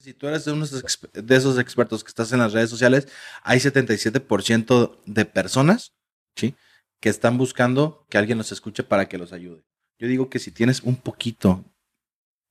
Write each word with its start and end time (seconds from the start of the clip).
Si 0.00 0.14
tú 0.14 0.28
eres 0.28 0.46
exp- 0.46 1.10
de 1.12 1.36
esos 1.36 1.58
expertos 1.58 2.04
que 2.04 2.08
estás 2.08 2.32
en 2.32 2.38
las 2.38 2.52
redes 2.52 2.70
sociales, 2.70 3.08
hay 3.42 3.58
77% 3.58 5.00
de 5.06 5.24
personas, 5.24 5.92
¿sí? 6.36 6.54
Que 7.00 7.08
están 7.08 7.36
buscando 7.36 8.06
que 8.08 8.18
alguien 8.18 8.38
los 8.38 8.52
escuche 8.52 8.84
para 8.84 9.08
que 9.08 9.18
los 9.18 9.32
ayude. 9.32 9.64
Yo 9.98 10.06
digo 10.06 10.30
que 10.30 10.38
si 10.38 10.52
tienes 10.52 10.82
un 10.82 10.96
poquito 10.96 11.64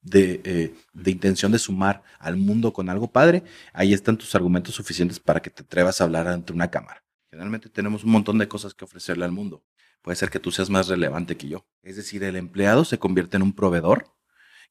de, 0.02 0.42
eh, 0.44 0.76
de 0.94 1.12
intención 1.12 1.52
de 1.52 1.60
sumar 1.60 2.04
al 2.20 2.36
mundo 2.36 2.74
con 2.74 2.90
algo 2.90 3.10
padre, 3.12 3.44
ahí 3.74 3.94
están 3.94 4.18
tus 4.18 4.36
argumentos 4.36 4.76
suficientes 4.76 5.20
para 5.20 5.42
que 5.42 5.50
te 5.50 5.64
atrevas 5.64 6.02
a 6.02 6.04
hablar 6.04 6.28
ante 6.28 6.52
una 6.54 6.70
cámara. 6.70 7.04
Generalmente 7.32 7.70
tenemos 7.70 8.04
un 8.04 8.12
montón 8.12 8.38
de 8.38 8.48
cosas 8.48 8.74
que 8.74 8.86
ofrecerle 8.86 9.26
al 9.26 9.32
mundo. 9.32 9.64
Puede 10.02 10.16
ser 10.18 10.30
que 10.30 10.40
tú 10.40 10.52
seas 10.52 10.70
más 10.70 10.88
relevante 10.88 11.38
que 11.38 11.48
yo. 11.50 11.66
Es 11.82 11.96
decir, 11.96 12.24
el 12.24 12.36
empleado 12.36 12.86
se 12.86 13.00
convierte 13.00 13.38
en 13.38 13.44
un 13.44 13.54
proveedor 13.54 14.14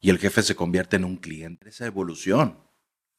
y 0.01 0.11
el 0.11 0.19
jefe 0.19 0.43
se 0.43 0.55
convierte 0.55 0.97
en 0.97 1.05
un 1.05 1.17
cliente. 1.17 1.69
Esa 1.69 1.87
evolución, 1.87 2.59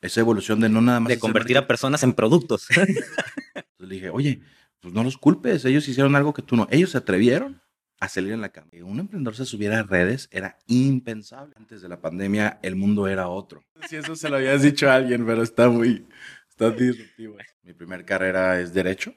esa 0.01 0.19
evolución 0.19 0.59
de 0.59 0.69
no 0.69 0.81
nada 0.81 0.99
más... 0.99 1.09
De 1.09 1.19
convertir 1.19 1.57
a 1.57 1.67
personas 1.67 2.03
en 2.03 2.13
productos. 2.13 2.67
Entonces 2.77 3.63
le 3.79 3.95
dije, 3.95 4.09
oye, 4.09 4.41
pues 4.79 4.93
no 4.93 5.03
los 5.03 5.17
culpes, 5.17 5.65
ellos 5.65 5.87
hicieron 5.87 6.15
algo 6.15 6.33
que 6.33 6.41
tú 6.41 6.55
no. 6.55 6.67
Ellos 6.71 6.91
se 6.91 6.99
atrevieron 6.99 7.61
a 7.99 8.07
salir 8.07 8.31
en 8.31 8.41
la 8.41 8.49
cama. 8.49 8.69
Que 8.71 8.83
un 8.83 8.99
emprendedor 8.99 9.35
se 9.35 9.45
subiera 9.45 9.79
a 9.79 9.83
redes 9.83 10.29
era 10.31 10.57
impensable. 10.67 11.53
Antes 11.57 11.81
de 11.81 11.89
la 11.89 11.99
pandemia, 11.99 12.59
el 12.61 12.75
mundo 12.75 13.07
era 13.07 13.27
otro. 13.27 13.63
Si 13.89 13.95
eso 13.95 14.15
se 14.15 14.29
lo 14.29 14.37
habías 14.37 14.61
dicho 14.61 14.89
a 14.89 14.95
alguien, 14.95 15.25
pero 15.25 15.41
está 15.41 15.69
muy, 15.69 16.05
está 16.49 16.69
disruptivo. 16.69 17.37
Mi 17.63 17.73
primer 17.73 18.05
carrera 18.05 18.59
es 18.59 18.73
Derecho. 18.73 19.15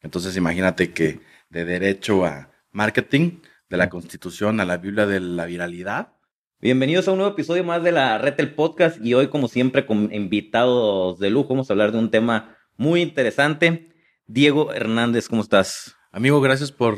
Entonces 0.00 0.36
imagínate 0.36 0.92
que 0.92 1.20
de 1.48 1.64
Derecho 1.64 2.24
a 2.24 2.50
Marketing, 2.72 3.40
de 3.68 3.76
la 3.76 3.88
Constitución 3.88 4.60
a 4.60 4.64
la 4.64 4.76
Biblia 4.76 5.06
de 5.06 5.20
la 5.20 5.46
viralidad, 5.46 6.15
Bienvenidos 6.58 7.06
a 7.06 7.12
un 7.12 7.18
nuevo 7.18 7.34
episodio 7.34 7.64
más 7.64 7.82
de 7.82 7.92
la 7.92 8.16
Red 8.16 8.32
del 8.36 8.54
Podcast 8.54 8.98
y 9.04 9.12
hoy 9.12 9.28
como 9.28 9.46
siempre 9.46 9.84
con 9.84 10.10
invitados 10.10 11.18
de 11.18 11.28
lujo 11.28 11.50
vamos 11.50 11.68
a 11.68 11.74
hablar 11.74 11.92
de 11.92 11.98
un 11.98 12.10
tema 12.10 12.56
muy 12.78 13.02
interesante. 13.02 13.92
Diego 14.26 14.72
Hernández, 14.72 15.28
¿cómo 15.28 15.42
estás? 15.42 15.96
Amigo, 16.12 16.40
gracias 16.40 16.72
por, 16.72 16.96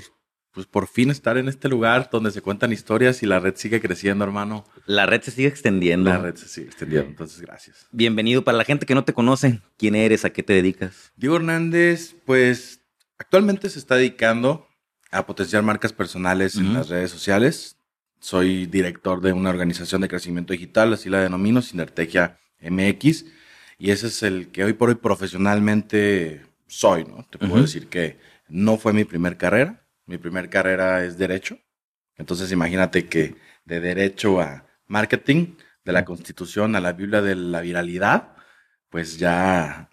pues 0.52 0.68
por 0.68 0.86
fin 0.86 1.10
estar 1.10 1.38
en 1.38 1.48
este 1.48 1.68
lugar 1.68 2.08
donde 2.12 2.30
se 2.30 2.40
cuentan 2.40 2.72
historias 2.72 3.24
y 3.24 3.26
la 3.26 3.40
red 3.40 3.56
sigue 3.56 3.80
creciendo, 3.80 4.24
hermano. 4.24 4.64
La 4.86 5.06
red 5.06 5.22
se 5.22 5.32
sigue 5.32 5.48
extendiendo. 5.48 6.08
La 6.08 6.18
red 6.18 6.36
se 6.36 6.46
sigue 6.46 6.68
extendiendo, 6.68 7.08
entonces 7.08 7.40
gracias. 7.40 7.88
Bienvenido 7.90 8.44
para 8.44 8.58
la 8.58 8.64
gente 8.64 8.86
que 8.86 8.94
no 8.94 9.04
te 9.04 9.12
conoce. 9.12 9.60
¿Quién 9.76 9.96
eres? 9.96 10.24
¿A 10.24 10.30
qué 10.30 10.44
te 10.44 10.52
dedicas? 10.52 11.12
Diego 11.16 11.34
Hernández, 11.34 12.14
pues 12.26 12.84
actualmente 13.18 13.68
se 13.70 13.80
está 13.80 13.96
dedicando 13.96 14.68
a 15.10 15.26
potenciar 15.26 15.64
marcas 15.64 15.92
personales 15.92 16.54
en 16.54 16.74
las 16.74 16.88
redes 16.90 17.10
sociales. 17.10 17.77
Soy 18.20 18.66
director 18.66 19.20
de 19.20 19.32
una 19.32 19.50
organización 19.50 20.00
de 20.00 20.08
crecimiento 20.08 20.52
digital, 20.52 20.92
así 20.92 21.08
la 21.08 21.20
denomino, 21.20 21.62
Sinertegia 21.62 22.38
MX, 22.60 23.24
y 23.78 23.90
ese 23.90 24.08
es 24.08 24.22
el 24.22 24.48
que 24.48 24.64
hoy 24.64 24.72
por 24.72 24.88
hoy 24.88 24.96
profesionalmente 24.96 26.42
soy, 26.66 27.04
¿no? 27.04 27.26
Te 27.30 27.38
puedo 27.38 27.62
decir 27.62 27.88
que 27.88 28.18
no 28.48 28.76
fue 28.76 28.92
mi 28.92 29.04
primer 29.04 29.36
carrera, 29.36 29.86
mi 30.06 30.18
primer 30.18 30.50
carrera 30.50 31.04
es 31.04 31.16
derecho, 31.16 31.58
entonces 32.16 32.50
imagínate 32.50 33.06
que 33.06 33.36
de 33.64 33.80
derecho 33.80 34.40
a 34.40 34.66
marketing, 34.86 35.54
de 35.84 35.92
la 35.92 36.04
constitución 36.04 36.76
a 36.76 36.80
la 36.80 36.92
Biblia 36.92 37.22
de 37.22 37.36
la 37.36 37.60
viralidad, 37.60 38.34
pues 38.90 39.18
ya 39.18 39.88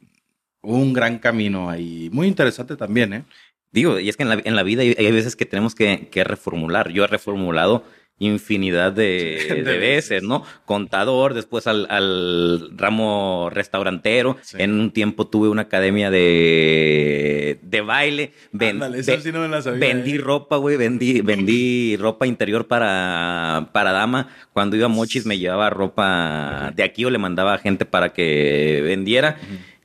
un 0.62 0.94
gran 0.94 1.20
camino 1.20 1.70
ahí, 1.70 2.10
muy 2.12 2.28
interesante 2.28 2.76
también, 2.76 3.14
¿eh? 3.14 3.26
Digo, 3.72 4.00
y 4.00 4.08
es 4.08 4.16
que 4.16 4.24
en 4.24 4.30
la, 4.30 4.42
en 4.44 4.56
la 4.56 4.64
vida 4.64 4.82
hay, 4.82 4.96
hay 4.98 5.12
veces 5.12 5.36
que 5.36 5.46
tenemos 5.46 5.76
que, 5.76 6.08
que 6.10 6.24
reformular. 6.24 6.92
Yo 6.92 7.04
he 7.04 7.08
reformulado 7.08 7.84
infinidad 8.20 8.94
de, 8.94 9.46
De 9.50 9.64
de 9.64 9.78
veces. 9.78 10.24
¿no? 10.24 10.44
Contador, 10.66 11.34
después 11.34 11.68
al, 11.68 11.86
al 11.90 12.70
ramo 12.78 13.50
restaurantero. 13.52 14.38
Sí. 14.42 14.58
En 14.60 14.74
un 14.80 14.92
tiempo 14.92 15.28
tuve 15.28 15.50
una 15.50 15.64
academia 15.64 16.10
de, 16.12 17.60
de 17.62 17.82
baile. 17.82 18.32
Ven- 18.52 18.76
Ándale, 18.78 19.00
eso 19.00 19.12
ve- 19.12 19.22
sí 19.22 19.32
no 19.32 19.42
me 19.42 19.48
la 19.48 19.62
sabía, 19.62 19.80
vendí 19.80 20.16
¿eh? 20.16 20.18
ropa, 20.20 20.58
güey. 20.58 20.78
Vendí, 20.78 21.22
vendí 21.22 21.98
ropa 21.98 22.26
interior 22.28 22.68
para, 22.68 23.70
para 23.72 23.92
dama. 23.92 24.30
Cuando 24.54 24.76
iba 24.76 24.86
a 24.86 24.90
Mochis 24.90 25.26
me 25.26 25.38
llevaba 25.38 25.70
ropa 25.70 26.72
de 26.76 26.84
aquí 26.84 27.06
o 27.06 27.10
le 27.10 27.18
mandaba 27.18 27.54
a 27.54 27.58
gente 27.58 27.86
para 27.86 28.14
que 28.14 28.82
vendiera. 28.84 29.38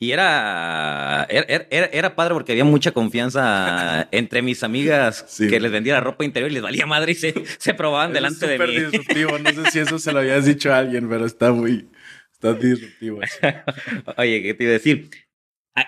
Y 0.02 0.12
era, 0.12 1.24
era, 1.28 1.66
era, 1.70 1.86
era 1.92 2.16
padre 2.16 2.32
porque 2.32 2.52
había 2.52 2.64
mucha 2.64 2.92
confianza 2.92 4.08
entre 4.12 4.40
mis 4.40 4.62
amigas 4.62 5.26
Sí. 5.28 5.46
que 5.48 5.60
les 5.60 5.70
vendía 5.70 5.92
la 5.92 6.00
ropa 6.00 6.24
interior 6.24 6.50
y 6.50 6.54
les 6.54 6.62
valía 6.62 6.86
madre 6.86 7.12
y 7.12 7.16
se, 7.16 7.34
se 7.58 7.74
probaban 7.74 8.14
delante 8.14 8.46
de 8.46 8.54
es 8.54 8.60
mí. 8.60 8.80
disruptivo, 8.80 9.38
no 9.38 9.50
sé 9.52 9.70
si 9.70 9.78
eso 9.80 9.98
se 9.98 10.12
lo 10.12 10.20
habías 10.20 10.46
dicho 10.46 10.72
a 10.72 10.78
alguien, 10.78 11.06
pero 11.08 11.26
está 11.26 11.52
muy, 11.52 11.86
está 12.32 12.54
disruptivo. 12.54 13.22
eso. 13.22 13.36
Oye, 14.16 14.42
¿qué 14.42 14.54
te 14.54 14.64
iba 14.64 14.70
a 14.70 14.72
decir? 14.72 15.10
¿A, 15.76 15.84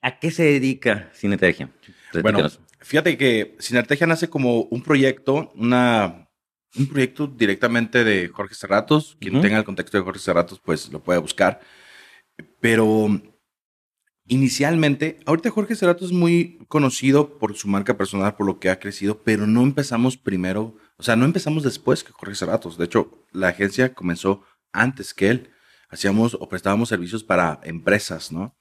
a 0.00 0.18
qué 0.20 0.30
se 0.30 0.44
dedica 0.44 1.10
Cinetergia? 1.12 1.68
Bueno, 2.22 2.48
fíjate 2.82 3.18
que 3.18 3.56
Sinertegia 3.58 4.06
nace 4.06 4.28
como 4.30 4.60
un 4.60 4.80
proyecto, 4.80 5.50
una, 5.56 6.28
un 6.78 6.86
proyecto 6.86 7.26
directamente 7.26 8.04
de 8.04 8.28
Jorge 8.28 8.54
Serratos. 8.54 9.16
Quien 9.20 9.40
tenga 9.40 9.58
el 9.58 9.64
contexto 9.64 9.98
de 9.98 10.04
Jorge 10.04 10.20
Serratos, 10.20 10.60
pues 10.64 10.88
lo 10.92 11.02
puede 11.02 11.18
buscar. 11.18 11.60
Pero 12.60 13.10
inicialmente, 14.26 15.20
ahorita 15.26 15.50
Jorge 15.50 15.74
Serratos 15.74 16.10
es 16.10 16.12
muy 16.12 16.58
conocido 16.68 17.38
por 17.38 17.56
su 17.56 17.68
marca 17.68 17.96
personal, 17.96 18.34
por 18.36 18.46
lo 18.46 18.58
que 18.58 18.70
ha 18.70 18.78
crecido, 18.78 19.22
pero 19.22 19.46
no 19.46 19.62
empezamos 19.62 20.16
primero, 20.16 20.76
o 20.96 21.02
sea, 21.02 21.16
no 21.16 21.24
empezamos 21.24 21.62
después 21.62 22.02
que 22.02 22.12
Jorge 22.12 22.34
Serratos. 22.34 22.78
De 22.78 22.86
hecho, 22.86 23.26
la 23.32 23.48
agencia 23.48 23.94
comenzó 23.94 24.42
antes 24.72 25.14
que 25.14 25.28
él. 25.28 25.50
Hacíamos 25.88 26.34
o 26.34 26.48
prestábamos 26.48 26.88
servicios 26.88 27.22
para 27.22 27.60
empresas, 27.62 28.32
¿no? 28.32 28.56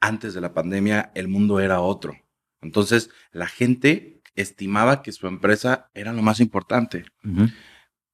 Antes 0.00 0.34
de 0.34 0.40
la 0.40 0.52
pandemia, 0.52 1.10
el 1.14 1.28
mundo 1.28 1.60
era 1.60 1.80
otro. 1.80 2.14
Entonces, 2.60 3.10
la 3.32 3.46
gente 3.46 4.20
estimaba 4.34 5.02
que 5.02 5.12
su 5.12 5.26
empresa 5.26 5.90
era 5.94 6.12
lo 6.12 6.22
más 6.22 6.40
importante. 6.40 7.06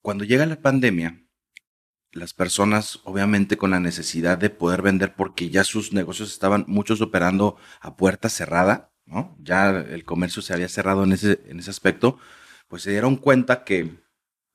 Cuando 0.01 0.25
llega 0.25 0.47
la 0.47 0.61
pandemia, 0.61 1.22
las 2.13 2.35
personas, 2.35 3.01
obviamente, 3.05 3.57
con 3.57 3.71
la 3.71 3.81
necesidad 3.81 4.39
de 4.39 4.51
poder 4.51 4.83
vender, 4.83 5.15
porque 5.15 5.51
ya 5.51 5.65
sus 5.65 5.93
negocios 5.93 6.31
estaban 6.33 6.65
muchos 6.69 7.01
operando 7.01 7.57
a 7.81 7.97
puerta 7.97 8.29
cerrada, 8.29 8.93
¿no? 9.07 9.37
Ya 9.41 9.71
el 9.71 10.05
comercio 10.05 10.43
se 10.43 10.53
había 10.53 10.69
cerrado 10.69 11.05
en 11.05 11.13
ese, 11.13 11.41
en 11.47 11.59
ese 11.59 11.71
aspecto, 11.71 12.19
pues 12.69 12.83
se 12.83 12.91
dieron 12.91 13.17
cuenta 13.17 13.65
que, 13.65 13.99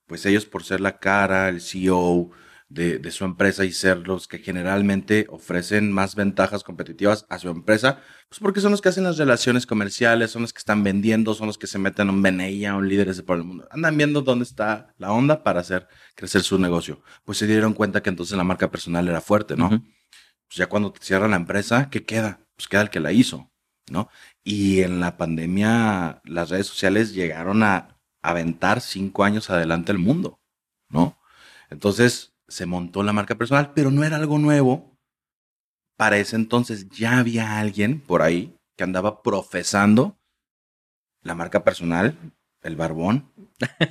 pues 0.06 0.24
ellos 0.26 0.46
por 0.46 0.64
ser 0.64 0.80
la 0.80 0.98
cara, 0.98 1.48
el 1.48 1.60
CEO 1.60 2.30
de, 2.68 2.98
de 2.98 3.10
su 3.10 3.24
empresa 3.24 3.64
y 3.64 3.72
ser 3.72 4.06
los 4.06 4.28
que 4.28 4.38
generalmente 4.38 5.26
ofrecen 5.30 5.90
más 5.90 6.14
ventajas 6.14 6.62
competitivas 6.62 7.24
a 7.30 7.38
su 7.38 7.48
empresa, 7.48 8.00
pues 8.28 8.40
porque 8.40 8.60
son 8.60 8.72
los 8.72 8.82
que 8.82 8.90
hacen 8.90 9.04
las 9.04 9.16
relaciones 9.16 9.64
comerciales, 9.64 10.30
son 10.30 10.42
los 10.42 10.52
que 10.52 10.58
están 10.58 10.84
vendiendo, 10.84 11.34
son 11.34 11.46
los 11.46 11.56
que 11.56 11.66
se 11.66 11.78
meten 11.78 12.08
a 12.08 12.12
un 12.12 12.22
BNI, 12.22 12.66
a 12.66 12.76
un 12.76 12.88
líderes 12.88 13.16
de 13.16 13.22
por 13.22 13.38
el 13.38 13.44
mundo. 13.44 13.66
Andan 13.70 13.96
viendo 13.96 14.20
dónde 14.20 14.44
está 14.44 14.94
la 14.98 15.12
onda 15.12 15.42
para 15.42 15.60
hacer 15.60 15.88
crecer 16.14 16.42
su 16.42 16.58
negocio. 16.58 17.02
Pues 17.24 17.38
se 17.38 17.46
dieron 17.46 17.72
cuenta 17.72 18.02
que 18.02 18.10
entonces 18.10 18.36
la 18.36 18.44
marca 18.44 18.70
personal 18.70 19.08
era 19.08 19.22
fuerte, 19.22 19.56
¿no? 19.56 19.66
Ujú. 19.66 19.82
Pues 20.48 20.56
ya 20.56 20.66
cuando 20.66 20.92
te 20.92 21.00
cierran 21.02 21.30
la 21.30 21.36
empresa, 21.36 21.88
¿qué 21.90 22.04
queda? 22.04 22.40
Pues 22.56 22.68
queda 22.68 22.82
el 22.82 22.90
que 22.90 23.00
la 23.00 23.12
hizo, 23.12 23.50
¿no? 23.90 24.10
Y 24.44 24.82
en 24.82 25.00
la 25.00 25.16
pandemia 25.16 26.20
las 26.24 26.50
redes 26.50 26.66
sociales 26.66 27.14
llegaron 27.14 27.62
a 27.62 27.98
aventar 28.20 28.82
cinco 28.82 29.24
años 29.24 29.48
adelante 29.48 29.92
el 29.92 29.98
mundo, 29.98 30.40
¿no? 30.90 31.18
Entonces 31.70 32.34
se 32.48 32.66
montó 32.66 33.02
la 33.02 33.12
marca 33.12 33.36
personal, 33.36 33.72
pero 33.74 33.90
no 33.90 34.04
era 34.04 34.16
algo 34.16 34.38
nuevo. 34.38 34.96
Para 35.96 36.18
ese 36.18 36.36
entonces 36.36 36.88
ya 36.88 37.18
había 37.18 37.58
alguien 37.58 38.00
por 38.00 38.22
ahí 38.22 38.56
que 38.76 38.84
andaba 38.84 39.22
profesando 39.22 40.18
la 41.22 41.34
marca 41.34 41.64
personal, 41.64 42.16
el 42.62 42.76
barbón, 42.76 43.32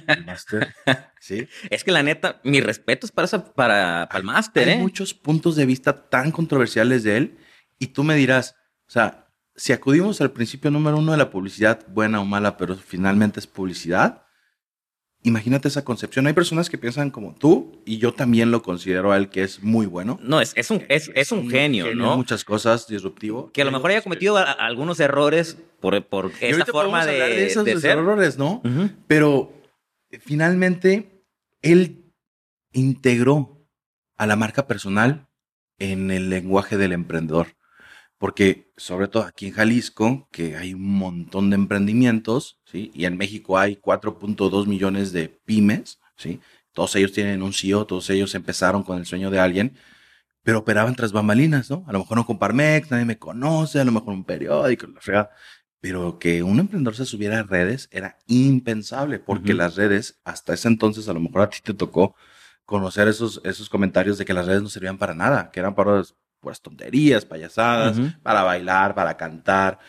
el 0.07 0.25
máster, 0.25 0.73
¿sí? 1.19 1.47
Es 1.69 1.83
que 1.83 1.91
la 1.91 2.03
neta, 2.03 2.39
mis 2.43 2.63
respetos 2.63 3.11
para, 3.11 3.25
esa, 3.25 3.53
para, 3.53 4.07
para 4.07 4.19
el 4.19 4.25
máster, 4.25 4.69
Hay 4.69 4.75
¿eh? 4.75 4.79
muchos 4.79 5.13
puntos 5.13 5.55
de 5.55 5.65
vista 5.65 6.09
tan 6.09 6.31
controversiales 6.31 7.03
de 7.03 7.17
él 7.17 7.37
y 7.77 7.87
tú 7.87 8.03
me 8.03 8.15
dirás, 8.15 8.55
o 8.87 8.91
sea, 8.91 9.27
si 9.55 9.73
acudimos 9.73 10.21
al 10.21 10.31
principio 10.31 10.71
número 10.71 10.97
uno 10.97 11.11
de 11.11 11.17
la 11.17 11.29
publicidad, 11.29 11.85
buena 11.89 12.21
o 12.21 12.25
mala, 12.25 12.57
pero 12.57 12.75
finalmente 12.75 13.39
es 13.39 13.47
publicidad, 13.47 14.26
imagínate 15.27 15.67
esa 15.67 15.83
concepción. 15.83 16.25
Hay 16.27 16.33
personas 16.33 16.69
que 16.69 16.77
piensan 16.77 17.11
como 17.11 17.35
tú 17.35 17.81
y 17.85 17.97
yo 17.97 18.13
también 18.13 18.49
lo 18.51 18.61
considero 18.61 19.11
a 19.11 19.17
él 19.17 19.29
que 19.29 19.43
es 19.43 19.61
muy 19.61 19.85
bueno. 19.85 20.19
No, 20.23 20.39
es, 20.41 20.53
es, 20.55 20.71
un, 20.71 20.83
es, 20.89 21.11
es 21.15 21.31
un 21.31 21.49
genio, 21.49 21.87
en 21.87 21.97
¿no? 21.97 22.15
Muchas 22.17 22.43
cosas, 22.43 22.87
disruptivo. 22.87 23.51
Que 23.51 23.61
a 23.61 23.65
lo 23.65 23.71
mejor 23.71 23.91
haya 23.91 24.01
cometido 24.01 24.37
a- 24.37 24.43
a- 24.43 24.51
algunos 24.53 24.99
errores 24.99 25.57
por, 25.79 26.03
por 26.05 26.31
esa 26.41 26.65
forma 26.65 27.05
de, 27.05 27.13
de 27.13 27.45
esos 27.47 27.65
de 27.65 27.79
ser. 27.79 27.97
errores, 27.97 28.37
¿no? 28.37 28.61
Pero 29.07 29.51
eh, 30.11 30.19
finalmente 30.19 31.23
él 31.61 32.05
integró 32.73 33.67
a 34.17 34.25
la 34.27 34.35
marca 34.35 34.67
personal 34.67 35.27
en 35.79 36.09
el 36.11 36.29
lenguaje 36.29 36.77
del 36.77 36.91
emprendedor. 36.93 37.47
Porque 38.17 38.71
sobre 38.77 39.07
todo 39.07 39.23
aquí 39.23 39.47
en 39.47 39.53
Jalisco, 39.53 40.27
que 40.31 40.57
hay 40.57 40.73
un 40.73 40.97
montón 40.97 41.49
de 41.49 41.55
emprendimientos, 41.55 42.59
¿sí? 42.65 42.91
Y 42.95 43.05
en 43.05 43.17
México 43.17 43.57
hay 43.57 43.75
4.2 43.75 44.65
millones 44.65 45.11
de 45.11 45.29
pymes, 45.29 45.99
¿sí? 46.15 46.39
Todos 46.73 46.95
ellos 46.95 47.11
tienen 47.11 47.43
un 47.43 47.53
CEO, 47.53 47.85
todos 47.85 48.09
ellos 48.09 48.33
empezaron 48.35 48.83
con 48.83 48.97
el 48.97 49.05
sueño 49.05 49.29
de 49.29 49.39
alguien, 49.39 49.77
pero 50.43 50.59
operaban 50.59 50.95
tras 50.95 51.11
bambalinas, 51.11 51.69
¿no? 51.69 51.83
A 51.87 51.91
lo 51.93 51.99
mejor 51.99 52.17
no 52.17 52.25
con 52.25 52.39
Parmex, 52.39 52.89
nadie 52.91 53.05
me 53.05 53.17
conoce, 53.19 53.79
a 53.79 53.85
lo 53.85 53.91
mejor 53.91 54.13
un 54.13 54.23
periódico, 54.23 54.87
la 54.87 55.01
fregada. 55.01 55.31
Pero 55.79 56.17
que 56.19 56.41
un 56.41 56.59
emprendedor 56.59 56.95
se 56.95 57.05
subiera 57.05 57.39
a 57.39 57.43
redes 57.43 57.89
era 57.91 58.17
impensable, 58.27 59.19
porque 59.19 59.53
las 59.53 59.75
redes, 59.75 60.19
hasta 60.23 60.53
ese 60.53 60.67
entonces, 60.69 61.07
a 61.09 61.13
lo 61.13 61.19
mejor 61.19 61.41
a 61.41 61.49
ti 61.49 61.59
te 61.63 61.73
tocó 61.73 62.15
conocer 62.65 63.07
esos, 63.07 63.41
esos 63.43 63.69
comentarios 63.69 64.17
de 64.17 64.25
que 64.25 64.33
las 64.33 64.45
redes 64.47 64.61
no 64.61 64.69
servían 64.69 64.97
para 64.97 65.13
nada, 65.13 65.51
que 65.51 65.59
eran 65.59 65.75
para 65.75 66.03
pues, 66.47 66.61
tonterías, 66.61 67.25
payasadas, 67.25 67.99
para 68.23 68.41
bailar, 68.43 68.95
para 68.95 69.17
cantar. 69.17 69.79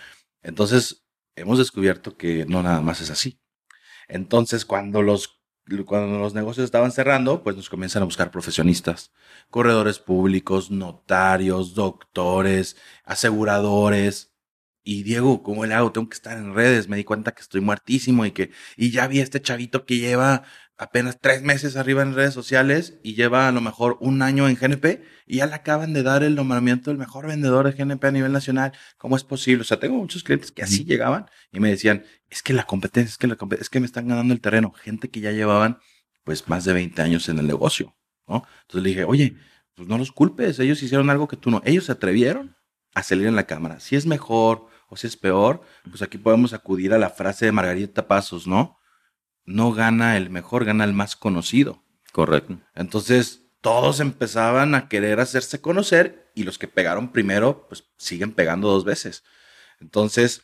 Entonces, 0.42 1.06
hemos 1.36 1.58
descubierto 1.58 2.16
que 2.16 2.46
no 2.46 2.64
nada 2.64 2.80
más 2.80 3.00
es 3.00 3.10
así. 3.10 3.40
Entonces, 4.08 4.64
cuando 4.64 5.02
los 5.02 5.40
cuando 5.86 6.18
los 6.18 6.34
negocios 6.34 6.64
estaban 6.64 6.90
cerrando, 6.90 7.44
pues 7.44 7.54
nos 7.54 7.68
comienzan 7.70 8.02
a 8.02 8.06
buscar 8.06 8.32
profesionistas, 8.32 9.12
corredores 9.50 10.00
públicos, 10.00 10.72
notarios, 10.72 11.74
doctores, 11.74 12.76
aseguradores. 13.04 14.32
Y 14.82 15.04
Diego, 15.04 15.44
¿cómo 15.44 15.64
le 15.64 15.74
hago? 15.74 15.92
Tengo 15.92 16.08
que 16.08 16.16
estar 16.16 16.36
en 16.38 16.54
redes. 16.54 16.88
Me 16.88 16.96
di 16.96 17.04
cuenta 17.04 17.30
que 17.30 17.42
estoy 17.42 17.60
muertísimo 17.60 18.26
y 18.26 18.32
que, 18.32 18.50
y 18.76 18.90
ya 18.90 19.06
vi 19.06 19.20
a 19.20 19.22
este 19.22 19.40
chavito 19.40 19.84
que 19.86 19.98
lleva 19.98 20.42
apenas 20.78 21.18
tres 21.20 21.42
meses 21.42 21.76
arriba 21.76 22.02
en 22.02 22.14
redes 22.14 22.32
sociales 22.32 22.98
y 23.02 23.14
lleva 23.14 23.48
a 23.48 23.52
lo 23.52 23.60
mejor 23.60 23.98
un 24.00 24.22
año 24.22 24.48
en 24.48 24.54
GNP 24.54 25.02
y 25.26 25.38
ya 25.38 25.46
le 25.46 25.54
acaban 25.54 25.92
de 25.92 26.04
dar 26.04 26.22
el 26.22 26.36
nombramiento 26.36 26.90
del 26.90 26.98
mejor 26.98 27.26
vendedor 27.26 27.66
de 27.66 27.72
GNP 27.72 28.04
a 28.04 28.10
nivel 28.12 28.32
nacional. 28.32 28.72
¿Cómo 28.96 29.16
es 29.16 29.24
posible? 29.24 29.62
O 29.62 29.64
sea, 29.64 29.80
tengo 29.80 29.96
muchos 29.96 30.22
clientes 30.22 30.52
que 30.52 30.62
así 30.62 30.84
llegaban 30.84 31.26
y 31.52 31.58
me 31.58 31.68
decían, 31.68 32.04
es 32.30 32.42
que 32.42 32.52
la 32.52 32.62
competencia, 32.64 33.10
es 33.10 33.18
que 33.18 33.26
la 33.26 33.36
competencia, 33.36 33.64
es 33.64 33.70
que 33.70 33.80
me 33.80 33.86
están 33.86 34.06
ganando 34.06 34.32
el 34.32 34.40
terreno. 34.40 34.72
Gente 34.72 35.10
que 35.10 35.20
ya 35.20 35.32
llevaban 35.32 35.78
pues 36.22 36.48
más 36.48 36.64
de 36.64 36.72
20 36.72 37.02
años 37.02 37.28
en 37.28 37.38
el 37.38 37.46
negocio, 37.46 37.96
¿no? 38.28 38.44
Entonces 38.62 38.82
le 38.82 38.88
dije, 38.90 39.04
oye, 39.04 39.36
pues 39.74 39.88
no 39.88 39.98
los 39.98 40.12
culpes, 40.12 40.58
ellos 40.60 40.82
hicieron 40.82 41.10
algo 41.10 41.26
que 41.26 41.36
tú 41.36 41.50
no. 41.50 41.60
Ellos 41.64 41.86
se 41.86 41.92
atrevieron 41.92 42.56
a 42.94 43.02
salir 43.02 43.26
en 43.26 43.36
la 43.36 43.46
cámara. 43.46 43.80
Si 43.80 43.96
es 43.96 44.06
mejor 44.06 44.66
o 44.88 44.96
si 44.96 45.08
es 45.08 45.16
peor, 45.16 45.62
pues 45.90 46.02
aquí 46.02 46.18
podemos 46.18 46.52
acudir 46.52 46.94
a 46.94 46.98
la 46.98 47.10
frase 47.10 47.46
de 47.46 47.52
Margarita 47.52 48.06
Pasos, 48.06 48.46
¿no? 48.46 48.77
No 49.48 49.72
gana 49.72 50.16
el 50.16 50.30
mejor, 50.30 50.64
gana 50.64 50.84
el 50.84 50.92
más 50.92 51.16
conocido. 51.16 51.82
Correcto. 52.12 52.60
Entonces, 52.74 53.42
todos 53.60 54.00
empezaban 54.00 54.74
a 54.74 54.88
querer 54.88 55.20
hacerse 55.20 55.60
conocer 55.60 56.30
y 56.34 56.44
los 56.44 56.58
que 56.58 56.68
pegaron 56.68 57.10
primero, 57.12 57.66
pues 57.68 57.84
siguen 57.96 58.32
pegando 58.32 58.68
dos 58.68 58.84
veces. 58.84 59.24
Entonces, 59.80 60.42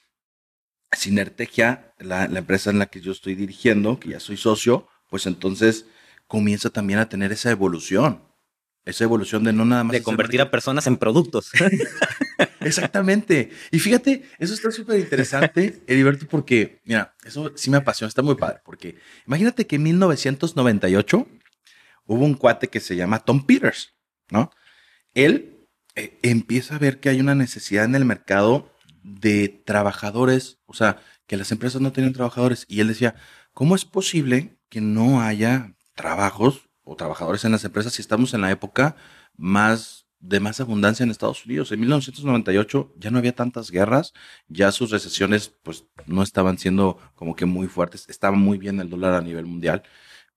Sinertegia, 0.93 1.93
la, 1.99 2.29
la 2.29 2.39
empresa 2.39 2.71
en 2.71 2.79
la 2.79 2.87
que 2.87 3.01
yo 3.01 3.12
estoy 3.12 3.35
dirigiendo, 3.35 3.99
que 3.99 4.11
ya 4.11 4.21
soy 4.21 4.37
socio, 4.37 4.89
pues 5.11 5.27
entonces 5.27 5.87
comienza 6.27 6.71
también 6.71 7.00
a 7.00 7.09
tener 7.09 7.33
esa 7.33 7.50
evolución. 7.50 8.23
Esa 8.85 9.05
evolución 9.05 9.45
de 9.45 9.53
no 9.53 9.65
nada 9.65 9.83
más. 9.85 9.93
De 9.93 10.03
convertir 10.03 10.41
a 10.41 10.50
personas 10.50 10.87
en 10.87 10.97
productos. 10.97 11.50
Exactamente. 12.64 13.50
Y 13.70 13.78
fíjate, 13.78 14.28
eso 14.38 14.55
está 14.55 14.70
súper 14.70 14.99
interesante, 15.00 15.82
Heriberto, 15.87 16.26
porque, 16.26 16.81
mira, 16.84 17.14
eso 17.25 17.52
sí 17.56 17.70
me 17.70 17.76
apasiona, 17.78 18.08
está 18.08 18.22
muy 18.22 18.34
padre. 18.34 18.61
Porque 18.64 18.96
imagínate 19.26 19.66
que 19.66 19.76
en 19.76 19.82
1998 19.84 21.28
hubo 22.06 22.25
un 22.25 22.34
cuate 22.34 22.69
que 22.69 22.81
se 22.81 22.96
llama 22.96 23.20
Tom 23.20 23.46
Peters, 23.46 23.94
¿no? 24.31 24.50
Él 25.14 25.69
eh, 25.94 26.19
empieza 26.22 26.76
a 26.76 26.78
ver 26.78 27.00
que 27.00 27.08
hay 27.08 27.20
una 27.20 27.34
necesidad 27.34 27.84
en 27.84 27.94
el 27.94 28.05
mercado 28.05 28.72
de 29.02 29.49
trabajadores, 29.64 30.58
o 30.66 30.75
sea, 30.75 30.99
que 31.26 31.37
las 31.37 31.52
empresas 31.52 31.81
no 31.81 31.93
tienen 31.93 32.12
trabajadores. 32.12 32.64
Y 32.69 32.81
él 32.81 32.88
decía, 32.88 33.14
¿cómo 33.52 33.75
es 33.75 33.84
posible 33.84 34.58
que 34.69 34.81
no 34.81 35.20
haya 35.20 35.75
trabajos 35.94 36.69
o 36.82 36.96
trabajadores 36.96 37.44
en 37.44 37.52
las 37.52 37.64
empresas 37.64 37.94
si 37.94 38.02
estamos 38.02 38.34
en 38.34 38.40
la 38.40 38.50
época 38.50 38.96
más 39.37 40.04
de 40.25 40.41
más 40.41 40.59
abundancia 40.59 41.05
en 41.05 41.11
Estados 41.11 41.44
Unidos. 41.44 41.71
En 41.71 41.81
1998 41.81 42.94
ya 42.97 43.11
no 43.11 43.19
había 43.19 43.35
tantas 43.35 43.71
guerras, 43.71 44.15
ya 44.49 44.73
sus 44.73 44.91
recesiones 44.91 45.55
pues 45.62 45.85
no 46.06 46.23
estaban 46.23 46.56
siendo 46.59 46.99
como 47.15 47.37
que 47.37 47.44
muy 47.44 47.69
fuertes, 47.69 48.09
estaba 48.09 48.37
muy 48.37 48.56
bien 48.56 48.81
el 48.81 48.88
dólar 48.88 49.15
a 49.15 49.21
nivel 49.21 49.44
mundial, 49.44 49.82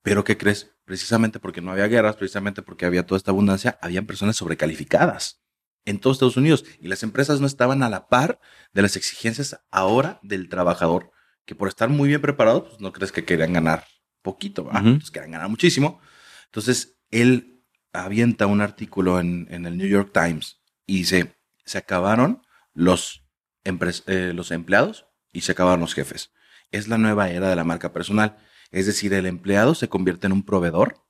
pero 0.01 0.23
¿qué 0.23 0.37
crees? 0.37 0.75
Precisamente 0.83 1.39
porque 1.39 1.61
no 1.61 1.71
había 1.71 1.87
guerras, 1.87 2.17
precisamente 2.17 2.61
porque 2.61 2.85
había 2.85 3.05
toda 3.05 3.17
esta 3.17 3.31
abundancia, 3.31 3.79
habían 3.81 4.05
personas 4.05 4.35
sobrecalificadas 4.35 5.41
en 5.85 5.99
todos 5.99 6.17
Estados 6.17 6.37
Unidos 6.37 6.65
y 6.81 6.89
las 6.89 7.03
empresas 7.03 7.39
no 7.39 7.47
estaban 7.47 7.81
a 7.81 7.89
la 7.89 8.09
par 8.09 8.41
de 8.73 8.81
las 8.81 8.97
exigencias 8.97 9.61
ahora 9.71 10.19
del 10.21 10.49
trabajador, 10.49 11.11
que 11.45 11.55
por 11.55 11.69
estar 11.69 11.87
muy 11.87 12.09
bien 12.09 12.21
preparado, 12.21 12.67
pues 12.67 12.81
no 12.81 12.91
crees 12.91 13.13
que 13.13 13.23
querían 13.23 13.53
ganar 13.53 13.85
poquito, 14.21 14.65
¿verdad? 14.65 14.83
Pues 14.97 15.11
querían 15.11 15.31
ganar 15.31 15.47
muchísimo. 15.47 16.01
Entonces, 16.47 16.97
él 17.09 17.56
avienta 18.05 18.47
un 18.47 18.61
artículo 18.61 19.19
en, 19.19 19.47
el 19.49 19.77
New 19.77 19.87
York 19.87 20.11
Times 20.13 20.61
y 20.85 20.99
dice, 20.99 21.35
se 21.65 21.77
acabaron 21.77 22.43
los, 22.73 23.25
eh, 23.63 24.31
los 24.33 24.51
empleados 24.51 25.07
y 25.33 25.41
se 25.41 25.53
acabaron 25.53 25.81
los 25.81 25.93
jefes. 25.93 26.31
Es 26.71 26.87
la 26.87 26.97
nueva 26.97 27.29
era 27.29 27.49
de 27.49 27.55
la 27.55 27.63
marca 27.63 27.93
personal. 27.93 28.37
Es 28.71 28.85
decir, 28.85 29.13
el 29.13 29.25
empleado 29.25 29.75
se 29.75 29.89
convierte 29.89 30.27
en 30.27 30.33
un 30.33 30.43
proveedor 30.43 31.05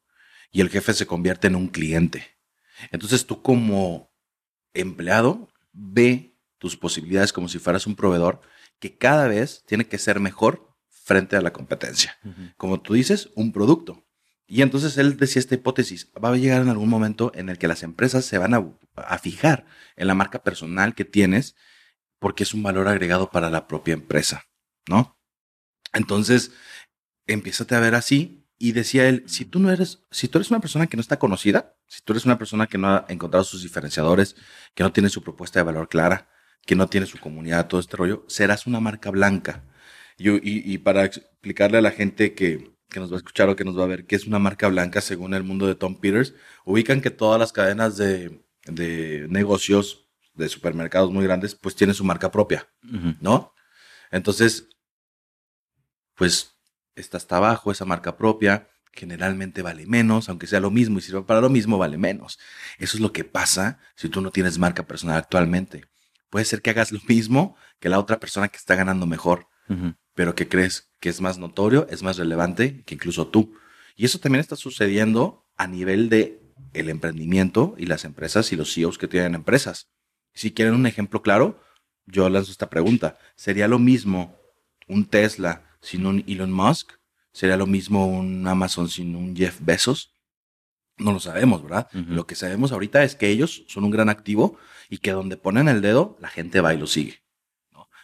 y 0.51 0.61
el 0.61 0.69
jefe 0.69 0.93
se 0.93 1.07
convierte 1.07 1.47
en 1.47 1.55
un 1.55 1.67
cliente. 1.67 2.37
Entonces 2.91 3.25
tú 3.25 3.41
como 3.41 4.11
empleado 4.73 5.49
ve 5.73 6.37
tus 6.57 6.77
posibilidades 6.77 7.33
como 7.33 7.49
si 7.49 7.59
fueras 7.59 7.87
un 7.87 7.95
proveedor 7.95 8.41
que 8.79 8.97
cada 8.97 9.27
vez 9.27 9.63
tiene 9.65 9.87
que 9.87 9.97
ser 9.97 10.19
mejor 10.19 10.75
frente 10.89 11.35
a 11.35 11.41
la 11.41 11.53
competencia. 11.53 12.17
Como 12.57 12.81
tú 12.81 12.93
dices, 12.93 13.29
un 13.35 13.51
producto. 13.51 14.06
Y 14.47 14.61
entonces 14.61 14.97
él 14.97 15.17
decía 15.17 15.41
esta 15.41 15.55
hipótesis, 15.55 16.09
va 16.23 16.29
a 16.29 16.37
llegar 16.37 16.61
en 16.61 16.69
algún 16.69 16.87
momento 16.87 17.33
en 17.35 17.49
el 17.49 17.57
que 17.57 17.67
las 17.67 17.83
empresas 17.83 18.23
se 18.23 18.37
van 18.37 18.53
a, 18.53 19.17
fijar 19.19 19.65
en 19.97 20.07
la 20.07 20.15
marca 20.15 20.41
personal 20.41 20.95
que 20.95 21.03
tienes 21.03 21.55
porque 22.17 22.43
es 22.43 22.53
un 22.53 22.63
valor 22.63 22.87
agregado 22.87 23.29
para 23.29 23.49
la 23.49 23.67
propia 23.67 23.93
empresa, 23.93 24.45
¿no? 24.87 25.19
Entonces, 25.93 26.51
empiezate 27.27 27.75
a 27.75 27.81
ver 27.81 27.93
así 27.93 28.47
y 28.57 28.71
decía 28.71 29.09
él, 29.09 29.23
si 29.27 29.45
tú 29.45 29.59
no 29.59 29.69
eres, 29.69 30.03
si 30.11 30.29
tú 30.29 30.37
eres 30.37 30.49
una 30.49 30.61
persona 30.61 30.87
que 30.87 30.97
no 30.97 31.01
está 31.01 31.19
conocida, 31.19 31.75
si 31.85 32.01
tú 32.01 32.13
eres 32.13 32.25
una 32.25 32.37
persona 32.37 32.67
que 32.67 32.77
no 32.77 32.87
ha 32.87 33.05
encontrado 33.09 33.43
sus 33.43 33.63
diferenciadores, 33.63 34.35
que 34.73 34.83
no 34.83 34.93
tiene 34.93 35.09
su 35.09 35.21
propuesta 35.21 35.59
de 35.59 35.65
valor 35.65 35.89
clara, 35.89 36.29
que 36.65 36.75
no 36.75 36.87
tiene 36.87 37.05
su 37.05 37.19
comunidad, 37.19 37.67
todo 37.67 37.81
este 37.81 37.97
rollo, 37.97 38.25
serás 38.29 38.65
una 38.65 38.79
marca 38.79 39.11
blanca. 39.11 39.63
y 40.17 40.77
para 40.79 41.05
explicarle 41.05 41.77
a 41.77 41.81
la 41.81 41.91
gente 41.91 42.33
que, 42.33 42.76
que 42.89 42.99
nos 42.99 43.11
va 43.11 43.15
a 43.15 43.17
escuchar 43.17 43.49
o 43.49 43.55
que 43.55 43.63
nos 43.63 43.77
va 43.77 43.83
a 43.83 43.87
ver, 43.87 44.05
que 44.05 44.15
es 44.15 44.25
una 44.25 44.39
marca 44.39 44.67
blanca 44.67 45.01
según 45.01 45.33
el 45.33 45.43
mundo 45.43 45.67
de 45.67 45.75
Tom 45.75 45.99
Peters, 45.99 46.33
ubican 46.65 47.01
que 47.01 47.09
todas 47.09 47.39
las 47.39 47.51
cadenas 47.51 47.97
de, 47.97 48.43
de 48.65 49.27
negocios, 49.29 50.07
de 50.33 50.49
supermercados 50.49 51.11
muy 51.11 51.23
grandes, 51.23 51.55
pues 51.55 51.75
tienen 51.75 51.95
su 51.95 52.03
marca 52.03 52.31
propia, 52.31 52.67
¿no? 53.19 53.53
Entonces, 54.11 54.69
pues 56.15 56.55
está 56.95 57.17
hasta 57.17 57.37
abajo 57.37 57.71
esa 57.71 57.85
marca 57.85 58.17
propia, 58.17 58.69
generalmente 58.91 59.61
vale 59.61 59.85
menos, 59.85 60.29
aunque 60.29 60.47
sea 60.47 60.59
lo 60.59 60.71
mismo 60.71 60.99
y 60.99 61.01
sirva 61.01 61.25
para 61.25 61.41
lo 61.41 61.49
mismo, 61.49 61.77
vale 61.77 61.97
menos. 61.97 62.39
Eso 62.79 62.97
es 62.97 63.01
lo 63.01 63.13
que 63.13 63.23
pasa 63.23 63.79
si 63.95 64.09
tú 64.09 64.21
no 64.21 64.31
tienes 64.31 64.57
marca 64.57 64.87
personal 64.87 65.17
actualmente. 65.17 65.85
Puede 66.29 66.45
ser 66.45 66.61
que 66.61 66.71
hagas 66.71 66.91
lo 66.91 66.99
mismo 67.07 67.55
que 67.79 67.89
la 67.89 67.99
otra 67.99 68.19
persona 68.19 68.47
que 68.49 68.57
está 68.57 68.75
ganando 68.75 69.05
mejor, 69.05 69.47
pero 70.17 70.33
¿qué 70.33 70.47
crees? 70.47 70.89
Que 70.99 71.09
es 71.09 71.21
más 71.21 71.37
notorio, 71.37 71.85
es 71.91 72.01
más 72.01 72.17
relevante 72.17 72.81
que 72.85 72.95
incluso 72.95 73.27
tú. 73.27 73.53
Y 73.95 74.03
eso 74.03 74.17
también 74.17 74.39
está 74.39 74.55
sucediendo 74.55 75.45
a 75.57 75.67
nivel 75.67 76.09
de 76.09 76.41
el 76.73 76.89
emprendimiento 76.89 77.75
y 77.77 77.85
las 77.85 78.03
empresas 78.03 78.51
y 78.51 78.55
los 78.55 78.73
CEOs 78.73 78.97
que 78.97 79.07
tienen 79.07 79.35
empresas. 79.35 79.91
Si 80.33 80.51
quieren 80.51 80.73
un 80.73 80.87
ejemplo 80.87 81.21
claro, 81.21 81.61
yo 82.07 82.27
lanzo 82.29 82.51
esta 82.51 82.67
pregunta. 82.67 83.19
¿Sería 83.35 83.67
lo 83.67 83.77
mismo 83.77 84.35
un 84.87 85.05
Tesla 85.05 85.77
sin 85.81 86.07
un 86.07 86.23
Elon 86.27 86.51
Musk? 86.51 86.93
¿Sería 87.31 87.55
lo 87.55 87.67
mismo 87.67 88.07
un 88.07 88.47
Amazon 88.47 88.89
sin 88.89 89.15
un 89.15 89.35
Jeff 89.35 89.59
Bezos? 89.61 90.15
No 90.97 91.13
lo 91.13 91.19
sabemos, 91.19 91.61
¿verdad? 91.61 91.89
Lo 91.91 92.25
que 92.25 92.33
sabemos 92.33 92.71
ahorita 92.71 93.03
es 93.03 93.13
que 93.13 93.29
ellos 93.29 93.65
son 93.67 93.83
un 93.83 93.91
gran 93.91 94.09
activo 94.09 94.57
y 94.89 94.97
que 94.97 95.11
donde 95.11 95.37
ponen 95.37 95.67
el 95.67 95.81
dedo, 95.83 96.17
la 96.19 96.29
gente 96.29 96.59
va 96.59 96.73
y 96.73 96.79
lo 96.79 96.87
sigue. 96.87 97.21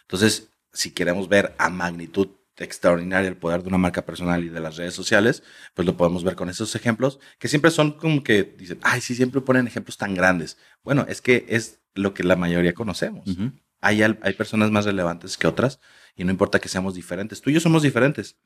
Entonces, 0.02 0.53
si 0.74 0.90
queremos 0.90 1.28
ver 1.28 1.54
a 1.58 1.70
magnitud 1.70 2.28
extraordinaria 2.56 3.28
el 3.28 3.36
poder 3.36 3.62
de 3.62 3.68
una 3.68 3.78
marca 3.78 4.04
personal 4.04 4.44
y 4.44 4.48
de 4.48 4.60
las 4.60 4.76
redes 4.76 4.94
sociales, 4.94 5.42
pues 5.74 5.86
lo 5.86 5.96
podemos 5.96 6.22
ver 6.22 6.36
con 6.36 6.48
esos 6.48 6.74
ejemplos 6.76 7.18
que 7.38 7.48
siempre 7.48 7.70
son 7.70 7.92
como 7.92 8.22
que 8.22 8.44
dicen, 8.44 8.78
ay, 8.82 9.00
sí, 9.00 9.14
siempre 9.14 9.40
ponen 9.40 9.66
ejemplos 9.66 9.96
tan 9.96 10.14
grandes. 10.14 10.58
Bueno, 10.82 11.06
es 11.08 11.20
que 11.20 11.46
es 11.48 11.80
lo 11.94 12.14
que 12.14 12.22
la 12.22 12.36
mayoría 12.36 12.74
conocemos. 12.74 13.24
hay, 13.80 14.02
hay 14.02 14.32
personas 14.34 14.70
más 14.70 14.84
relevantes 14.84 15.36
que 15.36 15.46
otras 15.46 15.80
y 16.16 16.24
no 16.24 16.30
importa 16.30 16.60
que 16.60 16.68
seamos 16.68 16.94
diferentes. 16.94 17.40
Tú 17.40 17.50
y 17.50 17.54
yo 17.54 17.60
somos 17.60 17.82
diferentes. 17.82 18.36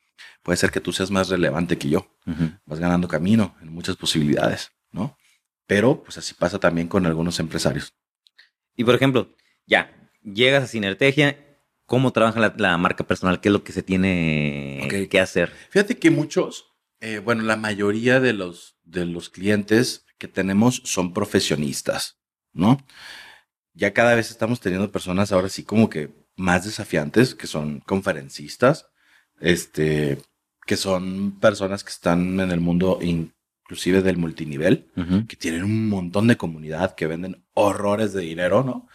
Puede 0.42 0.56
ser 0.56 0.70
que 0.70 0.80
tú 0.80 0.92
seas 0.92 1.10
más 1.10 1.28
relevante 1.28 1.76
que 1.76 1.90
yo. 1.90 2.10
Vas 2.64 2.80
ganando 2.80 3.08
camino 3.08 3.56
en 3.60 3.72
muchas 3.72 3.96
posibilidades, 3.96 4.72
¿no? 4.90 5.16
Pero 5.66 6.02
pues 6.02 6.16
así 6.16 6.34
pasa 6.34 6.58
también 6.58 6.88
con 6.88 7.04
algunos 7.04 7.40
empresarios. 7.40 7.92
Y 8.74 8.84
por 8.84 8.94
ejemplo, 8.94 9.34
ya, 9.66 9.92
llegas 10.22 10.64
a 10.64 10.66
Sinertegia 10.66 11.47
cómo 11.88 12.12
trabaja 12.12 12.52
la, 12.54 12.76
marca 12.76 13.06
personal, 13.06 13.40
qué 13.40 13.48
es 13.48 13.52
lo 13.54 13.64
que 13.64 13.72
se 13.72 13.82
tiene 13.82 15.08
que 15.10 15.20
hacer. 15.20 15.50
Fíjate 15.70 15.96
que 15.96 16.10
muchos, 16.10 16.74
eh, 17.00 17.18
bueno, 17.18 17.42
la 17.44 17.56
mayoría 17.56 18.20
de 18.20 18.34
los, 18.34 18.76
de 18.84 19.06
los 19.06 19.30
clientes 19.30 20.04
que 20.18 20.28
tenemos 20.28 20.82
son 20.84 21.14
profesionistas, 21.14 22.18
¿no? 22.52 22.84
Ya 23.72 23.94
cada 23.94 24.14
vez 24.14 24.30
estamos 24.30 24.60
teniendo 24.60 24.92
personas 24.92 25.32
ahora 25.32 25.48
sí 25.48 25.62
como 25.62 25.88
que 25.88 26.10
más 26.36 26.66
desafiantes, 26.66 27.34
que 27.34 27.46
son 27.46 27.80
conferencistas, 27.80 28.90
este, 29.40 30.18
que 30.66 30.76
son 30.76 31.38
personas 31.40 31.84
que 31.84 31.90
están 31.90 32.38
en 32.38 32.50
el 32.50 32.60
mundo 32.60 32.98
inclusive 33.00 34.02
del 34.02 34.18
multinivel, 34.18 34.90
que 35.26 35.36
tienen 35.36 35.64
un 35.64 35.88
montón 35.88 36.26
de 36.26 36.36
comunidad, 36.36 36.94
que 36.94 37.06
venden 37.06 37.46
horrores 37.54 38.12
de 38.12 38.20
dinero, 38.20 38.62
¿no? 38.62 38.88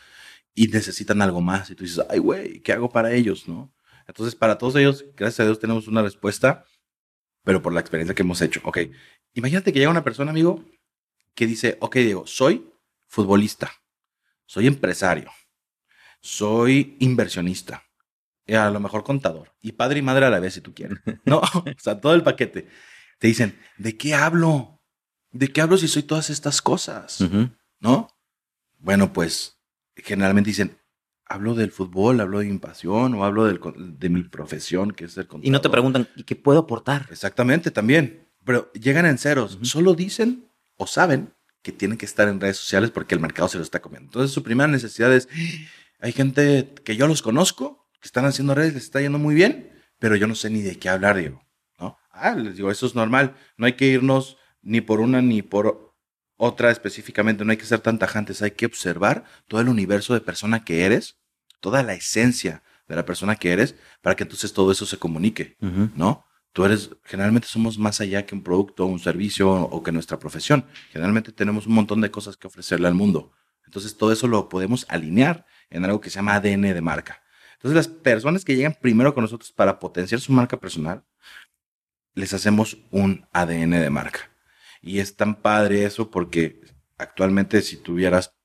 Y 0.53 0.67
necesitan 0.67 1.21
algo 1.21 1.41
más. 1.41 1.69
Y 1.69 1.75
tú 1.75 1.83
dices, 1.83 2.05
ay, 2.09 2.19
güey, 2.19 2.61
¿qué 2.61 2.73
hago 2.73 2.89
para 2.89 3.11
ellos, 3.11 3.47
no? 3.47 3.73
Entonces, 4.07 4.35
para 4.35 4.57
todos 4.57 4.75
ellos, 4.75 5.05
gracias 5.15 5.41
a 5.41 5.45
Dios, 5.45 5.59
tenemos 5.59 5.87
una 5.87 6.01
respuesta, 6.01 6.65
pero 7.43 7.61
por 7.61 7.73
la 7.73 7.79
experiencia 7.79 8.13
que 8.13 8.21
hemos 8.21 8.41
hecho. 8.41 8.61
Ok, 8.63 8.79
imagínate 9.33 9.71
que 9.71 9.79
llega 9.79 9.91
una 9.91 10.03
persona, 10.03 10.31
amigo, 10.31 10.63
que 11.33 11.47
dice, 11.47 11.77
ok, 11.79 11.95
Diego, 11.95 12.27
soy 12.27 12.69
futbolista, 13.07 13.71
soy 14.45 14.67
empresario, 14.67 15.31
soy 16.21 16.97
inversionista, 16.99 17.83
y 18.45 18.55
a 18.55 18.69
lo 18.69 18.79
mejor 18.79 19.03
contador, 19.03 19.53
y 19.61 19.71
padre 19.71 19.99
y 19.99 20.01
madre 20.01 20.25
a 20.25 20.29
la 20.29 20.39
vez, 20.39 20.55
si 20.55 20.61
tú 20.61 20.73
quieres. 20.73 20.99
No, 21.25 21.39
o 21.39 21.63
sea, 21.79 21.99
todo 21.99 22.13
el 22.13 22.23
paquete. 22.23 22.67
Te 23.19 23.27
dicen, 23.27 23.57
¿de 23.77 23.97
qué 23.97 24.15
hablo? 24.15 24.81
¿De 25.31 25.47
qué 25.51 25.61
hablo 25.61 25.77
si 25.77 25.87
soy 25.87 26.03
todas 26.03 26.29
estas 26.29 26.61
cosas? 26.61 27.19
¿No? 27.79 28.09
Bueno, 28.79 29.13
pues 29.13 29.62
generalmente 29.95 30.49
dicen, 30.49 30.77
hablo 31.25 31.55
del 31.55 31.71
fútbol, 31.71 32.19
hablo 32.19 32.39
de 32.39 32.45
mi 32.45 32.57
pasión 32.57 33.13
o 33.15 33.25
hablo 33.25 33.45
de 33.45 34.09
mi 34.09 34.23
profesión, 34.23 34.91
que 34.91 35.05
es 35.05 35.17
el 35.17 35.27
contador. 35.27 35.47
Y 35.47 35.51
no 35.51 35.61
te 35.61 35.69
preguntan, 35.69 36.07
¿y 36.15 36.23
qué 36.23 36.35
puedo 36.35 36.59
aportar? 36.59 37.07
Exactamente, 37.11 37.71
también. 37.71 38.27
Pero 38.45 38.71
llegan 38.73 39.05
en 39.05 39.17
ceros. 39.17 39.57
Solo 39.61 39.93
dicen 39.93 40.49
o 40.77 40.87
saben 40.87 41.33
que 41.61 41.71
tienen 41.71 41.97
que 41.97 42.05
estar 42.05 42.27
en 42.27 42.41
redes 42.41 42.57
sociales 42.57 42.91
porque 42.91 43.15
el 43.15 43.21
mercado 43.21 43.47
se 43.47 43.57
lo 43.57 43.63
está 43.63 43.81
comiendo. 43.81 44.07
Entonces, 44.07 44.31
su 44.31 44.43
primera 44.43 44.67
necesidad 44.67 45.13
es, 45.13 45.29
hay 45.99 46.11
gente 46.11 46.73
que 46.83 46.95
yo 46.95 47.07
los 47.07 47.21
conozco, 47.21 47.87
que 48.01 48.07
están 48.07 48.25
haciendo 48.25 48.53
redes, 48.53 48.73
les 48.73 48.83
está 48.83 48.99
yendo 48.99 49.17
muy 49.17 49.33
bien, 49.33 49.71
pero 49.97 50.17
yo 50.17 50.27
no 50.27 50.35
sé 50.35 50.49
ni 50.49 50.61
de 50.61 50.77
qué 50.77 50.89
hablar, 50.89 51.15
digo. 51.15 51.41
¿no? 51.79 51.97
Ah, 52.11 52.35
les 52.35 52.57
digo, 52.57 52.69
eso 52.69 52.85
es 52.85 52.95
normal. 52.95 53.35
No 53.55 53.65
hay 53.65 53.73
que 53.73 53.85
irnos 53.85 54.37
ni 54.61 54.81
por 54.81 54.99
una 54.99 55.21
ni 55.21 55.41
por 55.41 55.92
otra 56.37 56.71
específicamente, 56.71 57.45
no 57.45 57.51
hay 57.51 57.57
que 57.57 57.65
ser 57.65 57.79
tan 57.79 57.99
tajantes, 57.99 58.41
hay 58.41 58.51
que 58.51 58.65
observar 58.65 59.23
todo 59.47 59.61
el 59.61 59.69
universo 59.69 60.13
de 60.13 60.21
persona 60.21 60.63
que 60.63 60.85
eres, 60.85 61.17
toda 61.59 61.83
la 61.83 61.93
esencia 61.93 62.63
de 62.87 62.95
la 62.95 63.05
persona 63.05 63.35
que 63.35 63.51
eres, 63.51 63.75
para 64.01 64.15
que 64.15 64.23
entonces 64.23 64.53
todo 64.53 64.71
eso 64.71 64.85
se 64.85 64.97
comunique, 64.97 65.55
¿no? 65.95 66.25
Tú 66.51 66.65
eres, 66.65 66.91
generalmente 67.03 67.47
somos 67.47 67.79
más 67.79 67.99
allá 67.99 68.25
que 68.25 68.35
un 68.35 68.43
producto, 68.43 68.85
un 68.85 68.99
servicio 68.99 69.49
o 69.49 69.81
que 69.81 69.91
nuestra 69.91 70.19
profesión. 70.19 70.65
Generalmente 70.91 71.31
tenemos 71.31 71.65
un 71.65 71.73
montón 71.73 71.99
de 71.99 72.11
cosas 72.11 72.37
que 72.37 72.45
ofrecerle 72.45 72.87
al 72.87 72.93
mundo. 72.93 73.31
Entonces 73.65 73.97
todo 73.97 74.11
eso 74.11 74.27
lo 74.27 74.49
podemos 74.49 74.85
alinear 74.87 75.47
en 75.71 75.83
algo 75.83 75.99
que 75.99 76.11
se 76.11 76.17
llama 76.17 76.35
ADN 76.35 76.61
de 76.61 76.81
marca. 76.81 77.23
Entonces 77.53 77.75
las 77.75 77.87
personas 77.87 78.45
que 78.45 78.55
llegan 78.55 78.77
primero 78.79 79.15
con 79.15 79.23
nosotros 79.23 79.51
para 79.51 79.79
potenciar 79.79 80.21
su 80.21 80.31
marca 80.31 80.59
personal, 80.59 81.03
les 82.13 82.33
hacemos 82.33 82.77
un 82.91 83.25
ADN 83.33 83.71
de 83.71 83.89
marca. 83.89 84.32
Y 84.83 84.99
es 84.99 85.15
tan 85.15 85.35
padre 85.35 85.85
eso 85.85 86.11
porque 86.11 86.59
actualmente 86.97 87.61
si 87.61 87.77
tuvieras, 87.77 88.35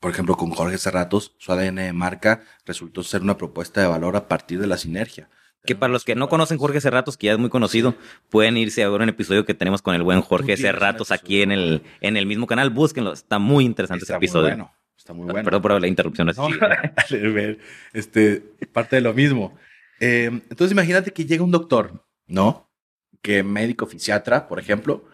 por 0.00 0.10
ejemplo, 0.10 0.36
con 0.36 0.50
Jorge 0.50 0.76
Cerratos, 0.76 1.36
su 1.38 1.52
ADN 1.52 1.76
de 1.76 1.92
marca 1.92 2.42
resultó 2.66 3.04
ser 3.04 3.22
una 3.22 3.38
propuesta 3.38 3.80
de 3.80 3.86
valor 3.86 4.16
a 4.16 4.26
partir 4.26 4.60
de 4.60 4.66
la 4.66 4.76
sinergia. 4.76 5.30
Que 5.64 5.76
para 5.76 5.92
los 5.92 6.04
que 6.04 6.16
no 6.16 6.28
conocen 6.28 6.58
Jorge 6.58 6.80
Cerratos, 6.80 7.16
que 7.16 7.26
ya 7.26 7.32
es 7.32 7.38
muy 7.38 7.48
conocido, 7.48 7.94
pueden 8.28 8.56
irse 8.56 8.82
a 8.82 8.88
ver 8.88 9.00
un 9.00 9.08
episodio 9.08 9.44
que 9.44 9.54
tenemos 9.54 9.82
con 9.82 9.94
el 9.94 10.02
buen 10.02 10.20
Jorge 10.20 10.56
Cerratos 10.56 11.12
aquí 11.12 11.42
en 11.42 11.52
el, 11.52 11.82
en 12.00 12.16
el 12.16 12.26
mismo 12.26 12.48
canal. 12.48 12.70
Búsquenlo, 12.70 13.12
está 13.12 13.38
muy 13.38 13.64
interesante 13.64 14.04
ese 14.04 14.14
episodio. 14.14 14.48
Muy 14.48 14.56
bueno, 14.56 14.74
está 14.96 15.12
muy 15.12 15.24
bueno. 15.26 15.44
Perdón 15.44 15.62
por 15.62 15.80
la 15.80 15.86
interrupción. 15.86 16.28
este, 17.92 18.40
parte 18.72 18.96
de 18.96 19.02
lo 19.02 19.14
mismo. 19.14 19.56
Eh, 20.00 20.26
entonces 20.26 20.72
imagínate 20.72 21.12
que 21.12 21.24
llega 21.24 21.44
un 21.44 21.52
doctor, 21.52 22.04
¿no? 22.26 22.68
Que 23.22 23.44
médico 23.44 23.86
fisiatra, 23.86 24.48
por 24.48 24.58
ejemplo, 24.58 25.04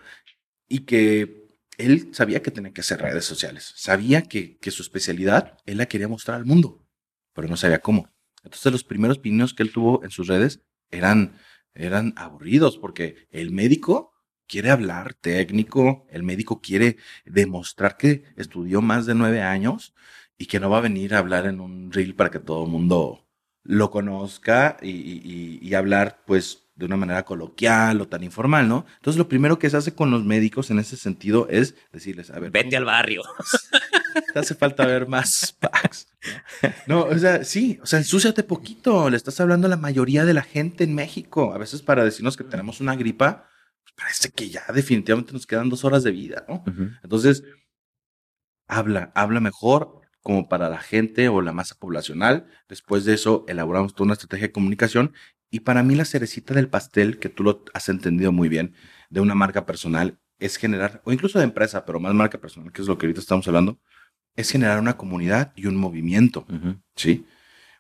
y 0.72 0.86
que 0.86 1.50
él 1.76 2.14
sabía 2.14 2.40
que 2.40 2.50
tenía 2.50 2.72
que 2.72 2.80
hacer 2.80 3.02
redes 3.02 3.26
sociales. 3.26 3.74
Sabía 3.76 4.22
que, 4.22 4.56
que 4.56 4.70
su 4.70 4.80
especialidad 4.80 5.58
él 5.66 5.76
la 5.76 5.84
quería 5.84 6.08
mostrar 6.08 6.38
al 6.38 6.46
mundo, 6.46 6.82
pero 7.34 7.46
no 7.46 7.58
sabía 7.58 7.80
cómo. 7.80 8.08
Entonces 8.42 8.72
los 8.72 8.82
primeros 8.82 9.18
pininos 9.18 9.52
que 9.52 9.64
él 9.64 9.70
tuvo 9.70 10.02
en 10.02 10.10
sus 10.10 10.28
redes 10.28 10.62
eran, 10.90 11.36
eran 11.74 12.14
aburridos 12.16 12.78
porque 12.78 13.28
el 13.30 13.50
médico 13.50 14.14
quiere 14.46 14.70
hablar 14.70 15.12
técnico, 15.12 16.06
el 16.10 16.22
médico 16.22 16.62
quiere 16.62 16.96
demostrar 17.26 17.98
que 17.98 18.24
estudió 18.36 18.80
más 18.80 19.04
de 19.04 19.14
nueve 19.14 19.42
años 19.42 19.94
y 20.38 20.46
que 20.46 20.58
no 20.58 20.70
va 20.70 20.78
a 20.78 20.88
venir 20.88 21.14
a 21.14 21.18
hablar 21.18 21.44
en 21.44 21.60
un 21.60 21.92
reel 21.92 22.14
para 22.14 22.30
que 22.30 22.38
todo 22.38 22.64
el 22.64 22.70
mundo 22.70 23.28
lo 23.62 23.90
conozca 23.90 24.78
y 24.80 25.74
hablar 25.74 26.22
pues 26.26 26.61
de 26.74 26.86
una 26.86 26.96
manera 26.96 27.24
coloquial 27.24 28.00
o 28.00 28.08
tan 28.08 28.22
informal, 28.24 28.68
¿no? 28.68 28.86
Entonces 28.96 29.18
lo 29.18 29.28
primero 29.28 29.58
que 29.58 29.68
se 29.68 29.76
hace 29.76 29.94
con 29.94 30.10
los 30.10 30.24
médicos 30.24 30.70
en 30.70 30.78
ese 30.78 30.96
sentido 30.96 31.46
es 31.50 31.74
decirles, 31.92 32.30
a 32.30 32.38
ver, 32.38 32.50
vete 32.50 32.76
al 32.76 32.84
barrio. 32.84 33.22
Te 34.32 34.38
hace 34.38 34.54
falta 34.54 34.86
ver 34.86 35.06
más 35.06 35.56
packs. 35.60 36.08
No, 36.86 37.04
o 37.04 37.18
sea, 37.18 37.44
sí, 37.44 37.78
o 37.82 37.86
sea, 37.86 37.98
ensúciate 37.98 38.42
poquito. 38.42 39.10
Le 39.10 39.16
estás 39.16 39.38
hablando 39.40 39.66
a 39.66 39.70
la 39.70 39.76
mayoría 39.76 40.24
de 40.24 40.34
la 40.34 40.42
gente 40.42 40.84
en 40.84 40.94
México. 40.94 41.52
A 41.52 41.58
veces 41.58 41.82
para 41.82 42.04
decirnos 42.04 42.36
que 42.36 42.44
tenemos 42.44 42.80
una 42.80 42.96
gripa, 42.96 43.48
pues 43.82 43.92
parece 43.96 44.30
que 44.30 44.48
ya 44.48 44.64
definitivamente 44.72 45.32
nos 45.32 45.46
quedan 45.46 45.68
dos 45.68 45.84
horas 45.84 46.02
de 46.02 46.10
vida, 46.10 46.44
¿no? 46.48 46.64
Entonces, 47.02 47.42
habla, 48.66 49.12
habla 49.14 49.40
mejor 49.40 50.00
como 50.22 50.48
para 50.48 50.68
la 50.68 50.78
gente 50.78 51.28
o 51.28 51.42
la 51.42 51.52
masa 51.52 51.74
poblacional. 51.78 52.46
Después 52.68 53.04
de 53.04 53.14
eso, 53.14 53.44
elaboramos 53.48 53.94
toda 53.94 54.04
una 54.04 54.14
estrategia 54.14 54.48
de 54.48 54.52
comunicación 54.52 55.12
y 55.52 55.60
para 55.60 55.82
mí 55.82 55.94
la 55.94 56.06
cerecita 56.06 56.54
del 56.54 56.68
pastel, 56.68 57.18
que 57.18 57.28
tú 57.28 57.44
lo 57.44 57.64
has 57.74 57.90
entendido 57.90 58.32
muy 58.32 58.48
bien, 58.48 58.74
de 59.10 59.20
una 59.20 59.34
marca 59.34 59.66
personal, 59.66 60.18
es 60.38 60.56
generar, 60.56 61.02
o 61.04 61.12
incluso 61.12 61.38
de 61.38 61.44
empresa, 61.44 61.84
pero 61.84 62.00
más 62.00 62.14
marca 62.14 62.40
personal, 62.40 62.72
que 62.72 62.80
es 62.80 62.88
lo 62.88 62.96
que 62.96 63.06
ahorita 63.06 63.20
estamos 63.20 63.46
hablando, 63.46 63.78
es 64.34 64.50
generar 64.50 64.80
una 64.80 64.96
comunidad 64.96 65.52
y 65.54 65.66
un 65.66 65.76
movimiento, 65.76 66.46
¿sí? 66.96 67.26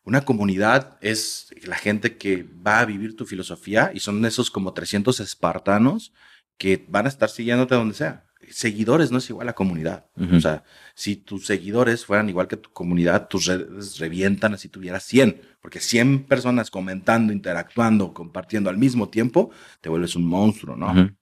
Una 0.04 0.26
comunidad 0.26 0.98
es 1.00 1.54
la 1.64 1.76
gente 1.76 2.18
que 2.18 2.42
va 2.44 2.80
a 2.80 2.84
vivir 2.84 3.16
tu 3.16 3.24
filosofía 3.24 3.90
y 3.94 4.00
son 4.00 4.22
esos 4.26 4.50
como 4.50 4.74
300 4.74 5.18
espartanos 5.20 6.12
que 6.58 6.84
van 6.88 7.06
a 7.06 7.08
estar 7.08 7.30
siguiéndote 7.30 7.74
donde 7.74 7.94
sea 7.94 8.26
seguidores 8.50 9.10
no 9.10 9.18
es 9.18 9.30
igual 9.30 9.48
a 9.48 9.54
comunidad. 9.54 10.06
O 10.16 10.40
sea, 10.40 10.64
si 10.94 11.16
tus 11.16 11.46
seguidores 11.46 12.04
fueran 12.04 12.28
igual 12.28 12.48
que 12.48 12.56
tu 12.56 12.70
comunidad, 12.70 13.28
tus 13.28 13.46
redes 13.46 13.98
revientan 13.98 14.54
así 14.54 14.68
tuvieras 14.68 15.04
100, 15.04 15.40
porque 15.60 15.80
100 15.80 16.24
personas 16.24 16.70
comentando, 16.70 17.32
interactuando, 17.32 18.12
compartiendo 18.12 18.70
al 18.70 18.78
mismo 18.78 19.08
tiempo, 19.08 19.50
te 19.80 19.88
vuelves 19.88 20.16
un 20.16 20.24
monstruo, 20.24 20.76
¿no? 20.76 21.14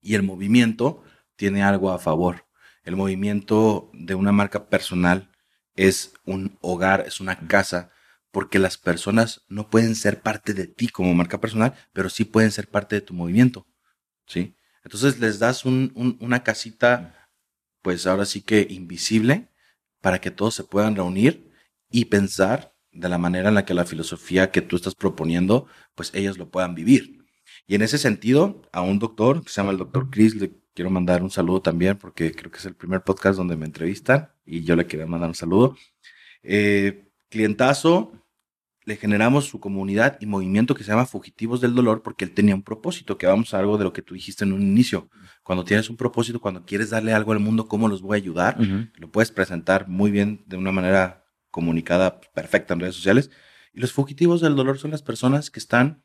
Y 0.00 0.14
el 0.14 0.22
movimiento 0.22 1.02
tiene 1.36 1.62
algo 1.62 1.90
a 1.90 1.98
favor. 1.98 2.46
El 2.84 2.96
movimiento 2.96 3.90
de 3.92 4.14
una 4.14 4.32
marca 4.32 4.68
personal 4.68 5.30
es 5.74 6.14
un 6.24 6.56
hogar, 6.60 7.04
es 7.06 7.20
una 7.20 7.46
casa, 7.46 7.90
porque 8.30 8.58
las 8.58 8.76
personas 8.78 9.42
no 9.48 9.70
pueden 9.70 9.94
ser 9.94 10.20
parte 10.20 10.54
de 10.54 10.66
ti 10.66 10.88
como 10.88 11.14
marca 11.14 11.40
personal, 11.40 11.74
pero 11.92 12.10
sí 12.10 12.24
pueden 12.24 12.50
ser 12.50 12.68
parte 12.68 12.96
de 12.96 13.00
tu 13.00 13.14
movimiento, 13.14 13.66
¿sí? 14.26 14.54
Entonces 14.88 15.20
les 15.20 15.38
das 15.38 15.66
una 15.66 16.42
casita, 16.42 17.28
pues 17.82 18.06
ahora 18.06 18.24
sí 18.24 18.40
que 18.40 18.66
invisible, 18.70 19.50
para 20.00 20.18
que 20.18 20.30
todos 20.30 20.54
se 20.54 20.64
puedan 20.64 20.96
reunir 20.96 21.52
y 21.90 22.06
pensar 22.06 22.74
de 22.90 23.10
la 23.10 23.18
manera 23.18 23.50
en 23.50 23.54
la 23.54 23.66
que 23.66 23.74
la 23.74 23.84
filosofía 23.84 24.50
que 24.50 24.62
tú 24.62 24.76
estás 24.76 24.94
proponiendo, 24.94 25.66
pues 25.94 26.10
ellos 26.14 26.38
lo 26.38 26.50
puedan 26.50 26.74
vivir. 26.74 27.26
Y 27.66 27.74
en 27.74 27.82
ese 27.82 27.98
sentido, 27.98 28.62
a 28.72 28.80
un 28.80 28.98
doctor 28.98 29.44
que 29.44 29.50
se 29.50 29.60
llama 29.60 29.72
el 29.72 29.76
doctor 29.76 30.08
Chris, 30.08 30.34
le 30.36 30.52
quiero 30.72 30.88
mandar 30.88 31.22
un 31.22 31.30
saludo 31.30 31.60
también, 31.60 31.98
porque 31.98 32.32
creo 32.32 32.50
que 32.50 32.56
es 32.56 32.64
el 32.64 32.74
primer 32.74 33.02
podcast 33.02 33.36
donde 33.36 33.58
me 33.58 33.66
entrevistan 33.66 34.30
y 34.46 34.64
yo 34.64 34.74
le 34.74 34.86
quiero 34.86 35.06
mandar 35.06 35.28
un 35.28 35.34
saludo. 35.34 35.76
Eh, 36.42 37.10
clientazo, 37.28 38.10
le 38.88 38.96
generamos 38.96 39.44
su 39.44 39.60
comunidad 39.60 40.16
y 40.18 40.24
movimiento 40.24 40.74
que 40.74 40.82
se 40.82 40.90
llama 40.90 41.04
Fugitivos 41.04 41.60
del 41.60 41.74
Dolor 41.74 42.02
porque 42.02 42.24
él 42.24 42.32
tenía 42.32 42.54
un 42.54 42.62
propósito, 42.62 43.18
que 43.18 43.26
vamos 43.26 43.52
a 43.52 43.58
algo 43.58 43.76
de 43.76 43.84
lo 43.84 43.92
que 43.92 44.00
tú 44.00 44.14
dijiste 44.14 44.44
en 44.44 44.54
un 44.54 44.62
inicio. 44.62 45.10
Cuando 45.42 45.62
tienes 45.62 45.90
un 45.90 45.98
propósito, 45.98 46.40
cuando 46.40 46.64
quieres 46.64 46.88
darle 46.88 47.12
algo 47.12 47.32
al 47.32 47.38
mundo, 47.38 47.68
¿cómo 47.68 47.86
los 47.86 48.00
voy 48.00 48.16
a 48.16 48.22
ayudar? 48.22 48.56
Lo 48.94 49.10
puedes 49.10 49.30
presentar 49.30 49.88
muy 49.88 50.10
bien 50.10 50.42
de 50.46 50.56
una 50.56 50.72
manera 50.72 51.26
comunicada 51.50 52.18
perfecta 52.32 52.72
en 52.72 52.80
redes 52.80 52.94
sociales. 52.94 53.30
Y 53.74 53.80
los 53.80 53.92
fugitivos 53.92 54.40
del 54.40 54.56
dolor 54.56 54.78
son 54.78 54.90
las 54.90 55.02
personas 55.02 55.50
que 55.50 55.60
están 55.60 56.02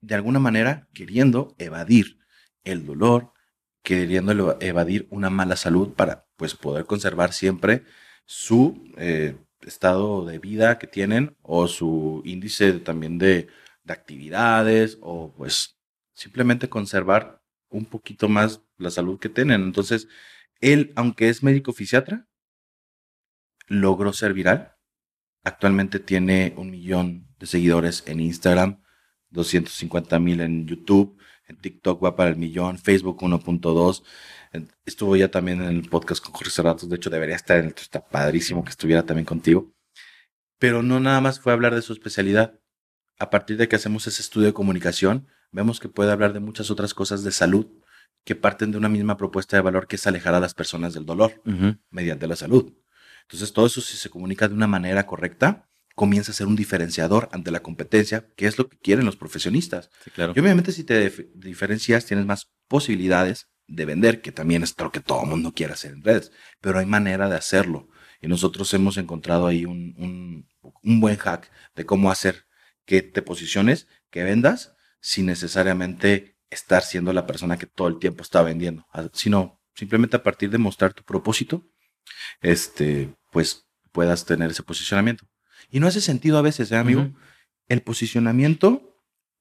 de 0.00 0.14
alguna 0.14 0.38
manera 0.38 0.88
queriendo 0.94 1.54
evadir 1.58 2.18
el 2.64 2.86
dolor, 2.86 3.34
queriendo 3.82 4.56
evadir 4.58 5.06
una 5.10 5.28
mala 5.28 5.56
salud 5.56 5.90
para 5.92 6.24
pues 6.36 6.54
poder 6.54 6.86
conservar 6.86 7.34
siempre 7.34 7.82
su 8.24 8.90
eh, 8.96 9.36
estado 9.66 10.24
de 10.24 10.38
vida 10.38 10.78
que 10.78 10.86
tienen 10.86 11.36
o 11.42 11.68
su 11.68 12.22
índice 12.24 12.72
también 12.80 13.18
de, 13.18 13.48
de 13.84 13.92
actividades 13.92 14.98
o 15.00 15.32
pues 15.36 15.78
simplemente 16.14 16.68
conservar 16.68 17.42
un 17.68 17.86
poquito 17.86 18.28
más 18.28 18.60
la 18.76 18.90
salud 18.90 19.18
que 19.18 19.28
tienen. 19.28 19.62
Entonces, 19.62 20.08
él, 20.60 20.92
aunque 20.96 21.28
es 21.28 21.42
médico 21.42 21.72
fisiatra, 21.72 22.28
logró 23.66 24.12
ser 24.12 24.34
viral. 24.34 24.76
Actualmente 25.44 25.98
tiene 25.98 26.54
un 26.56 26.70
millón 26.70 27.28
de 27.38 27.46
seguidores 27.46 28.04
en 28.06 28.20
Instagram, 28.20 28.82
250 29.30 30.18
mil 30.18 30.40
en 30.40 30.66
YouTube, 30.66 31.18
en 31.48 31.56
TikTok 31.56 32.02
va 32.02 32.16
para 32.16 32.30
el 32.30 32.36
millón, 32.36 32.78
Facebook 32.78 33.20
1.2. 33.20 34.02
Estuvo 34.84 35.16
ya 35.16 35.30
también 35.30 35.62
en 35.62 35.68
el 35.68 35.88
podcast 35.88 36.22
con 36.22 36.32
Jorge 36.32 36.50
Cerratos, 36.50 36.88
de 36.88 36.96
hecho 36.96 37.10
debería 37.10 37.36
estar, 37.36 37.58
está 37.64 38.04
padrísimo 38.04 38.64
que 38.64 38.70
estuviera 38.70 39.04
también 39.04 39.24
contigo. 39.24 39.72
Pero 40.58 40.82
no 40.82 41.00
nada 41.00 41.20
más 41.20 41.40
fue 41.40 41.52
hablar 41.52 41.74
de 41.74 41.82
su 41.82 41.92
especialidad. 41.92 42.58
A 43.18 43.30
partir 43.30 43.56
de 43.56 43.68
que 43.68 43.76
hacemos 43.76 44.06
ese 44.06 44.22
estudio 44.22 44.46
de 44.46 44.52
comunicación, 44.52 45.26
vemos 45.50 45.80
que 45.80 45.88
puede 45.88 46.12
hablar 46.12 46.32
de 46.32 46.40
muchas 46.40 46.70
otras 46.70 46.94
cosas 46.94 47.24
de 47.24 47.32
salud 47.32 47.66
que 48.24 48.36
parten 48.36 48.70
de 48.70 48.78
una 48.78 48.88
misma 48.88 49.16
propuesta 49.16 49.56
de 49.56 49.62
valor 49.62 49.86
que 49.86 49.96
es 49.96 50.06
alejar 50.06 50.34
a 50.34 50.40
las 50.40 50.54
personas 50.54 50.94
del 50.94 51.04
dolor 51.04 51.42
mediante 51.90 52.26
la 52.26 52.36
salud. 52.36 52.72
Entonces, 53.22 53.52
todo 53.52 53.66
eso 53.66 53.80
si 53.80 53.96
se 53.96 54.10
comunica 54.10 54.48
de 54.48 54.54
una 54.54 54.66
manera 54.66 55.06
correcta, 55.06 55.68
comienza 55.94 56.32
a 56.32 56.34
ser 56.34 56.46
un 56.46 56.56
diferenciador 56.56 57.28
ante 57.32 57.50
la 57.50 57.60
competencia, 57.60 58.26
que 58.36 58.46
es 58.46 58.58
lo 58.58 58.68
que 58.68 58.78
quieren 58.78 59.06
los 59.06 59.16
profesionistas. 59.16 59.90
claro. 60.14 60.32
Y 60.34 60.40
obviamente 60.40 60.72
si 60.72 60.84
te 60.84 61.10
diferencias, 61.34 62.06
tienes 62.06 62.26
más 62.26 62.50
posibilidades 62.68 63.48
de 63.66 63.84
vender, 63.84 64.20
que 64.20 64.32
también 64.32 64.62
es 64.62 64.74
lo 64.78 64.90
que 64.90 65.00
todo 65.00 65.22
el 65.22 65.28
mundo 65.28 65.52
quiere 65.52 65.72
hacer 65.72 65.92
en 65.92 66.02
redes, 66.02 66.32
pero 66.60 66.78
hay 66.78 66.86
manera 66.86 67.28
de 67.28 67.36
hacerlo. 67.36 67.88
Y 68.20 68.28
nosotros 68.28 68.72
hemos 68.74 68.96
encontrado 68.96 69.46
ahí 69.46 69.64
un, 69.64 69.94
un, 69.98 70.48
un 70.82 71.00
buen 71.00 71.16
hack 71.16 71.50
de 71.74 71.84
cómo 71.84 72.10
hacer 72.10 72.46
que 72.84 73.02
te 73.02 73.22
posiciones, 73.22 73.88
que 74.10 74.22
vendas, 74.22 74.74
sin 75.00 75.26
necesariamente 75.26 76.36
estar 76.50 76.82
siendo 76.82 77.12
la 77.12 77.26
persona 77.26 77.58
que 77.58 77.66
todo 77.66 77.88
el 77.88 77.98
tiempo 77.98 78.22
está 78.22 78.42
vendiendo, 78.42 78.86
sino 79.12 79.60
simplemente 79.74 80.16
a 80.16 80.22
partir 80.22 80.50
de 80.50 80.58
mostrar 80.58 80.92
tu 80.92 81.02
propósito, 81.02 81.66
este, 82.40 83.14
pues 83.30 83.66
puedas 83.90 84.24
tener 84.24 84.50
ese 84.50 84.62
posicionamiento. 84.62 85.26
Y 85.72 85.80
no 85.80 85.88
hace 85.88 86.00
sentido 86.00 86.38
a 86.38 86.42
veces, 86.42 86.70
¿eh, 86.70 86.76
amigo? 86.76 87.10
El 87.66 87.82
posicionamiento 87.82 88.96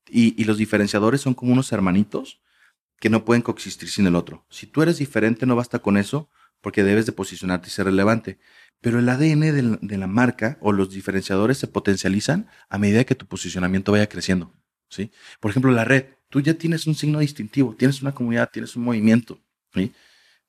y, 0.10 0.42
y, 0.42 0.46
los 0.46 0.58
diferenciadores 0.58 1.22
son 1.22 1.36
como 1.36 1.52
unos 1.52 1.72
hermanitos 1.72 2.42
que 3.00 3.10
no 3.10 3.26
pueden 3.26 3.44
coexistir 3.44 3.90
sin 3.90 4.08
el 4.08 4.16
otro. 4.16 4.46
Si 4.50 4.66
tú 4.66 4.82
eres 4.82 4.98
diferente, 4.98 5.46
no 5.46 5.56
basta 5.56 5.80
con 5.80 5.98
eso, 5.98 6.30
porque 6.62 6.84
debes 6.84 7.06
de 7.06 7.12
posicionarte 7.12 7.68
y 7.68 7.72
ser 7.72 7.86
relevante. 7.86 8.40
Pero 8.80 9.00
el 9.00 9.10
ADN 9.10 9.42
de 9.42 9.78
de 9.82 9.98
la 9.98 10.08
marca 10.08 10.58
o 10.62 10.72
los 10.72 10.92
diferenciadores 10.92 11.58
se 11.58 11.68
potencializan 11.68 12.48
a 12.70 12.78
medida 12.78 13.04
que 13.04 13.16
tu 13.16 13.26
posicionamiento 13.26 13.92
vaya 13.92 14.08
creciendo. 14.08 14.54
¿sí? 14.90 15.12
Por 15.40 15.52
ejemplo, 15.52 15.72
la 15.72 15.84
red. 15.84 16.06
Tú 16.30 16.40
ya 16.40 16.54
tienes 16.54 16.88
un 16.88 16.96
signo 16.96 17.20
distintivo, 17.20 17.76
tienes 17.76 18.02
una 18.02 18.14
comunidad, 18.14 18.50
tienes 18.52 18.76
un 18.76 18.84
movimiento. 18.84 19.40
¿sí? 19.74 19.92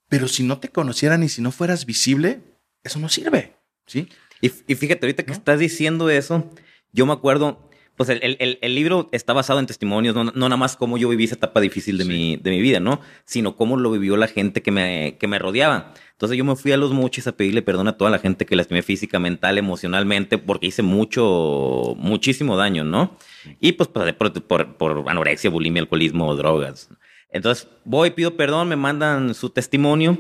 Pero 0.09 0.29
si 0.29 0.45
no 0.45 0.59
te 0.59 0.69
conocieran 0.69 1.23
y 1.23 1.29
si 1.29 1.43
no 1.43 1.51
fueras 1.51 1.87
visible, 1.87 2.41
eso 2.85 2.99
no 3.01 3.09
sirve. 3.09 3.57
¿Sí? 3.93 4.09
Y, 4.41 4.75
fíjate, 4.75 5.07
ahorita 5.07 5.23
que 5.25 5.33
estás 5.33 5.61
diciendo 5.61 6.11
eso, 6.11 6.51
yo 6.93 7.07
me 7.07 7.13
acuerdo, 7.13 7.71
pues 7.97 8.09
el, 8.09 8.21
el, 8.41 8.59
el 8.61 8.75
libro 8.75 9.09
está 9.13 9.33
basado 9.33 9.61
en 9.61 9.67
testimonios, 9.67 10.17
no, 10.17 10.25
no, 10.25 10.33
nada 10.33 10.57
más 10.57 10.75
cómo 10.75 10.99
yo 10.99 11.09
viví 11.09 11.25
esa 11.25 11.37
etapa 11.37 11.61
difícil 11.61 11.97
de, 11.97 12.05
mi, 12.05 12.37
de 12.37 12.51
mi 12.51 12.61
vida, 12.61 12.81
¿no? 12.81 13.01
Sino 13.25 13.55
cómo 13.55 13.77
lo 13.77 13.93
vivió 13.93 14.17
la 14.17 14.27
gente 14.27 14.61
que 14.61 14.73
me, 14.73 15.17
que 15.21 15.29
me 15.29 15.39
rodeaba. 15.39 15.95
Entonces 16.11 16.37
yo 16.37 16.45
me 16.45 16.57
fui 16.57 16.73
a 16.73 16.77
los 16.77 16.93
mochis 16.93 17.29
a 17.29 17.37
pedirle 17.37 17.63
perdón 17.63 17.87
a 17.87 17.97
toda 17.97 18.11
la 18.11 18.19
gente 18.19 18.45
que 18.45 18.57
lastimé 18.57 18.83
física, 18.83 19.21
mental, 19.21 19.59
emocionalmente, 19.59 20.39
porque 20.39 20.67
hice 20.67 20.83
mucho, 20.83 21.95
muchísimo 21.99 22.57
daño, 22.57 22.83
¿no? 22.83 23.17
Y 23.61 23.73
pues 23.73 23.89
por, 23.89 24.13
por, 24.47 24.77
por 24.77 25.05
anorexia, 25.09 25.51
bulimia, 25.51 25.83
alcoholismo, 25.83 26.35
drogas. 26.35 26.89
Entonces 27.31 27.69
voy, 27.85 28.11
pido 28.11 28.37
perdón, 28.37 28.69
me 28.69 28.77
mandan 28.77 29.35
su 29.35 29.51
testimonio 29.51 30.19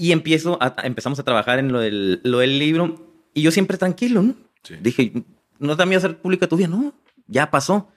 y 0.00 0.12
empiezo 0.12 0.56
a, 0.62 0.74
empezamos 0.82 1.18
a 1.18 1.24
trabajar 1.24 1.58
en 1.58 1.72
lo 1.72 1.78
del, 1.78 2.20
lo 2.24 2.38
del 2.38 2.58
libro 2.58 3.20
y 3.34 3.42
yo 3.42 3.50
siempre 3.50 3.76
tranquilo, 3.76 4.22
¿no? 4.22 4.34
Sí. 4.62 4.76
Dije, 4.80 5.12
no 5.58 5.76
te 5.76 5.84
miedo 5.84 5.98
hacer 5.98 6.16
pública 6.16 6.46
tu 6.46 6.56
vida, 6.56 6.68
no, 6.68 6.94
ya 7.26 7.50
pasó. 7.50 7.92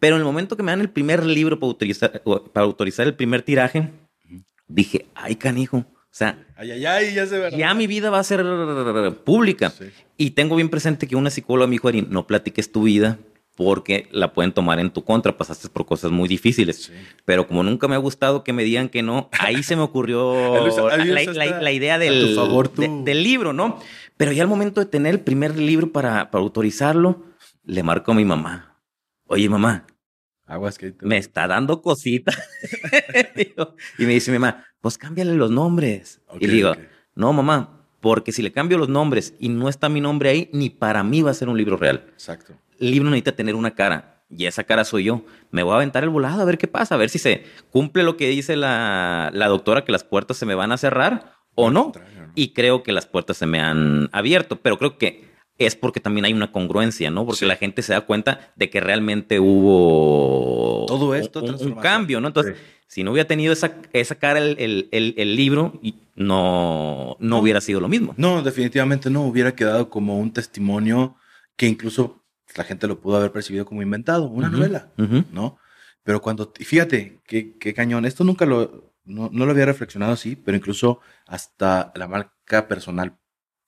Pero 0.00 0.16
en 0.16 0.22
el 0.22 0.26
momento 0.26 0.56
que 0.56 0.64
me 0.64 0.72
dan 0.72 0.80
el 0.80 0.90
primer 0.90 1.24
libro 1.24 1.60
para 1.60 1.68
autorizar, 1.68 2.22
para 2.52 2.66
autorizar 2.66 3.06
el 3.06 3.14
primer 3.14 3.42
tiraje, 3.42 3.92
dije, 4.66 5.06
ay, 5.14 5.36
canijo. 5.36 5.76
O 5.76 6.16
sea, 6.16 6.44
ay, 6.56 6.72
ay, 6.72 6.86
ay, 6.86 7.14
ya, 7.14 7.24
se 7.24 7.56
ya 7.56 7.72
mi 7.74 7.86
vida 7.86 8.10
va 8.10 8.18
a 8.18 8.24
ser 8.24 8.44
pública. 9.24 9.70
Sí. 9.70 9.84
Y 10.16 10.30
tengo 10.30 10.56
bien 10.56 10.70
presente 10.70 11.06
que 11.06 11.14
una 11.14 11.30
psicóloga 11.30 11.68
me 11.68 11.74
dijo, 11.74 11.92
no 11.92 12.26
platiques 12.26 12.72
tu 12.72 12.82
vida 12.82 13.20
porque 13.54 14.08
la 14.10 14.32
pueden 14.32 14.52
tomar 14.52 14.80
en 14.80 14.90
tu 14.90 15.04
contra, 15.04 15.36
pasaste 15.36 15.68
por 15.68 15.86
cosas 15.86 16.10
muy 16.10 16.28
difíciles. 16.28 16.84
Sí. 16.84 16.92
Pero 17.24 17.46
como 17.46 17.62
nunca 17.62 17.86
me 17.86 17.94
ha 17.94 17.98
gustado 17.98 18.42
que 18.42 18.52
me 18.52 18.64
digan 18.64 18.88
que 18.88 19.02
no, 19.02 19.28
ahí 19.38 19.62
se 19.62 19.76
me 19.76 19.82
ocurrió 19.82 20.34
la, 20.88 21.24
la, 21.32 21.60
la, 21.60 21.72
idea 21.72 21.98
del, 21.98 22.34
favor, 22.34 22.68
tú... 22.68 22.82
de, 22.82 22.88
del 23.04 23.22
libro, 23.22 23.52
¿no? 23.52 23.78
Pero 24.16 24.32
ya 24.32 24.42
al 24.42 24.48
momento 24.48 24.80
de 24.80 24.86
tener 24.86 25.14
el 25.14 25.20
primer 25.20 25.56
libro 25.56 25.92
para, 25.92 26.30
para 26.30 26.42
autorizarlo, 26.42 27.22
le 27.64 27.82
marco 27.82 28.12
a 28.12 28.14
mi 28.14 28.24
mamá. 28.24 28.80
Oye, 29.26 29.48
mamá. 29.48 29.86
Aguas 30.46 30.76
que 30.76 30.94
me 31.00 31.16
está 31.16 31.46
dando 31.46 31.80
cositas. 31.80 32.36
y 33.98 34.04
me 34.04 34.12
dice 34.12 34.30
mi 34.30 34.38
mamá, 34.38 34.64
pues 34.80 34.98
cámbiale 34.98 35.34
los 35.34 35.50
nombres. 35.50 36.20
Okay, 36.26 36.44
y 36.44 36.46
le 36.46 36.52
digo, 36.54 36.70
okay. 36.72 36.86
no, 37.14 37.32
mamá, 37.32 37.86
porque 38.00 38.32
si 38.32 38.42
le 38.42 38.52
cambio 38.52 38.76
los 38.76 38.90
nombres 38.90 39.34
y 39.38 39.48
no 39.48 39.70
está 39.70 39.88
mi 39.88 40.02
nombre 40.02 40.28
ahí, 40.28 40.50
ni 40.52 40.68
para 40.68 41.02
mí 41.02 41.22
va 41.22 41.30
a 41.30 41.34
ser 41.34 41.48
un 41.48 41.56
libro 41.56 41.78
real. 41.78 42.04
Exacto. 42.12 42.54
Libro 42.78 43.10
necesita 43.10 43.32
tener 43.32 43.54
una 43.54 43.74
cara. 43.74 44.24
Y 44.30 44.46
esa 44.46 44.64
cara 44.64 44.84
soy 44.84 45.04
yo. 45.04 45.22
Me 45.50 45.62
voy 45.62 45.72
a 45.72 45.76
aventar 45.76 46.02
el 46.02 46.08
volado 46.10 46.42
a 46.42 46.44
ver 46.44 46.58
qué 46.58 46.66
pasa, 46.66 46.94
a 46.94 46.98
ver 46.98 47.10
si 47.10 47.18
se 47.18 47.44
cumple 47.70 48.02
lo 48.02 48.16
que 48.16 48.28
dice 48.28 48.56
la, 48.56 49.30
la 49.32 49.48
doctora, 49.48 49.84
que 49.84 49.92
las 49.92 50.04
puertas 50.04 50.36
se 50.36 50.46
me 50.46 50.54
van 50.54 50.72
a 50.72 50.76
cerrar 50.76 51.34
o 51.54 51.70
no. 51.70 51.92
Y 52.34 52.52
creo 52.52 52.82
que 52.82 52.92
las 52.92 53.06
puertas 53.06 53.36
se 53.36 53.46
me 53.46 53.60
han 53.60 54.08
abierto, 54.12 54.60
pero 54.60 54.76
creo 54.78 54.98
que 54.98 55.32
es 55.58 55.76
porque 55.76 56.00
también 56.00 56.24
hay 56.24 56.32
una 56.32 56.50
congruencia, 56.50 57.10
¿no? 57.10 57.24
Porque 57.24 57.40
sí. 57.40 57.46
la 57.46 57.56
gente 57.56 57.82
se 57.82 57.92
da 57.92 58.00
cuenta 58.00 58.52
de 58.56 58.70
que 58.70 58.80
realmente 58.80 59.38
hubo 59.38 60.84
todo 60.86 61.14
esto 61.14 61.42
un, 61.44 61.54
un 61.54 61.74
cambio, 61.74 62.20
¿no? 62.20 62.26
Entonces, 62.26 62.56
sí. 62.56 62.62
si 62.88 63.04
no 63.04 63.12
hubiera 63.12 63.28
tenido 63.28 63.52
esa, 63.52 63.76
esa 63.92 64.16
cara 64.16 64.40
el, 64.40 64.56
el, 64.58 64.88
el, 64.90 65.14
el 65.16 65.36
libro, 65.36 65.80
no, 65.82 65.94
no, 66.16 67.16
no 67.20 67.38
hubiera 67.38 67.60
sido 67.60 67.80
lo 67.80 67.88
mismo. 67.88 68.14
No, 68.16 68.42
definitivamente 68.42 69.10
no 69.10 69.22
hubiera 69.22 69.54
quedado 69.54 69.90
como 69.90 70.18
un 70.18 70.32
testimonio 70.32 71.14
que 71.56 71.66
incluso 71.68 72.23
la 72.54 72.64
gente 72.64 72.86
lo 72.86 73.00
pudo 73.00 73.16
haber 73.16 73.32
percibido 73.32 73.64
como 73.64 73.82
inventado, 73.82 74.26
una 74.28 74.48
uh 74.48 74.50
-huh. 74.50 74.54
novela, 74.54 74.92
uh 74.98 75.02
-huh. 75.02 75.24
¿no? 75.32 75.58
Pero 76.02 76.20
cuando, 76.20 76.52
fíjate, 76.54 77.20
qué, 77.26 77.56
qué 77.58 77.74
cañón, 77.74 78.04
esto 78.04 78.24
nunca 78.24 78.44
lo, 78.46 78.92
no, 79.04 79.30
no, 79.32 79.46
lo 79.46 79.52
había 79.52 79.64
reflexionado 79.64 80.12
así, 80.12 80.36
pero 80.36 80.56
incluso 80.56 81.00
hasta 81.26 81.92
la 81.94 82.06
marca 82.08 82.68
personal 82.68 83.16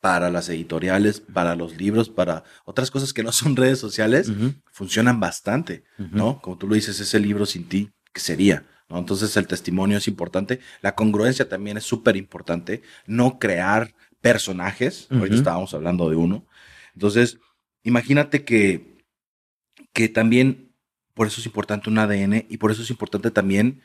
para 0.01 0.31
las 0.31 0.49
editoriales, 0.49 1.21
para 1.21 1.57
los 1.57 1.77
libros, 1.77 2.11
para 2.11 2.45
otras 2.65 2.91
cosas 2.91 3.13
que 3.13 3.23
no 3.23 3.33
son 3.33 3.57
redes 3.57 3.79
sociales, 3.79 4.29
uh 4.29 4.33
-huh. 4.35 4.55
funcionan 4.71 5.19
bastante. 5.19 5.85
¿no? 5.99 6.41
Como 6.41 6.59
tú 6.59 6.69
lo 6.69 6.75
dices, 6.75 7.01
ese 7.01 7.19
libro 7.19 7.47
sin 7.47 7.69
ti, 7.69 7.91
¿qué 8.13 8.21
sería? 8.21 8.65
¿no? 8.89 8.99
Entonces 8.99 9.37
el 9.37 9.47
testimonio 9.47 9.99
es 9.99 10.07
importante, 10.07 10.61
la 10.81 10.95
congruencia 10.95 11.49
también 11.49 11.77
es 11.77 11.85
súper 11.85 12.17
importante, 12.17 12.83
no 13.07 13.39
crear 13.39 13.95
personajes, 14.21 15.09
ahorita 15.11 15.37
estábamos 15.37 15.75
hablando 15.75 16.09
de 16.11 16.17
uno, 16.17 16.47
entonces 16.95 17.39
imagínate 17.87 18.45
que, 18.45 18.99
que 19.93 20.09
también, 20.09 20.75
por 21.15 21.29
eso 21.29 21.41
es 21.41 21.47
importante 21.47 21.89
un 21.89 21.99
ADN 21.99 22.45
y 22.49 22.59
por 22.59 22.73
eso 22.73 22.83
es 22.83 22.91
importante 22.91 23.31
también 23.31 23.81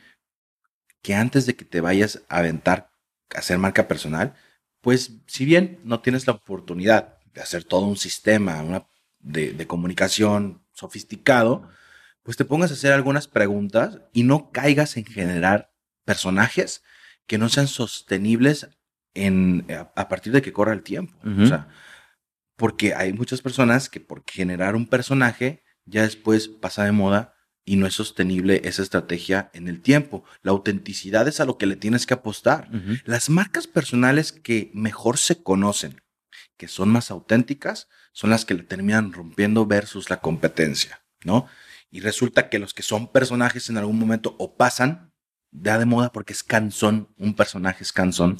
que 1.02 1.14
antes 1.14 1.46
de 1.46 1.56
que 1.56 1.66
te 1.66 1.82
vayas 1.82 2.24
a 2.28 2.40
aventar 2.40 2.92
a 3.34 3.40
hacer 3.40 3.58
marca 3.60 3.88
personal, 3.88 4.34
pues 4.82 5.12
si 5.28 5.46
bien 5.46 5.80
no 5.84 6.02
tienes 6.02 6.26
la 6.28 6.34
oportunidad 6.34 7.20
de 7.34 7.42
hacer 7.42 7.64
todo 7.64 7.86
un 7.86 7.96
sistema 7.96 8.62
una, 8.62 8.86
de, 9.20 9.54
de, 9.54 9.68
comunicación 9.68 10.66
sofisticado, 10.74 11.70
pues 12.24 12.38
te 12.38 12.46
pongas 12.46 12.72
a 12.72 12.74
hacer 12.74 12.94
algunas 12.94 13.28
preguntas 13.28 14.00
y 14.14 14.24
no 14.24 14.52
caigas 14.52 14.98
en 14.98 15.06
generar 15.06 15.72
personajes 16.06 16.84
que 17.28 17.38
no 17.38 17.50
sean 17.50 17.68
sostenibles 17.68 18.68
en, 19.14 19.66
a, 19.72 19.92
a 19.96 20.10
partir 20.10 20.34
de 20.34 20.42
que 20.42 20.54
corra 20.54 20.74
el 20.74 20.82
tiempo. 20.82 21.16
Uh 21.24 21.30
-huh. 21.30 21.44
O 21.44 21.48
sea, 21.48 21.70
porque 22.62 22.94
hay 22.94 23.12
muchas 23.12 23.42
personas 23.42 23.90
que 23.90 24.00
por 24.00 24.24
generar 24.24 24.76
un 24.76 24.86
personaje 24.86 25.64
ya 25.86 26.04
después 26.04 26.48
pasa 26.48 26.84
de 26.86 26.92
moda 26.92 27.34
y 27.66 27.76
no 27.76 27.88
es 27.88 27.96
sostenible 27.96 28.62
esa 28.66 28.84
estrategia 28.84 29.50
en 29.56 29.68
el 29.68 29.82
tiempo. 29.82 30.24
La 30.44 30.52
autenticidad 30.52 31.28
es 31.28 31.40
a 31.40 31.46
lo 31.46 31.58
que 31.58 31.66
le 31.66 31.76
tienes 31.76 32.06
que 32.06 32.14
apostar. 32.14 32.70
Uh 32.72 32.76
-huh. 32.76 33.02
Las 33.06 33.32
marcas 33.32 33.66
personales 33.66 34.32
que 34.32 34.70
mejor 34.76 35.18
se 35.18 35.42
conocen, 35.42 36.04
que 36.56 36.68
son 36.68 36.90
más 36.90 37.10
auténticas, 37.10 37.88
son 38.14 38.30
las 38.30 38.46
que 38.46 38.54
le 38.54 38.62
terminan 38.62 39.12
rompiendo 39.12 39.66
versus 39.66 40.12
la 40.12 40.22
competencia, 40.22 41.02
¿no? 41.24 41.48
Y 41.90 42.02
resulta 42.02 42.48
que 42.48 42.60
los 42.60 42.76
que 42.76 42.84
son 42.84 43.12
personajes 43.12 43.72
en 43.72 43.78
algún 43.78 43.98
momento 43.98 44.36
o 44.38 44.56
pasan 44.56 45.12
ya 45.50 45.80
de 45.80 45.86
moda 45.86 46.12
porque 46.12 46.34
es 46.34 46.44
cansón, 46.44 47.08
un 47.18 47.34
personaje 47.34 47.84
es 47.84 47.92
cansón, 47.92 48.38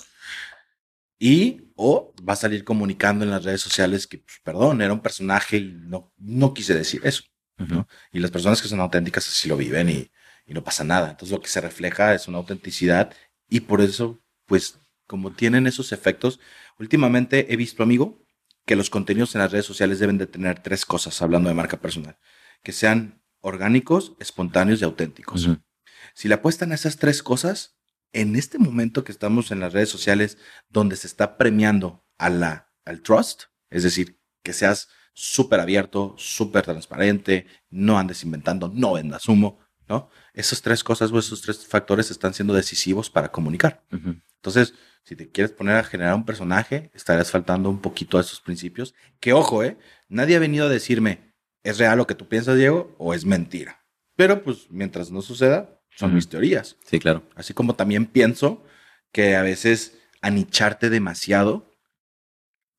y 1.24 1.71
o 1.84 2.14
va 2.28 2.34
a 2.34 2.36
salir 2.36 2.64
comunicando 2.64 3.26
en 3.26 3.32
las 3.32 3.44
redes 3.44 3.62
sociales 3.62 4.06
que, 4.06 4.20
pues, 4.20 4.40
perdón, 4.44 4.82
era 4.84 4.94
un 4.94 5.02
personaje 5.02 5.58
y 5.58 5.72
no, 5.74 6.14
no 6.18 6.54
quise 6.54 6.76
decir 6.76 7.02
eso. 7.04 7.24
Uh 7.58 7.64
-huh. 7.64 7.70
¿no? 7.70 7.88
Y 8.12 8.20
las 8.20 8.30
personas 8.30 8.62
que 8.62 8.68
son 8.68 8.80
auténticas 8.80 9.28
así 9.28 9.50
lo 9.50 9.58
viven 9.58 9.90
y, 9.90 10.12
y 10.46 10.54
no 10.54 10.64
pasa 10.64 10.84
nada. 10.84 11.10
Entonces 11.10 11.32
lo 11.32 11.42
que 11.42 11.50
se 11.50 11.60
refleja 11.60 12.14
es 12.14 12.28
una 12.28 12.38
autenticidad 12.38 13.12
y 13.50 13.62
por 13.62 13.82
eso, 13.82 14.22
pues, 14.46 14.78
como 15.08 15.32
tienen 15.32 15.66
esos 15.66 15.92
efectos, 15.92 16.40
últimamente 16.78 17.52
he 17.52 17.58
visto, 17.58 17.82
amigo, 17.82 18.24
que 18.66 18.76
los 18.76 18.90
contenidos 18.90 19.34
en 19.34 19.42
las 19.42 19.52
redes 19.52 19.66
sociales 19.66 19.98
deben 20.00 20.20
de 20.20 20.28
tener 20.28 20.62
tres 20.62 20.86
cosas, 20.86 21.20
hablando 21.22 21.50
de 21.50 21.56
marca 21.56 21.78
personal, 21.82 22.18
que 22.64 22.72
sean 22.72 23.22
orgánicos, 23.40 24.14
espontáneos 24.20 24.82
y 24.82 24.84
auténticos. 24.84 25.50
Si 26.14 26.28
le 26.28 26.36
apuestan 26.36 26.72
a 26.72 26.76
esas 26.76 26.98
tres 26.98 27.24
cosas, 27.24 27.76
en 28.14 28.36
este 28.36 28.60
momento 28.60 29.04
que 29.04 29.12
estamos 29.12 29.52
en 29.52 29.60
las 29.60 29.74
redes 29.74 29.90
sociales, 29.90 30.38
donde 30.70 30.96
se 30.96 31.08
está 31.08 31.38
premiando 31.38 32.06
a 32.18 32.30
la, 32.30 32.72
al 32.86 33.02
trust, 33.02 33.44
es 33.70 33.84
decir, 33.84 34.20
que 34.44 34.54
seas 34.54 34.90
súper 35.14 35.60
abierto, 35.60 36.16
súper 36.18 36.64
transparente, 36.64 37.48
no 37.70 37.98
andes 37.98 38.24
inventando, 38.24 38.70
no 38.74 38.94
vendas 38.94 39.28
humo, 39.28 39.60
¿no? 39.88 40.10
Esas 40.34 40.62
tres 40.62 40.84
cosas 40.84 41.12
o 41.12 41.20
esos 41.20 41.42
tres 41.42 41.66
factores 41.66 42.12
están 42.12 42.34
siendo 42.34 42.54
decisivos 42.54 43.10
para 43.10 43.32
comunicar. 43.32 43.84
Entonces, 43.92 44.74
si 45.04 45.16
te 45.16 45.30
quieres 45.30 45.52
poner 45.52 45.76
a 45.76 45.84
generar 45.84 46.16
un 46.16 46.26
personaje, 46.26 46.92
estarías 46.94 47.32
faltando 47.32 47.70
un 47.70 47.82
poquito 47.82 48.18
a 48.18 48.22
esos 48.22 48.40
principios. 48.40 48.94
Que 49.20 49.34
ojo, 49.34 49.64
¿eh? 49.64 49.78
Nadie 50.08 50.36
ha 50.36 50.40
venido 50.40 50.66
a 50.66 50.70
decirme, 50.70 51.34
¿es 51.64 51.78
real 51.78 51.98
lo 51.98 52.08
que 52.08 52.16
tú 52.16 52.28
piensas, 52.28 52.58
Diego, 52.58 52.96
o 52.98 53.14
es 53.14 53.26
mentira? 53.26 53.86
Pero 54.16 54.44
pues 54.44 54.68
mientras 54.70 55.12
no 55.12 55.22
suceda, 55.22 55.81
son 55.96 56.14
mis 56.14 56.28
teorías. 56.28 56.78
Sí, 56.86 57.00
claro. 57.00 57.24
Así 57.36 57.54
como 57.54 57.76
también 57.76 58.06
pienso 58.06 58.64
que 59.12 59.36
a 59.36 59.42
veces 59.42 59.98
anicharte 60.22 60.90
demasiado 60.90 61.72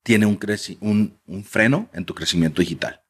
tiene 0.03 0.27
un, 0.27 0.39
un, 0.81 1.21
un 1.27 1.45
freno 1.45 1.89
en 1.93 2.05
tu 2.05 2.15
crecimiento 2.15 2.61
digital. 2.61 3.03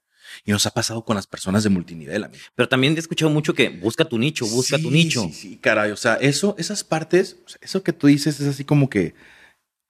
Y 0.45 0.53
nos 0.53 0.67
ha 0.67 0.71
pasado 0.71 1.05
con 1.05 1.17
las 1.17 1.27
personas 1.27 1.63
de 1.63 1.71
multinivel, 1.71 2.25
amigo. 2.25 2.43
Pero 2.55 2.69
también 2.69 2.97
he 2.97 2.99
escuchado 2.99 3.31
mucho 3.31 3.55
que 3.55 3.69
busca 3.69 4.05
tu 4.05 4.19
nicho, 4.19 4.47
busca 4.47 4.79
tu 4.79 4.91
nicho. 4.91 5.25
Sí, 5.25 5.33
sí, 5.33 5.57
caray. 5.59 5.91
O 5.91 5.97
sea, 5.97 6.15
eso, 6.15 6.55
esas 6.59 6.85
partes, 6.85 7.39
eso 7.61 7.83
que 7.83 7.93
tú 7.93 8.07
dices 8.07 8.41
es 8.41 8.49
así 8.49 8.65
como 8.65 8.89
que 8.89 9.15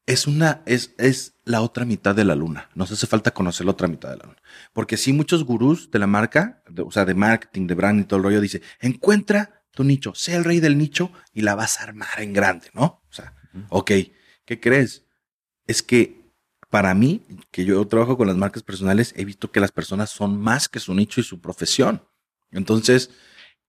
es 0.05 0.27
una, 0.27 0.63
es, 0.67 0.95
es 0.99 1.35
la 1.45 1.63
otra 1.63 1.85
mitad 1.85 2.15
de 2.15 2.25
la 2.25 2.35
luna. 2.35 2.71
Nos 2.75 2.91
hace 2.91 3.07
falta 3.07 3.33
conocer 3.33 3.67
la 3.67 3.73
otra 3.73 3.89
mitad 3.89 4.11
de 4.11 4.17
la 4.17 4.25
luna. 4.25 4.43
Porque 4.73 4.97
sí, 4.97 5.13
muchos 5.13 5.45
gurús 5.45 5.91
de 5.91 5.99
la 6.01 6.09
marca, 6.09 6.63
o 6.85 6.91
sea, 6.91 7.05
de 7.05 7.15
marketing, 7.15 7.67
de 7.69 7.75
branding 7.75 8.03
y 8.03 8.07
todo 8.07 8.19
el 8.19 8.25
rollo, 8.25 8.41
dice, 8.41 8.63
encuentra 8.81 9.62
tu 9.73 9.85
nicho, 9.85 10.15
sé 10.15 10.37
el 10.37 10.45
rey 10.45 10.61
del 10.61 10.79
nicho 10.79 11.13
y 11.33 11.41
la 11.41 11.55
vas 11.55 11.81
a 11.81 11.85
armar 11.85 12.19
en 12.21 12.33
grande, 12.33 12.71
¿no? 12.75 13.03
O 13.09 13.13
sea, 13.13 13.35
ok, 13.71 13.91
¿qué 14.45 14.61
crees? 14.61 15.05
Es 15.67 15.83
que 15.83 16.23
para 16.71 16.95
mí, 16.95 17.23
que 17.51 17.65
yo 17.65 17.87
trabajo 17.87 18.17
con 18.17 18.27
las 18.27 18.37
marcas 18.37 18.63
personales, 18.63 19.13
he 19.17 19.25
visto 19.25 19.51
que 19.51 19.61
las 19.61 19.73
personas 19.73 20.11
son 20.11 20.41
más 20.41 20.69
que 20.69 20.81
su 20.81 20.95
nicho 20.95 21.21
y 21.21 21.25
su 21.25 21.41
profesión. 21.41 22.03
Entonces, 22.51 23.11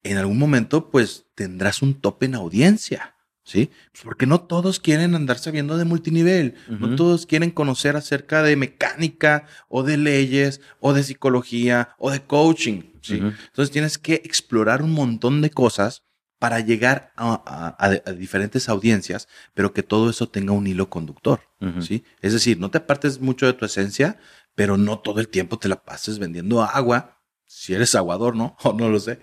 en 0.03 0.17
algún 0.17 0.37
momento, 0.37 0.89
pues 0.89 1.25
tendrás 1.35 1.81
un 1.81 1.99
tope 1.99 2.27
en 2.27 2.35
audiencia, 2.35 3.12
¿sí? 3.43 3.71
Pues, 3.91 4.03
porque 4.03 4.25
no 4.25 4.41
todos 4.41 4.79
quieren 4.79 5.15
andar 5.15 5.37
sabiendo 5.37 5.77
de 5.77 5.85
multinivel, 5.85 6.55
no 6.67 6.95
todos 6.95 7.25
quieren 7.25 7.51
conocer 7.51 7.95
acerca 7.95 8.43
de 8.43 8.55
mecánica 8.55 9.45
o 9.67 9.83
de 9.83 9.97
leyes 9.97 10.61
o 10.79 10.93
de 10.93 11.03
psicología 11.03 11.95
o 11.97 12.11
de 12.11 12.21
coaching, 12.21 12.81
¿sí? 13.01 13.15
Entonces 13.15 13.71
tienes 13.71 13.97
que 13.97 14.15
explorar 14.25 14.81
un 14.81 14.91
montón 14.91 15.41
de 15.41 15.49
cosas 15.49 16.03
para 16.39 16.59
llegar 16.59 17.13
a, 17.15 18.13
diferentes 18.17 18.67
audiencias, 18.67 19.29
pero 19.53 19.71
que 19.71 19.83
todo 19.83 20.09
eso 20.09 20.27
tenga 20.27 20.51
un 20.51 20.67
hilo 20.67 20.89
conductor, 20.89 21.41
¿sí? 21.79 22.03
Es 22.21 22.33
decir, 22.33 22.59
no 22.59 22.69
te 22.69 22.79
apartes 22.79 23.21
mucho 23.21 23.45
de 23.45 23.53
tu 23.53 23.65
esencia, 23.65 24.17
pero 24.55 24.77
no 24.77 24.99
todo 24.99 25.19
el 25.19 25.29
tiempo 25.29 25.57
te 25.57 25.69
la 25.69 25.83
pases 25.83 26.19
vendiendo 26.19 26.61
agua, 26.61 27.21
si 27.45 27.73
eres 27.73 27.95
aguador, 27.95 28.35
¿no? 28.35 28.57
O 28.63 28.73
no 28.73 28.89
lo 28.89 28.99
sé. 28.99 29.19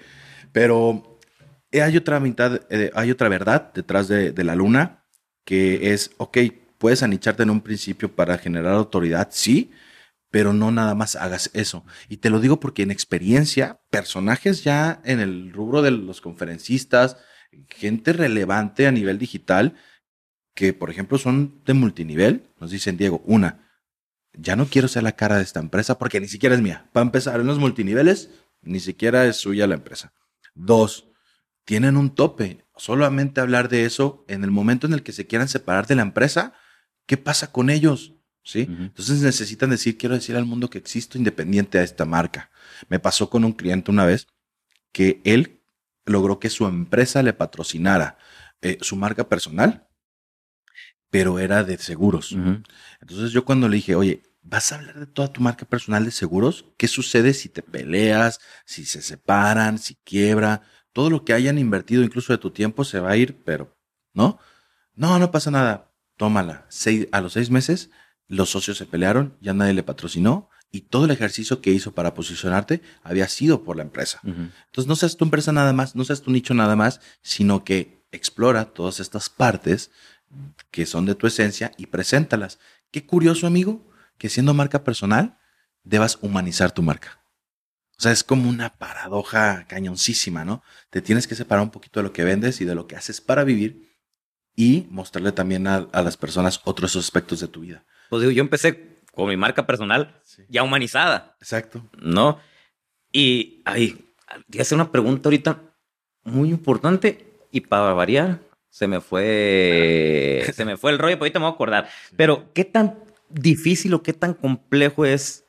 Pero 0.52 1.09
hay 1.72 1.96
otra 1.96 2.18
mitad, 2.20 2.62
eh, 2.70 2.90
hay 2.94 3.10
otra 3.10 3.28
verdad 3.28 3.72
detrás 3.72 4.08
de, 4.08 4.32
de 4.32 4.44
la 4.44 4.54
luna, 4.54 5.04
que 5.44 5.92
es, 5.92 6.10
ok, 6.16 6.38
puedes 6.78 7.02
anicharte 7.02 7.42
en 7.42 7.50
un 7.50 7.60
principio 7.60 8.14
para 8.14 8.38
generar 8.38 8.74
autoridad, 8.74 9.28
sí, 9.30 9.70
pero 10.30 10.52
no 10.52 10.70
nada 10.70 10.94
más 10.94 11.16
hagas 11.16 11.50
eso. 11.54 11.84
Y 12.08 12.18
te 12.18 12.30
lo 12.30 12.40
digo 12.40 12.60
porque 12.60 12.82
en 12.82 12.90
experiencia, 12.90 13.80
personajes 13.90 14.64
ya 14.64 15.00
en 15.04 15.20
el 15.20 15.52
rubro 15.52 15.82
de 15.82 15.90
los 15.90 16.20
conferencistas, 16.20 17.16
gente 17.68 18.12
relevante 18.12 18.86
a 18.86 18.92
nivel 18.92 19.18
digital, 19.18 19.76
que 20.54 20.72
por 20.72 20.90
ejemplo 20.90 21.18
son 21.18 21.62
de 21.64 21.74
multinivel, 21.74 22.48
nos 22.60 22.70
dicen, 22.70 22.96
Diego, 22.96 23.22
una, 23.24 23.68
ya 24.32 24.56
no 24.56 24.66
quiero 24.66 24.88
ser 24.88 25.02
la 25.02 25.12
cara 25.12 25.36
de 25.36 25.42
esta 25.42 25.60
empresa 25.60 25.98
porque 25.98 26.20
ni 26.20 26.28
siquiera 26.28 26.54
es 26.54 26.60
mía. 26.60 26.88
Para 26.92 27.06
empezar, 27.06 27.40
en 27.40 27.46
los 27.46 27.58
multiniveles, 27.58 28.30
ni 28.62 28.80
siquiera 28.80 29.26
es 29.26 29.36
suya 29.36 29.66
la 29.66 29.74
empresa. 29.74 30.12
Dos, 30.54 31.09
tienen 31.70 31.96
un 31.96 32.12
tope. 32.12 32.64
Solamente 32.74 33.40
hablar 33.40 33.68
de 33.68 33.84
eso 33.84 34.24
en 34.26 34.42
el 34.42 34.50
momento 34.50 34.88
en 34.88 34.92
el 34.92 35.04
que 35.04 35.12
se 35.12 35.28
quieran 35.28 35.46
separar 35.46 35.86
de 35.86 35.94
la 35.94 36.02
empresa, 36.02 36.52
¿qué 37.06 37.16
pasa 37.16 37.52
con 37.52 37.70
ellos? 37.70 38.16
¿sí? 38.42 38.66
Entonces 38.68 39.22
necesitan 39.22 39.70
decir, 39.70 39.96
quiero 39.96 40.16
decir 40.16 40.34
al 40.34 40.46
mundo 40.46 40.68
que 40.68 40.78
existo 40.78 41.16
independiente 41.16 41.78
a 41.78 41.84
esta 41.84 42.04
marca. 42.04 42.50
Me 42.88 42.98
pasó 42.98 43.30
con 43.30 43.44
un 43.44 43.52
cliente 43.52 43.92
una 43.92 44.04
vez 44.04 44.26
que 44.90 45.20
él 45.24 45.62
logró 46.06 46.40
que 46.40 46.50
su 46.50 46.66
empresa 46.66 47.22
le 47.22 47.34
patrocinara 47.34 48.18
eh, 48.62 48.78
su 48.80 48.96
marca 48.96 49.28
personal, 49.28 49.86
pero 51.08 51.38
era 51.38 51.62
de 51.62 51.78
seguros. 51.78 52.32
Entonces 53.00 53.30
yo 53.30 53.44
cuando 53.44 53.68
le 53.68 53.76
dije, 53.76 53.94
oye, 53.94 54.24
¿vas 54.42 54.72
a 54.72 54.74
hablar 54.74 54.98
de 54.98 55.06
toda 55.06 55.32
tu 55.32 55.40
marca 55.40 55.66
personal 55.66 56.04
de 56.04 56.10
seguros? 56.10 56.64
¿Qué 56.76 56.88
sucede 56.88 57.32
si 57.32 57.48
te 57.48 57.62
peleas, 57.62 58.40
si 58.64 58.84
se 58.84 59.02
separan, 59.02 59.78
si 59.78 59.94
quiebra? 60.02 60.62
Todo 60.92 61.10
lo 61.10 61.24
que 61.24 61.32
hayan 61.32 61.58
invertido, 61.58 62.02
incluso 62.02 62.32
de 62.32 62.38
tu 62.38 62.50
tiempo, 62.50 62.84
se 62.84 63.00
va 63.00 63.10
a 63.10 63.16
ir, 63.16 63.42
pero, 63.44 63.76
¿no? 64.12 64.38
No, 64.94 65.18
no 65.18 65.30
pasa 65.30 65.50
nada. 65.50 65.92
Tómala. 66.16 66.66
a 67.12 67.20
los 67.20 67.32
seis 67.32 67.50
meses 67.50 67.90
los 68.28 68.50
socios 68.50 68.78
se 68.78 68.86
pelearon, 68.86 69.36
ya 69.40 69.52
nadie 69.54 69.74
le 69.74 69.82
patrocinó 69.82 70.48
y 70.70 70.82
todo 70.82 71.06
el 71.06 71.10
ejercicio 71.10 71.60
que 71.60 71.72
hizo 71.72 71.92
para 71.92 72.14
posicionarte 72.14 72.80
había 73.02 73.28
sido 73.28 73.64
por 73.64 73.76
la 73.76 73.82
empresa. 73.82 74.20
Entonces 74.22 74.86
no 74.86 74.94
seas 74.94 75.16
tu 75.16 75.24
empresa 75.24 75.52
nada 75.52 75.72
más, 75.72 75.96
no 75.96 76.04
seas 76.04 76.22
tu 76.22 76.30
nicho 76.30 76.54
nada 76.54 76.76
más, 76.76 77.00
sino 77.22 77.64
que 77.64 78.04
explora 78.12 78.66
todas 78.66 79.00
estas 79.00 79.28
partes 79.28 79.90
que 80.70 80.86
son 80.86 81.06
de 81.06 81.16
tu 81.16 81.26
esencia 81.26 81.72
y 81.76 81.86
preséntalas. 81.86 82.60
Qué 82.92 83.04
curioso, 83.04 83.46
amigo, 83.48 83.90
que 84.16 84.28
siendo 84.28 84.54
marca 84.54 84.84
personal, 84.84 85.38
debas 85.82 86.18
humanizar 86.20 86.70
tu 86.70 86.82
marca. 86.82 87.19
O 88.00 88.02
sea, 88.02 88.12
es 88.12 88.24
como 88.24 88.48
una 88.48 88.78
paradoja 88.78 89.66
cañoncísima, 89.68 90.42
¿no? 90.42 90.62
Te 90.88 91.02
tienes 91.02 91.26
que 91.26 91.34
separar 91.34 91.62
un 91.62 91.68
poquito 91.68 92.00
de 92.00 92.04
lo 92.04 92.14
que 92.14 92.24
vendes 92.24 92.62
y 92.62 92.64
de 92.64 92.74
lo 92.74 92.86
que 92.86 92.96
haces 92.96 93.20
para 93.20 93.44
vivir 93.44 93.94
y 94.56 94.86
mostrarle 94.88 95.32
también 95.32 95.66
a, 95.66 95.86
a 95.92 96.00
las 96.00 96.16
personas 96.16 96.62
otros 96.64 96.96
aspectos 96.96 97.40
de 97.40 97.48
tu 97.48 97.60
vida. 97.60 97.84
Pues 98.08 98.22
digo, 98.22 98.32
yo 98.32 98.40
empecé 98.40 99.02
con 99.12 99.28
mi 99.28 99.36
marca 99.36 99.66
personal 99.66 100.18
ya 100.48 100.62
humanizada. 100.62 101.36
Exacto. 101.40 101.86
¿No? 102.00 102.40
Y 103.12 103.60
ahí, 103.66 104.14
voy 104.48 104.60
a 104.60 104.62
hacer 104.62 104.76
una 104.76 104.90
pregunta 104.90 105.28
ahorita 105.28 105.60
muy 106.24 106.48
importante 106.48 107.34
y 107.52 107.60
para 107.60 107.92
variar, 107.92 108.40
se 108.70 108.86
me 108.86 109.02
fue, 109.02 110.50
se 110.54 110.64
me 110.64 110.78
fue 110.78 110.92
el 110.92 110.98
rollo, 110.98 111.16
pero 111.16 111.24
ahorita 111.24 111.38
me 111.38 111.44
voy 111.44 111.52
a 111.52 111.54
acordar. 111.54 111.88
Pero, 112.16 112.50
¿qué 112.54 112.64
tan 112.64 112.98
difícil 113.28 113.92
o 113.92 114.02
qué 114.02 114.14
tan 114.14 114.32
complejo 114.32 115.04
es 115.04 115.44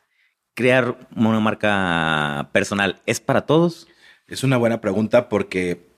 crear 0.54 0.98
una 1.16 1.40
marca 1.40 2.50
personal? 2.52 3.02
¿Es 3.06 3.20
para 3.20 3.46
todos? 3.46 3.88
Es 4.28 4.44
una 4.44 4.58
buena 4.58 4.82
pregunta 4.82 5.30
porque 5.30 5.90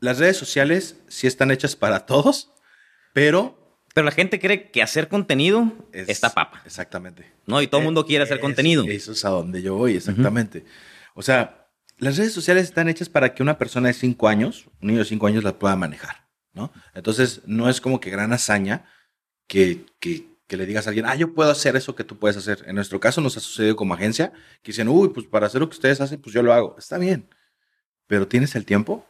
las 0.00 0.18
redes 0.18 0.36
sociales 0.36 0.96
sí 1.08 1.26
están 1.26 1.50
hechas 1.50 1.76
para 1.76 2.06
todos, 2.06 2.52
pero 3.12 3.58
pero 3.94 4.06
la 4.06 4.10
gente 4.10 4.40
cree 4.40 4.70
que 4.70 4.82
hacer 4.82 5.08
contenido 5.08 5.70
está 5.92 6.32
papa. 6.32 6.62
Exactamente. 6.64 7.30
No, 7.46 7.60
y 7.60 7.66
todo 7.66 7.80
el 7.80 7.84
mundo 7.84 8.06
quiere 8.06 8.24
hacer 8.24 8.40
contenido. 8.40 8.84
Eso 8.84 9.12
es 9.12 9.24
a 9.24 9.30
donde 9.30 9.60
yo 9.60 9.76
voy, 9.76 9.96
exactamente. 9.96 10.64
O 11.14 11.22
sea, 11.22 11.68
las 11.98 12.16
redes 12.16 12.32
sociales 12.32 12.64
están 12.64 12.88
hechas 12.88 13.08
para 13.08 13.34
que 13.34 13.42
una 13.42 13.58
persona 13.58 13.88
de 13.88 13.94
cinco 13.94 14.28
años, 14.28 14.66
un 14.80 14.88
niño 14.88 15.00
de 15.00 15.04
cinco 15.04 15.26
años, 15.26 15.44
las 15.44 15.54
pueda 15.54 15.76
manejar, 15.76 16.26
¿no? 16.54 16.72
Entonces, 16.94 17.42
no 17.44 17.68
es 17.68 17.80
como 17.80 18.00
que 18.00 18.10
gran 18.10 18.32
hazaña 18.32 18.86
que, 19.46 19.84
que, 20.00 20.31
que, 20.46 20.56
le 20.56 20.66
digas 20.66 20.86
a 20.86 20.90
alguien, 20.90 21.06
ah, 21.06 21.14
yo 21.14 21.34
puedo 21.34 21.50
hacer 21.50 21.76
eso 21.76 21.94
que 21.94 22.04
tú 22.04 22.18
puedes 22.18 22.36
hacer. 22.36 22.64
En 22.66 22.74
nuestro 22.74 23.00
caso 23.00 23.20
nos 23.20 23.36
ha 23.36 23.40
sucedido 23.40 23.76
como 23.76 23.94
agencia, 23.94 24.32
que 24.62 24.72
dicen, 24.72 24.88
uy, 24.88 25.08
pues 25.08 25.26
para 25.26 25.46
hacer 25.46 25.60
lo 25.60 25.68
que 25.68 25.74
ustedes 25.74 26.00
hacen, 26.00 26.20
pues 26.20 26.34
yo 26.34 26.42
lo 26.42 26.52
hago. 26.52 26.76
Está 26.78 26.98
bien. 26.98 27.28
Pero 28.06 28.28
¿tienes 28.28 28.54
el 28.54 28.66
tiempo? 28.66 29.06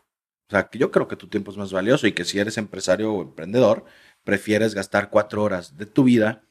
O 0.49 0.51
sea, 0.51 0.69
que 0.69 0.79
yo 0.79 0.91
creo 0.91 1.09
que 1.09 1.17
tu 1.17 1.29
tiempo 1.29 1.51
es 1.51 1.57
más 1.57 1.73
valioso 1.73 2.07
y 2.07 2.13
que 2.13 2.25
si 2.25 2.39
eres 2.39 2.59
empresario 2.59 3.13
o 3.13 3.23
emprendedor, 3.23 3.85
prefieres 4.25 4.75
gastar 4.75 5.11
cuatro 5.11 5.43
horas 5.43 5.77
de 5.77 5.87
tu 5.87 6.05
vida 6.05 6.45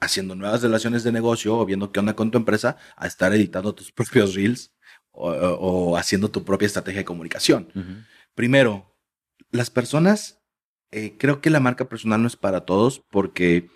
haciendo 0.00 0.34
nuevas 0.34 0.62
relaciones 0.62 1.02
de 1.02 1.12
negocio 1.12 1.58
o 1.58 1.66
viendo 1.66 1.90
qué 1.90 2.00
onda 2.00 2.14
con 2.14 2.30
tu 2.30 2.38
empresa 2.38 2.76
a 2.96 3.06
estar 3.06 3.32
editando 3.34 3.74
tus 3.74 3.92
propios 3.92 4.34
reels 4.34 4.72
o, 5.10 5.96
haciendo 5.96 6.30
tu 6.30 6.44
propia 6.44 6.66
estrategia 6.66 7.00
de 7.00 7.04
comunicación. 7.04 7.72
Primero, 8.36 8.96
las 9.50 9.68
personas, 9.68 10.40
eh, 10.92 11.16
creo 11.18 11.40
que 11.40 11.50
la 11.50 11.58
marca 11.58 11.88
personal 11.88 12.22
no 12.22 12.28
es 12.28 12.36
para 12.36 12.64
todos 12.64 13.00
porque, 13.10 13.68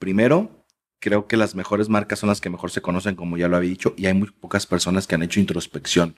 primero, 0.00 0.66
creo 0.98 1.28
que 1.28 1.36
las 1.36 1.54
mejores 1.54 1.88
marcas 1.88 2.18
son 2.18 2.30
las 2.30 2.40
que 2.40 2.50
mejor 2.50 2.72
se 2.72 2.82
conocen, 2.82 3.14
como 3.14 3.36
ya 3.36 3.46
lo 3.46 3.56
había 3.56 3.70
dicho, 3.70 3.94
y 3.96 4.06
hay 4.06 4.14
muy 4.14 4.30
pocas 4.32 4.66
personas 4.66 5.06
que 5.06 5.14
han 5.14 5.22
hecho 5.22 5.38
introspección 5.38 6.16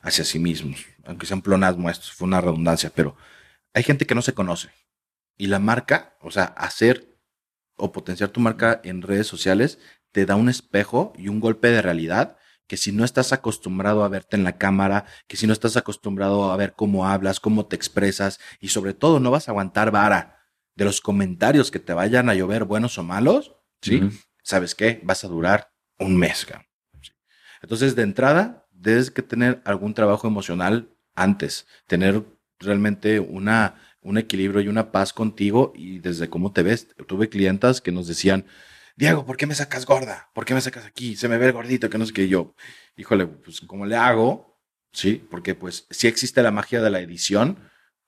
hacia 0.00 0.24
sí 0.24 0.38
mismos. 0.38 0.86
Aunque 1.04 1.26
sea 1.26 1.36
un 1.36 1.42
plonasmo, 1.42 1.90
esto 1.90 2.06
fue 2.14 2.26
una 2.26 2.40
redundancia, 2.40 2.90
pero 2.94 3.16
hay 3.74 3.82
gente 3.82 4.06
que 4.06 4.14
no 4.14 4.22
se 4.22 4.32
conoce. 4.32 4.70
Y 5.36 5.48
la 5.48 5.58
marca, 5.58 6.16
o 6.22 6.30
sea, 6.30 6.44
hacer 6.44 7.18
o 7.76 7.92
potenciar 7.92 8.30
tu 8.30 8.40
marca 8.40 8.80
en 8.84 9.02
redes 9.02 9.26
sociales 9.26 9.78
te 10.12 10.24
da 10.24 10.36
un 10.36 10.48
espejo 10.48 11.12
y 11.18 11.28
un 11.28 11.40
golpe 11.40 11.68
de 11.68 11.82
realidad 11.82 12.38
que 12.66 12.76
si 12.76 12.90
no 12.90 13.04
estás 13.04 13.32
acostumbrado 13.32 14.02
a 14.02 14.08
verte 14.08 14.36
en 14.36 14.44
la 14.44 14.56
cámara, 14.56 15.04
que 15.28 15.36
si 15.36 15.46
no 15.46 15.52
estás 15.52 15.76
acostumbrado 15.76 16.50
a 16.50 16.56
ver 16.56 16.72
cómo 16.74 17.06
hablas, 17.06 17.38
cómo 17.38 17.66
te 17.66 17.76
expresas 17.76 18.40
y 18.60 18.68
sobre 18.68 18.94
todo 18.94 19.20
no 19.20 19.30
vas 19.30 19.48
a 19.48 19.52
aguantar 19.52 19.90
vara 19.90 20.35
de 20.76 20.84
los 20.84 21.00
comentarios 21.00 21.70
que 21.70 21.80
te 21.80 21.92
vayan 21.92 22.28
a 22.28 22.34
llover 22.34 22.64
buenos 22.64 22.98
o 22.98 23.02
malos, 23.02 23.56
¿sí? 23.82 24.08
¿Sabes 24.42 24.74
qué? 24.74 25.00
Vas 25.02 25.24
a 25.24 25.28
durar 25.28 25.72
un 25.98 26.16
mes. 26.16 26.46
Entonces, 27.62 27.96
de 27.96 28.02
entrada, 28.02 28.68
debes 28.70 29.10
que 29.10 29.22
tener 29.22 29.62
algún 29.64 29.94
trabajo 29.94 30.28
emocional 30.28 30.90
antes, 31.14 31.66
tener 31.86 32.22
realmente 32.58 33.18
una, 33.20 33.80
un 34.02 34.18
equilibrio 34.18 34.60
y 34.60 34.68
una 34.68 34.92
paz 34.92 35.12
contigo 35.12 35.72
y 35.74 35.98
desde 35.98 36.28
cómo 36.28 36.52
te 36.52 36.62
ves. 36.62 36.88
Tuve 37.06 37.28
clientas 37.28 37.80
que 37.80 37.90
nos 37.90 38.06
decían, 38.06 38.44
Diego, 38.96 39.26
¿por 39.26 39.36
qué 39.36 39.46
me 39.46 39.54
sacas 39.54 39.84
gorda? 39.86 40.30
¿Por 40.34 40.44
qué 40.44 40.54
me 40.54 40.60
sacas 40.60 40.84
aquí? 40.84 41.16
Se 41.16 41.28
me 41.28 41.38
ve 41.38 41.46
el 41.46 41.52
gordito, 41.52 41.90
que 41.90 41.98
no 41.98 42.06
sé 42.06 42.12
qué. 42.12 42.28
yo, 42.28 42.54
híjole, 42.96 43.26
pues 43.26 43.60
¿cómo 43.62 43.86
le 43.86 43.96
hago? 43.96 44.58
Sí, 44.92 45.26
porque 45.30 45.54
pues 45.54 45.86
sí 45.90 46.06
existe 46.06 46.42
la 46.42 46.50
magia 46.50 46.80
de 46.80 46.90
la 46.90 47.00
edición, 47.00 47.58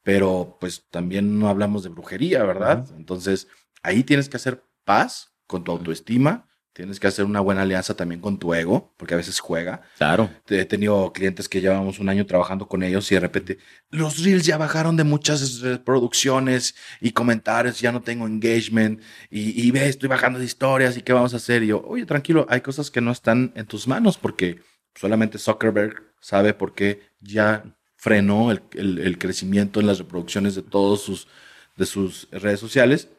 pero 0.08 0.56
pues 0.58 0.86
también 0.88 1.38
no 1.38 1.50
hablamos 1.50 1.82
de 1.82 1.90
brujería, 1.90 2.42
¿verdad? 2.42 2.86
Entonces, 2.96 3.46
ahí 3.82 4.02
tienes 4.04 4.30
que 4.30 4.38
hacer 4.38 4.64
paz 4.86 5.34
con 5.46 5.64
tu 5.64 5.72
autoestima 5.72 6.48
Tienes 6.72 7.00
que 7.00 7.08
hacer 7.08 7.24
una 7.24 7.40
buena 7.40 7.62
alianza 7.62 7.96
también 7.96 8.20
con 8.20 8.38
tu 8.38 8.54
ego, 8.54 8.94
porque 8.96 9.14
a 9.14 9.16
veces 9.16 9.40
juega. 9.40 9.82
Claro. 9.96 10.30
He 10.48 10.64
tenido 10.64 11.12
clientes 11.12 11.48
que 11.48 11.60
llevamos 11.60 11.98
un 11.98 12.08
año 12.08 12.24
trabajando 12.24 12.68
con 12.68 12.84
ellos 12.84 13.10
y 13.10 13.16
de 13.16 13.20
repente 13.20 13.58
los 13.90 14.22
reels 14.22 14.46
ya 14.46 14.58
bajaron 14.58 14.96
de 14.96 15.02
muchas 15.02 15.60
producciones 15.84 16.76
y 17.00 17.10
comentarios, 17.10 17.80
ya 17.80 17.90
no 17.90 18.00
tengo 18.00 18.28
engagement 18.28 19.02
y, 19.28 19.60
y 19.60 19.72
ve, 19.72 19.88
estoy 19.88 20.08
bajando 20.08 20.38
de 20.38 20.44
historias 20.44 20.96
y 20.96 21.02
qué 21.02 21.12
vamos 21.12 21.34
a 21.34 21.38
hacer. 21.38 21.64
Y 21.64 21.66
yo, 21.66 21.82
oye, 21.84 22.06
tranquilo, 22.06 22.46
hay 22.48 22.60
cosas 22.60 22.92
que 22.92 23.00
no 23.00 23.10
están 23.10 23.52
en 23.56 23.66
tus 23.66 23.88
manos 23.88 24.16
porque 24.16 24.60
solamente 24.94 25.38
Zuckerberg 25.38 26.14
sabe 26.20 26.54
por 26.54 26.76
qué 26.76 27.02
ya 27.20 27.64
frenó 27.98 28.50
el, 28.50 28.62
el 28.72 29.18
crecimiento 29.18 29.80
en 29.80 29.86
las 29.86 29.98
reproducciones 29.98 30.54
de 30.54 30.62
todos 30.62 31.02
sus, 31.02 31.28
de 31.76 31.84
sus 31.84 32.28
redes 32.30 32.60
sociales 32.60 33.10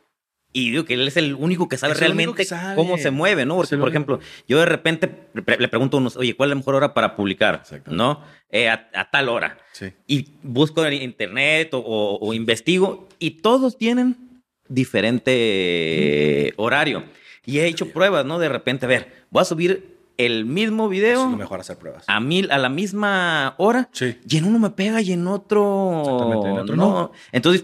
y 0.51 0.71
digo 0.71 0.83
que 0.83 0.95
él 0.95 1.07
es 1.07 1.15
el 1.15 1.35
único 1.35 1.69
que 1.69 1.77
sabe 1.77 1.93
realmente 1.93 2.47
cómo 2.75 2.97
se 2.97 3.11
mueve, 3.11 3.45
¿no? 3.45 3.55
Porque, 3.55 3.77
por 3.77 3.89
ejemplo, 3.89 4.19
yo 4.47 4.57
de 4.59 4.65
repente 4.65 5.27
le 5.33 5.67
pregunto 5.67 5.97
a 5.97 5.99
unos, 5.99 6.17
oye, 6.17 6.35
¿cuál 6.35 6.49
es 6.49 6.51
la 6.51 6.55
mejor 6.55 6.73
hora 6.73 6.95
para 6.95 7.15
publicar? 7.15 7.63
¿No? 7.85 8.23
Eh, 8.49 8.67
a, 8.67 9.09
tal 9.11 9.29
hora. 9.29 9.59
Sí. 9.73 9.93
Y 10.07 10.33
busco 10.41 10.83
en 10.83 10.93
internet 10.93 11.69
o, 11.73 12.33
investigo 12.33 13.07
y 13.19 13.41
todos 13.41 13.77
tienen 13.77 14.41
diferente 14.67 16.53
horario. 16.57 17.03
Y 17.45 17.59
he 17.59 17.67
hecho 17.67 17.91
pruebas, 17.91 18.25
¿no? 18.25 18.39
De 18.39 18.49
repente, 18.49 18.87
a 18.87 18.89
ver, 18.89 19.25
voy 19.29 19.43
a 19.43 19.45
subir 19.45 19.98
el 20.19 20.45
mismo 20.45 20.89
video. 20.89 21.23
Es 21.23 21.31
lo 21.31 21.37
mejor 21.37 21.61
hacer 21.61 21.77
pruebas. 21.77 22.03
A 22.07 22.19
mil, 22.19 22.51
a 22.51 22.57
la 22.57 22.69
misma 22.69 23.55
hora. 23.57 23.89
Sí. 23.93 24.17
Y 24.29 24.37
en 24.37 24.45
uno 24.45 24.59
me 24.59 24.69
pega 24.69 25.01
y 25.01 25.13
en 25.13 25.25
otro. 25.27 26.01
Exactamente, 26.01 26.49
en 26.49 26.57
otro 26.59 26.75
no. 26.75 27.11
Entonces, 27.31 27.63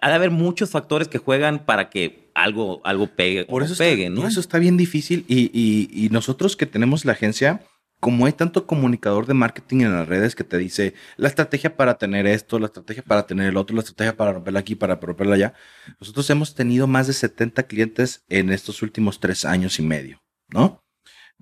ha 0.00 0.08
de 0.08 0.14
haber 0.14 0.30
muchos 0.30 0.70
factores 0.70 1.06
que 1.06 1.18
juegan 1.18 1.66
para 1.66 1.90
que 1.90 2.30
algo, 2.34 2.80
algo 2.84 3.08
pegue. 3.08 3.44
Por 3.44 3.62
eso, 3.62 3.76
pegue, 3.76 4.08
¿no? 4.08 4.22
Por 4.22 4.30
eso 4.30 4.40
está 4.40 4.58
bien 4.58 4.78
difícil. 4.78 5.26
Y, 5.28 6.08
nosotros 6.10 6.56
que 6.56 6.64
tenemos 6.64 7.04
la 7.04 7.12
agencia, 7.12 7.62
como 8.00 8.24
hay 8.24 8.32
tanto 8.32 8.66
comunicador 8.66 9.26
de 9.26 9.34
marketing 9.34 9.82
en 9.82 9.92
las 9.92 10.08
redes 10.08 10.34
que 10.34 10.44
te 10.44 10.56
dice 10.56 10.94
la 11.16 11.28
estrategia 11.28 11.76
para 11.76 11.98
tener 11.98 12.26
esto, 12.26 12.58
la 12.58 12.66
estrategia 12.66 13.02
para 13.02 13.26
tener 13.26 13.48
el 13.48 13.56
otro, 13.58 13.76
la 13.76 13.82
estrategia 13.82 14.16
para 14.16 14.32
romperla 14.32 14.60
aquí, 14.60 14.74
para 14.74 14.96
romperla 14.96 15.34
allá, 15.34 15.54
nosotros 16.00 16.28
hemos 16.30 16.54
tenido 16.54 16.86
más 16.86 17.06
de 17.06 17.12
70 17.12 17.62
clientes 17.64 18.24
en 18.28 18.50
estos 18.50 18.82
últimos 18.82 19.20
tres 19.20 19.44
años 19.44 19.78
y 19.78 19.82
medio, 19.82 20.22
¿no? 20.48 20.81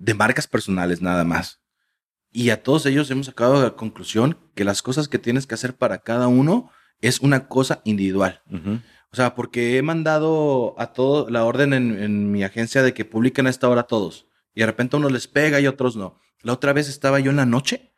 De 0.01 0.15
marcas 0.15 0.47
personales 0.47 1.01
nada 1.01 1.23
más. 1.23 1.61
Y 2.31 2.49
a 2.49 2.63
todos 2.63 2.85
ellos 2.87 3.11
hemos 3.11 3.27
sacado 3.27 3.61
la 3.61 3.75
conclusión 3.75 4.37
que 4.55 4.63
las 4.63 4.81
cosas 4.81 5.07
que 5.07 5.19
tienes 5.19 5.45
que 5.45 5.53
hacer 5.53 5.75
para 5.75 5.99
cada 5.99 6.27
uno 6.27 6.71
es 7.01 7.19
una 7.19 7.47
cosa 7.47 7.81
individual. 7.83 8.41
O 9.11 9.15
sea, 9.15 9.35
porque 9.35 9.77
he 9.77 9.81
mandado 9.83 10.73
a 10.79 10.93
todo 10.93 11.29
la 11.29 11.43
orden 11.43 11.73
en, 11.73 12.31
mi 12.31 12.43
agencia 12.43 12.81
de 12.81 12.93
que 12.95 13.05
publiquen 13.05 13.45
a 13.45 13.51
esta 13.51 13.69
hora 13.69 13.83
todos. 13.83 14.27
Y 14.55 14.61
de 14.61 14.65
repente 14.65 14.95
a 14.95 14.99
unos 14.99 15.11
les 15.11 15.27
pega 15.27 15.59
y 15.59 15.67
a 15.67 15.69
otros 15.69 15.95
no. 15.95 16.19
La 16.41 16.53
otra 16.53 16.73
vez 16.73 16.89
estaba 16.89 17.19
yo 17.19 17.29
en 17.29 17.37
la 17.37 17.45
noche 17.45 17.93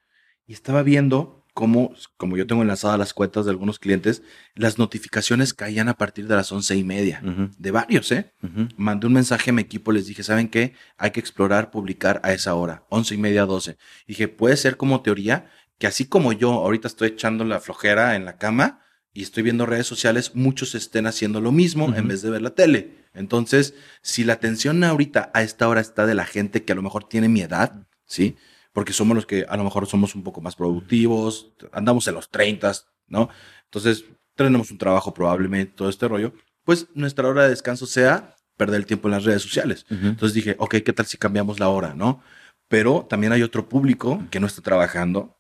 y 0.46 0.54
estaba 0.54 0.84
viendo 0.84 1.43
cómo, 1.54 1.94
como 2.18 2.36
yo 2.38 2.48
tengo 2.48 2.62
enlazadas 2.62 3.00
las 3.00 3.14
cuentas 3.14 3.46
de 3.46 3.52
algunos 3.52 3.80
clientes, 3.80 4.24
las 4.56 4.78
notificaciones 4.78 5.54
caían 5.54 5.88
a 5.90 5.98
partir 5.98 6.28
de 6.28 6.36
las 6.36 6.52
once 6.52 6.76
y 6.76 6.84
media. 6.84 7.22
De 7.58 7.72
varios, 7.72 8.12
¿eh? 8.12 8.34
Mandé 8.76 9.08
un 9.08 9.14
mensaje 9.14 9.52
a 9.52 9.54
mi 9.54 9.62
equipo, 9.62 9.92
les 9.92 10.08
dije, 10.08 10.24
¿saben 10.24 10.50
qué? 10.50 10.74
Hay 10.98 11.12
que 11.12 11.20
explorar, 11.20 11.72
publicar 11.72 12.20
a 12.24 12.34
esa 12.34 12.56
hora, 12.56 12.86
once 12.90 13.16
y 13.16 13.18
media, 13.18 13.46
doce. 13.46 13.78
Dije, 14.08 14.28
puede 14.28 14.58
ser 14.58 14.78
como 14.78 15.02
teoría 15.02 15.50
que 15.78 15.88
así 15.88 16.06
como 16.06 16.34
yo 16.34 16.52
ahorita 16.52 16.88
estoy 16.88 17.10
echando 17.10 17.44
la 17.44 17.60
flojera 17.60 18.16
en 18.16 18.26
la 18.26 18.38
cama, 18.38 18.80
y 19.14 19.22
estoy 19.22 19.44
viendo 19.44 19.66
redes 19.66 19.86
sociales, 19.86 20.32
muchos 20.34 20.74
estén 20.74 21.06
haciendo 21.06 21.40
lo 21.40 21.52
mismo 21.52 21.94
en 21.96 22.08
vez 22.08 22.24
de 22.24 22.32
ver 22.32 22.42
la 22.42 22.56
tele. 22.56 23.06
Entonces, 23.14 23.76
si 24.02 24.24
la 24.24 24.34
atención 24.34 24.84
ahorita 24.84 25.30
a 25.36 25.44
esta 25.44 25.68
hora 25.68 25.82
está 25.82 26.08
de 26.08 26.16
la 26.16 26.26
gente 26.26 26.64
que 26.64 26.74
a 26.74 26.76
lo 26.76 26.82
mejor 26.82 27.08
tiene 27.08 27.30
mi 27.30 27.42
edad, 27.42 27.86
¿sí? 28.06 28.36
Porque 28.74 28.92
somos 28.92 29.16
los 29.16 29.26
que 29.26 29.46
a 29.48 29.56
lo 29.56 29.64
mejor 29.64 29.88
somos 29.88 30.16
un 30.16 30.24
poco 30.24 30.42
más 30.42 30.56
productivos, 30.56 31.54
andamos 31.72 32.08
en 32.08 32.16
los 32.16 32.30
30, 32.30 32.74
¿no? 33.08 33.30
Entonces, 33.66 34.06
tenemos 34.36 34.72
un 34.72 34.78
trabajo 34.78 35.14
probablemente, 35.14 35.74
todo 35.76 35.90
este 35.90 36.08
rollo, 36.08 36.34
pues 36.64 36.88
nuestra 36.94 37.28
hora 37.28 37.44
de 37.44 37.50
descanso 37.50 37.86
sea 37.86 38.36
perder 38.58 38.82
el 38.82 38.86
tiempo 38.86 39.08
en 39.08 39.14
las 39.14 39.24
redes 39.24 39.42
sociales. 39.42 39.86
Entonces 39.90 40.34
dije, 40.34 40.56
ok, 40.60 40.76
¿qué 40.86 40.94
tal 40.94 41.06
si 41.06 41.18
cambiamos 41.18 41.60
la 41.60 41.70
hora, 41.70 41.94
no? 41.94 42.22
Pero 42.68 43.06
también 43.10 43.34
hay 43.34 43.44
otro 43.44 43.68
público 43.68 44.24
que 44.32 44.40
no 44.40 44.48
está 44.48 44.62
trabajando, 44.62 45.38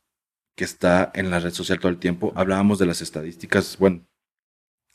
que 0.55 0.63
está 0.63 1.11
en 1.15 1.29
la 1.29 1.39
red 1.39 1.53
social 1.53 1.79
todo 1.79 1.89
el 1.89 1.97
tiempo. 1.97 2.33
Hablábamos 2.35 2.79
de 2.79 2.85
las 2.85 3.01
estadísticas, 3.01 3.77
bueno, 3.77 4.05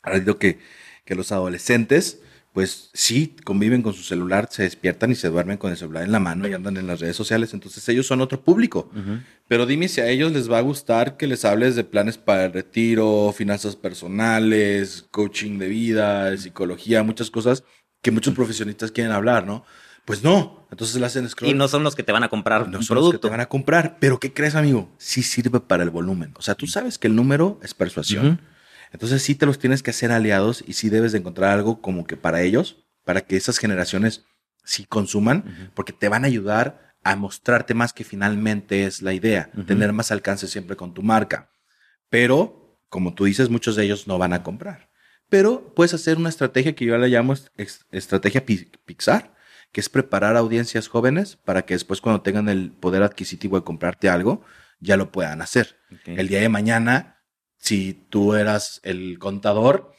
ahora 0.01 0.19
digo 0.19 0.37
que, 0.37 0.59
que 1.05 1.15
los 1.15 1.31
adolescentes, 1.31 2.21
pues 2.59 2.89
sí, 2.93 3.37
conviven 3.45 3.81
con 3.81 3.93
su 3.93 4.03
celular, 4.03 4.49
se 4.51 4.63
despiertan 4.63 5.11
y 5.11 5.15
se 5.15 5.29
duermen 5.29 5.55
con 5.55 5.71
el 5.71 5.77
celular 5.77 6.03
en 6.03 6.11
la 6.11 6.19
mano 6.19 6.45
y 6.45 6.51
andan 6.51 6.75
en 6.75 6.87
las 6.87 6.99
redes 6.99 7.15
sociales, 7.15 7.53
entonces 7.53 7.87
ellos 7.87 8.05
son 8.05 8.19
otro 8.19 8.43
público. 8.43 8.91
Pero 9.47 9.65
dime 9.65 9.87
si 9.87 10.01
a 10.01 10.09
ellos 10.09 10.33
les 10.33 10.51
va 10.51 10.57
a 10.57 10.61
gustar 10.61 11.15
que 11.15 11.25
les 11.25 11.45
hables 11.45 11.77
de 11.77 11.85
planes 11.85 12.17
para 12.17 12.43
el 12.43 12.51
retiro, 12.51 13.33
finanzas 13.33 13.77
personales, 13.77 15.07
coaching 15.09 15.57
de 15.57 15.69
vida, 15.69 16.35
psicología, 16.35 17.01
muchas 17.01 17.31
cosas 17.31 17.63
que 18.01 18.11
muchos 18.11 18.33
profesionistas 18.33 18.91
quieren 18.91 19.13
hablar, 19.13 19.47
¿no? 19.47 19.63
Pues 20.03 20.21
no. 20.21 20.67
Entonces 20.69 20.99
le 20.99 21.05
hacen 21.05 21.29
scroll. 21.29 21.51
Y 21.51 21.53
no 21.53 21.69
son 21.69 21.85
los 21.85 21.95
que 21.95 22.03
te 22.03 22.11
van 22.11 22.23
a 22.23 22.27
comprar 22.27 22.67
no 22.67 22.83
son 22.83 22.95
Los 22.97 23.11
que 23.11 23.19
te 23.19 23.29
van 23.29 23.39
a 23.39 23.45
comprar. 23.45 23.99
Pero 24.01 24.19
¿qué 24.19 24.33
crees, 24.33 24.55
amigo? 24.55 24.93
Sí 24.97 25.23
sirve 25.23 25.61
para 25.61 25.83
el 25.83 25.91
volumen. 25.91 26.33
O 26.35 26.41
sea, 26.41 26.55
tú 26.55 26.67
sabes 26.67 26.97
que 26.97 27.07
el 27.07 27.15
número 27.15 27.57
es 27.63 27.73
persuasión. 27.73 28.41
Entonces 28.91 29.21
sí 29.21 29.35
te 29.35 29.45
los 29.45 29.59
tienes 29.59 29.83
que 29.83 29.91
hacer 29.91 30.11
aliados 30.11 30.63
y 30.65 30.73
sí 30.73 30.89
debes 30.89 31.11
de 31.11 31.19
encontrar 31.19 31.51
algo 31.51 31.81
como 31.81 32.05
que 32.05 32.17
para 32.17 32.41
ellos, 32.41 32.85
para 33.05 33.21
que 33.21 33.37
esas 33.37 33.57
generaciones 33.57 34.25
sí 34.63 34.85
consuman, 34.85 35.71
porque 35.73 35.93
te 35.93 36.09
van 36.09 36.23
a 36.23 36.27
ayudar 36.27 36.95
a 37.03 37.15
mostrarte 37.15 37.73
más 37.73 37.93
que 37.93 38.03
finalmente 38.03 38.85
es 38.85 39.01
la 39.01 39.13
idea, 39.13 39.49
tener 39.65 39.93
más 39.93 40.11
alcance 40.11 40.47
siempre 40.47 40.75
con 40.75 40.93
tu 40.93 41.01
marca. 41.01 41.49
Pero, 42.09 42.79
como 42.89 43.13
tú 43.13 43.25
dices, 43.25 43.49
muchos 43.49 43.75
de 43.75 43.85
ellos 43.85 44.07
no 44.07 44.17
van 44.17 44.33
a 44.33 44.43
comprar. 44.43 44.89
Pero 45.29 45.73
puedes 45.75 45.93
hacer 45.93 46.17
una 46.17 46.29
estrategia 46.29 46.75
que 46.75 46.85
yo 46.85 46.97
la 46.97 47.07
llamo 47.07 47.35
estrategia 47.91 48.45
Pixar, 48.45 49.33
que 49.71 49.79
es 49.79 49.89
preparar 49.89 50.35
a 50.35 50.39
audiencias 50.39 50.87
jóvenes 50.87 51.35
para 51.35 51.63
que 51.63 51.75
después 51.75 52.01
cuando 52.01 52.21
tengan 52.21 52.49
el 52.49 52.71
poder 52.71 53.03
adquisitivo 53.03 53.57
de 53.57 53.63
comprarte 53.63 54.09
algo, 54.09 54.43
ya 54.79 54.97
lo 54.97 55.11
puedan 55.11 55.41
hacer. 55.41 55.77
El 56.05 56.27
día 56.27 56.39
de 56.41 56.49
mañana, 56.49 57.18
si 57.59 57.93
tú 58.09 58.33
eras 58.33 58.79
el 58.83 59.19
contador, 59.19 59.93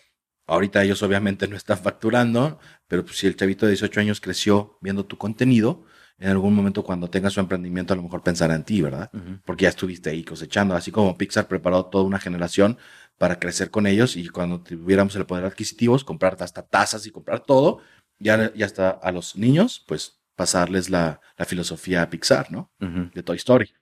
ahorita 0.47 0.83
ellos 0.83 1.03
obviamente 1.03 1.47
no 1.47 1.57
están 1.57 1.79
facturando, 1.79 2.59
pero 2.89 3.05
pues 3.05 3.19
si 3.19 3.27
el 3.27 3.37
chavito 3.37 3.67
de 3.67 3.73
18 3.73 4.01
años 4.01 4.21
creció 4.21 4.79
viendo 4.81 5.07
tu 5.07 5.17
contenido, 5.17 5.85
en 6.19 6.31
algún 6.31 6.55
momento 6.55 6.83
cuando 6.83 7.09
tenga 7.09 7.31
su 7.31 7.41
emprendimiento 7.41 7.95
a 7.95 7.97
lo 7.97 8.03
mejor 8.03 8.23
pensará 8.23 8.55
en 8.55 8.65
ti, 8.65 8.83
¿verdad? 8.83 9.11
Porque 9.45 9.63
ya 9.63 9.69
estuviste 9.71 10.11
ahí 10.11 10.25
cosechando, 10.25 10.75
así 10.75 10.91
como 10.91 11.17
Pixar 11.17 11.49
preparó 11.49 11.87
toda 11.87 12.05
una 12.05 12.19
generación 12.19 12.77
para 13.17 13.39
crecer 13.39 13.71
con 13.71 13.87
ellos 13.87 14.17
y 14.17 14.29
cuando 14.29 14.61
tuviéramos 14.61 15.15
el 15.17 15.27
poder 15.27 15.45
adquisitivo, 15.45 15.99
comprar 16.05 16.37
hasta 16.41 16.63
tasas 16.63 17.07
y 17.07 17.11
comprar 17.11 17.41
todo, 17.41 17.81
ya, 18.19 18.53
ya 18.55 18.67
está 18.67 18.91
a 18.91 19.13
los 19.13 19.37
niños, 19.37 19.85
pues 19.87 20.21
pasarles 20.35 20.91
la, 20.91 21.21
la 21.37 21.45
filosofía 21.45 22.03
a 22.03 22.11
Pixar, 22.11 22.51
¿no? 22.51 22.71
De 23.15 23.23
Toy 23.23 23.37
Story. 23.37 23.73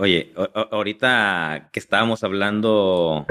Oye, 0.00 0.32
ahorita 0.70 1.68
que 1.72 1.78
estábamos 1.78 2.24
hablando 2.24 3.26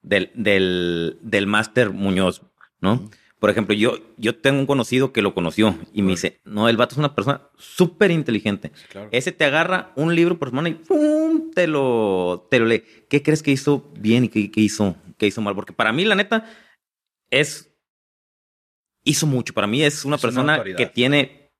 del, 0.00 0.30
del, 0.34 1.18
del 1.22 1.48
Máster 1.48 1.90
Muñoz, 1.90 2.42
¿no? 2.80 3.10
Por 3.40 3.50
ejemplo, 3.50 3.74
yo, 3.74 3.98
yo 4.16 4.36
tengo 4.38 4.60
un 4.60 4.66
conocido 4.66 5.12
que 5.12 5.22
lo 5.22 5.34
conoció 5.34 5.76
y 5.92 6.02
me 6.02 6.12
dice, 6.12 6.40
no, 6.44 6.68
el 6.68 6.76
vato 6.76 6.94
es 6.94 6.98
una 6.98 7.16
persona 7.16 7.50
súper 7.58 8.12
inteligente. 8.12 8.70
Ese 9.10 9.32
te 9.32 9.44
agarra 9.44 9.92
un 9.96 10.14
libro 10.14 10.38
por 10.38 10.50
semana 10.50 10.68
y 10.68 10.74
¡pum! 10.74 11.50
te 11.50 11.66
lo, 11.66 12.46
te 12.48 12.60
lo 12.60 12.66
lee. 12.66 12.84
¿Qué 13.10 13.24
crees 13.24 13.42
que 13.42 13.50
hizo 13.50 13.90
bien 13.98 14.22
y 14.22 14.28
qué, 14.28 14.60
hizo, 14.60 14.94
qué 15.18 15.26
hizo 15.26 15.40
mal? 15.40 15.56
Porque 15.56 15.72
para 15.72 15.92
mí, 15.92 16.04
la 16.04 16.14
neta, 16.14 16.44
es... 17.28 17.74
Hizo 19.02 19.26
mucho. 19.26 19.52
Para 19.52 19.66
mí 19.66 19.82
es 19.82 20.04
una 20.04 20.16
persona 20.16 20.62
que 20.62 20.86
tiene 20.86 21.50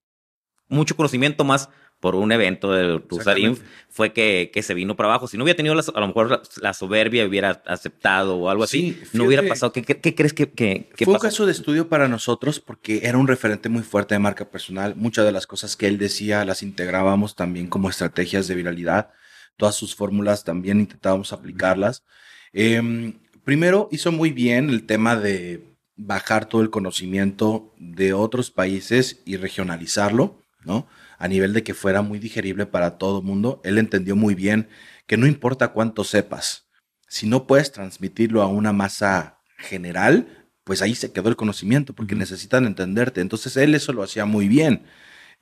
mucho 0.68 0.94
conocimiento 0.94 1.42
más 1.42 1.70
por 2.04 2.16
un 2.16 2.32
evento 2.32 2.70
de 2.70 2.98
Rusarín 3.08 3.56
fue 3.88 4.12
que, 4.12 4.50
que, 4.52 4.62
se 4.62 4.74
vino 4.74 4.94
para 4.94 5.08
abajo. 5.08 5.26
Si 5.26 5.38
no 5.38 5.44
hubiera 5.44 5.56
tenido 5.56 5.74
a 5.74 6.00
lo 6.00 6.06
mejor 6.06 6.42
la, 6.60 6.74
soberbia, 6.74 7.24
hubiera 7.24 7.62
aceptado 7.64 8.36
o 8.36 8.50
algo 8.50 8.62
así, 8.62 9.00
no 9.14 9.24
hubiera 9.24 9.42
pasado. 9.48 9.72
¿Qué, 9.72 9.80
qué, 9.82 10.14
crees 10.14 10.34
que, 10.34 10.50
que, 10.50 10.86
Fue 11.02 11.14
un 11.14 11.18
caso 11.18 11.46
de 11.46 11.52
estudio 11.52 11.88
para 11.88 12.06
nosotros 12.06 12.60
porque 12.60 13.00
era 13.04 13.16
un 13.16 13.26
referente 13.26 13.70
muy 13.70 13.82
fuerte 13.82 14.14
de 14.14 14.18
marca 14.18 14.44
personal. 14.44 14.94
Muchas 14.96 15.24
de 15.24 15.32
las 15.32 15.46
cosas 15.46 15.76
que 15.76 15.86
él 15.86 15.96
decía 15.96 16.44
las 16.44 16.62
integrábamos 16.62 17.36
también 17.36 17.68
como 17.68 17.88
estrategias 17.88 18.48
de 18.48 18.54
viralidad. 18.54 19.08
Todas 19.56 19.74
sus 19.74 19.94
fórmulas 19.94 20.44
también 20.44 20.80
intentábamos 20.80 21.32
aplicarlas. 21.32 22.04
Em, 22.52 23.14
primero 23.44 23.88
hizo 23.90 24.12
muy 24.12 24.30
bien 24.30 24.68
el 24.68 24.84
tema 24.84 25.16
de 25.16 25.64
bajar 25.96 26.50
todo 26.50 26.60
el 26.60 26.68
conocimiento 26.68 27.72
de 27.78 28.12
otros 28.12 28.50
países 28.50 29.22
y 29.24 29.38
regionalizarlo, 29.38 30.38
¿no? 30.66 30.86
A 31.18 31.29
nivel 31.29 31.53
de 31.53 31.62
que 31.62 31.74
fuera 31.74 32.03
muy 32.03 32.18
digerible 32.18 32.66
para 32.66 32.98
todo 32.98 33.18
el 33.18 33.24
mundo. 33.24 33.61
Él 33.64 33.79
entendió 33.79 34.16
muy 34.16 34.35
bien 34.35 34.68
que 35.07 35.16
no 35.16 35.27
importa 35.27 35.68
cuánto 35.68 36.05
sepas, 36.05 36.64
si 37.09 37.29
no 37.29 37.46
puedes 37.46 37.70
transmitirlo 37.70 38.42
a 38.42 38.48
una 38.48 38.72
masa 38.72 39.38
general, 39.57 40.48
pues 40.64 40.83
ahí 40.83 40.94
se 40.94 41.12
quedó 41.12 41.29
el 41.29 41.37
conocimiento, 41.37 41.94
porque 41.94 42.16
necesitan 42.16 42.66
entenderte. 42.66 43.20
Entonces 43.20 43.57
él 43.57 43.74
eso 43.74 43.92
lo 43.92 44.03
hacía 44.03 44.24
muy 44.24 44.48
bien 44.48 44.85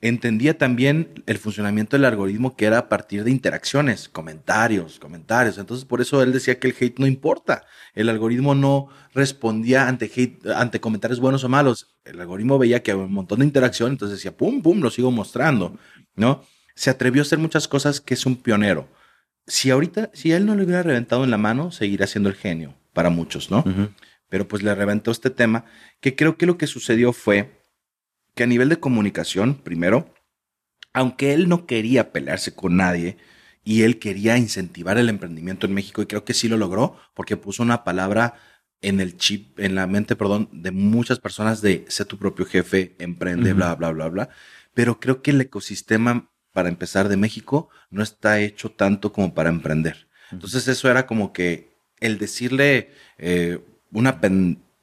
entendía 0.03 0.57
también 0.57 1.23
el 1.27 1.37
funcionamiento 1.37 1.95
del 1.95 2.03
algoritmo 2.03 2.57
que 2.57 2.65
era 2.65 2.77
a 2.77 2.89
partir 2.89 3.23
de 3.23 3.31
interacciones, 3.31 4.09
comentarios, 4.09 4.99
comentarios. 4.99 5.57
Entonces, 5.57 5.85
por 5.85 6.01
eso 6.01 6.21
él 6.21 6.33
decía 6.33 6.59
que 6.59 6.67
el 6.67 6.75
hate 6.77 6.99
no 6.99 7.07
importa. 7.07 7.65
El 7.93 8.09
algoritmo 8.09 8.53
no 8.53 8.89
respondía 9.13 9.87
ante 9.87 10.11
hate, 10.13 10.45
ante 10.47 10.81
comentarios 10.81 11.21
buenos 11.21 11.45
o 11.45 11.49
malos. 11.49 11.95
El 12.03 12.19
algoritmo 12.19 12.59
veía 12.59 12.83
que 12.83 12.91
había 12.91 13.05
un 13.05 13.13
montón 13.13 13.39
de 13.39 13.45
interacción, 13.45 13.93
entonces 13.93 14.17
decía, 14.17 14.35
pum, 14.35 14.61
pum, 14.61 14.81
lo 14.81 14.91
sigo 14.91 15.09
mostrando, 15.09 15.77
¿no? 16.17 16.43
Se 16.75 16.89
atrevió 16.89 17.21
a 17.21 17.23
hacer 17.23 17.39
muchas 17.39 17.69
cosas 17.69 18.01
que 18.01 18.15
es 18.15 18.25
un 18.25 18.35
pionero. 18.35 18.89
Si 19.47 19.71
ahorita, 19.71 20.11
si 20.13 20.33
él 20.33 20.45
no 20.45 20.53
le 20.55 20.65
hubiera 20.65 20.83
reventado 20.83 21.23
en 21.23 21.31
la 21.31 21.37
mano, 21.37 21.71
seguiría 21.71 22.07
siendo 22.07 22.27
el 22.27 22.35
genio 22.35 22.75
para 22.91 23.09
muchos, 23.09 23.49
¿no? 23.49 23.63
Pero 24.27 24.49
pues 24.49 24.63
le 24.63 24.75
reventó 24.75 25.11
este 25.11 25.29
tema, 25.29 25.63
que 26.01 26.13
creo 26.17 26.35
que 26.35 26.45
lo 26.45 26.57
que 26.57 26.67
sucedió 26.67 27.13
fue 27.13 27.62
que 28.35 28.43
a 28.43 28.47
nivel 28.47 28.69
de 28.69 28.79
comunicación, 28.79 29.55
primero, 29.55 30.13
aunque 30.93 31.33
él 31.33 31.49
no 31.49 31.65
quería 31.65 32.11
pelearse 32.11 32.53
con 32.53 32.77
nadie 32.77 33.17
y 33.63 33.83
él 33.83 33.99
quería 33.99 34.37
incentivar 34.37 34.97
el 34.97 35.09
emprendimiento 35.09 35.65
en 35.65 35.73
México 35.73 36.01
y 36.01 36.05
creo 36.05 36.25
que 36.25 36.33
sí 36.33 36.47
lo 36.47 36.57
logró 36.57 36.97
porque 37.13 37.37
puso 37.37 37.63
una 37.63 37.83
palabra 37.83 38.35
en 38.81 38.99
el 38.99 39.17
chip, 39.17 39.59
en 39.59 39.75
la 39.75 39.87
mente, 39.87 40.15
perdón, 40.15 40.49
de 40.51 40.71
muchas 40.71 41.19
personas 41.19 41.61
de 41.61 41.85
sé 41.87 42.05
tu 42.05 42.17
propio 42.17 42.45
jefe, 42.45 42.95
emprende, 42.99 43.53
bla, 43.53 43.73
bla, 43.75 43.91
bla, 43.91 44.09
bla. 44.09 44.29
Pero 44.73 44.99
creo 44.99 45.21
que 45.21 45.31
el 45.31 45.39
ecosistema, 45.39 46.29
para 46.51 46.69
empezar, 46.69 47.07
de 47.07 47.15
México 47.15 47.69
no 47.89 48.03
está 48.03 48.39
hecho 48.41 48.71
tanto 48.71 49.13
como 49.13 49.33
para 49.33 49.49
emprender. 49.49 50.07
Entonces 50.31 50.67
eso 50.67 50.91
era 50.91 51.07
como 51.07 51.31
que 51.31 51.77
el 52.01 52.17
decirle 52.17 52.91
eh, 53.17 53.59
una, 53.91 54.19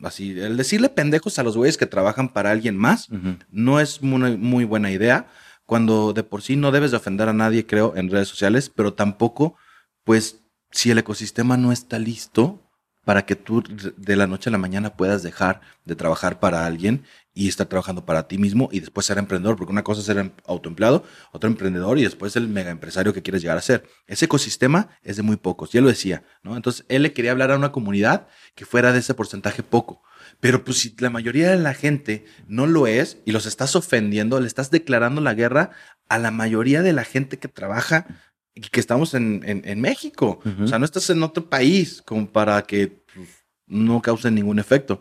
Así, 0.02 0.38
el 0.38 0.56
decirle 0.56 0.88
pendejos 0.88 1.38
a 1.38 1.42
los 1.42 1.56
güeyes 1.56 1.76
que 1.76 1.86
trabajan 1.86 2.30
para 2.30 2.50
alguien 2.50 2.76
más 2.76 3.08
no 3.50 3.80
es 3.80 4.02
muy, 4.02 4.36
muy, 4.36 4.64
buena 4.64 4.90
idea. 4.90 5.28
Cuando 5.66 6.12
de 6.12 6.22
por 6.22 6.42
sí 6.42 6.56
no 6.56 6.72
debes 6.72 6.90
de 6.90 6.96
ofender 6.96 7.28
a 7.28 7.32
nadie, 7.32 7.66
creo, 7.66 7.94
en 7.96 8.10
redes 8.10 8.28
sociales, 8.28 8.70
pero 8.74 8.94
tampoco, 8.94 9.56
pues, 10.04 10.42
si 10.70 10.90
el 10.90 10.98
ecosistema 10.98 11.56
no 11.56 11.72
está 11.72 11.98
listo 11.98 12.69
para 13.04 13.24
que 13.26 13.36
tú 13.36 13.62
de 13.96 14.16
la 14.16 14.26
noche 14.26 14.50
a 14.50 14.52
la 14.52 14.58
mañana 14.58 14.96
puedas 14.96 15.22
dejar 15.22 15.60
de 15.84 15.96
trabajar 15.96 16.38
para 16.38 16.66
alguien 16.66 17.04
y 17.32 17.48
estar 17.48 17.66
trabajando 17.66 18.04
para 18.04 18.28
ti 18.28 18.38
mismo 18.38 18.68
y 18.72 18.80
después 18.80 19.06
ser 19.06 19.18
emprendedor, 19.18 19.56
porque 19.56 19.72
una 19.72 19.84
cosa 19.84 20.00
es 20.00 20.06
ser 20.06 20.18
em, 20.18 20.30
autoempleado, 20.46 21.04
otro 21.32 21.48
emprendedor 21.48 21.98
y 21.98 22.02
después 22.02 22.36
el 22.36 22.48
mega 22.48 22.70
empresario 22.70 23.14
que 23.14 23.22
quieres 23.22 23.40
llegar 23.40 23.56
a 23.56 23.62
ser. 23.62 23.84
Ese 24.06 24.26
ecosistema 24.26 24.90
es 25.02 25.16
de 25.16 25.22
muy 25.22 25.36
pocos, 25.36 25.72
ya 25.72 25.80
lo 25.80 25.88
decía, 25.88 26.24
¿no? 26.42 26.56
Entonces 26.56 26.84
él 26.88 27.02
le 27.02 27.12
quería 27.12 27.30
hablar 27.30 27.52
a 27.52 27.56
una 27.56 27.72
comunidad 27.72 28.26
que 28.54 28.66
fuera 28.66 28.92
de 28.92 28.98
ese 28.98 29.14
porcentaje 29.14 29.62
poco. 29.62 30.02
Pero 30.40 30.64
pues 30.64 30.78
si 30.78 30.94
la 30.98 31.10
mayoría 31.10 31.50
de 31.50 31.58
la 31.58 31.74
gente 31.74 32.24
no 32.46 32.66
lo 32.66 32.86
es 32.86 33.18
y 33.24 33.32
los 33.32 33.46
estás 33.46 33.76
ofendiendo, 33.76 34.40
le 34.40 34.46
estás 34.46 34.70
declarando 34.70 35.20
la 35.20 35.34
guerra 35.34 35.70
a 36.08 36.18
la 36.18 36.30
mayoría 36.30 36.82
de 36.82 36.92
la 36.92 37.04
gente 37.04 37.38
que 37.38 37.48
trabaja 37.48 38.06
que 38.54 38.80
estamos 38.80 39.14
en, 39.14 39.42
en, 39.44 39.80
México. 39.80 40.40
O 40.60 40.66
sea, 40.66 40.78
no 40.78 40.84
estás 40.84 41.08
en 41.10 41.22
otro 41.22 41.48
país 41.48 42.02
como 42.02 42.30
para 42.30 42.62
que 42.62 43.02
pues, 43.14 43.28
no 43.66 44.02
cause 44.02 44.30
ningún 44.30 44.58
efecto 44.58 45.00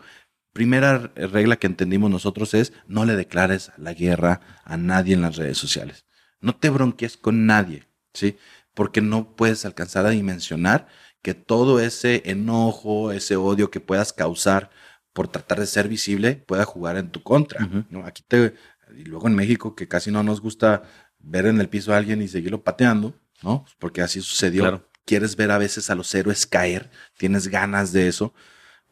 primera 0.53 1.11
regla 1.15 1.57
que 1.57 1.67
entendimos 1.67 2.09
nosotros 2.11 2.53
es 2.53 2.73
no 2.87 3.05
le 3.05 3.15
declares 3.15 3.71
la 3.77 3.93
guerra 3.93 4.41
a 4.63 4.77
nadie 4.77 5.13
en 5.13 5.21
las 5.21 5.35
redes 5.35 5.57
sociales. 5.57 6.05
No 6.41 6.55
te 6.55 6.69
bronques 6.69 7.17
con 7.17 7.45
nadie, 7.45 7.87
¿sí? 8.13 8.37
Porque 8.73 9.01
no 9.01 9.35
puedes 9.35 9.65
alcanzar 9.65 10.05
a 10.05 10.09
dimensionar 10.09 10.87
que 11.21 11.33
todo 11.33 11.79
ese 11.79 12.23
enojo, 12.25 13.11
ese 13.11 13.35
odio 13.35 13.71
que 13.71 13.81
puedas 13.81 14.13
causar 14.13 14.69
por 15.11 15.27
tratar 15.27 15.59
de 15.59 15.65
ser 15.65 15.87
visible 15.87 16.35
pueda 16.35 16.65
jugar 16.65 16.97
en 16.97 17.09
tu 17.09 17.23
contra. 17.23 17.67
¿no? 17.89 18.05
Aquí 18.05 18.23
te, 18.25 18.53
y 18.95 19.03
luego 19.03 19.27
en 19.27 19.35
México, 19.35 19.75
que 19.75 19.87
casi 19.87 20.11
no 20.11 20.23
nos 20.23 20.39
gusta 20.39 20.83
ver 21.19 21.45
en 21.45 21.59
el 21.59 21.67
piso 21.67 21.93
a 21.93 21.97
alguien 21.97 22.21
y 22.21 22.29
seguirlo 22.29 22.63
pateando, 22.63 23.15
¿no? 23.43 23.65
Porque 23.79 24.01
así 24.01 24.21
sucedió. 24.21 24.87
Quieres 25.05 25.35
ver 25.35 25.51
a 25.51 25.57
veces 25.57 25.89
a 25.89 25.95
los 25.95 26.13
héroes 26.13 26.45
caer, 26.45 26.91
tienes 27.17 27.47
ganas 27.47 27.91
de 27.91 28.07
eso 28.07 28.33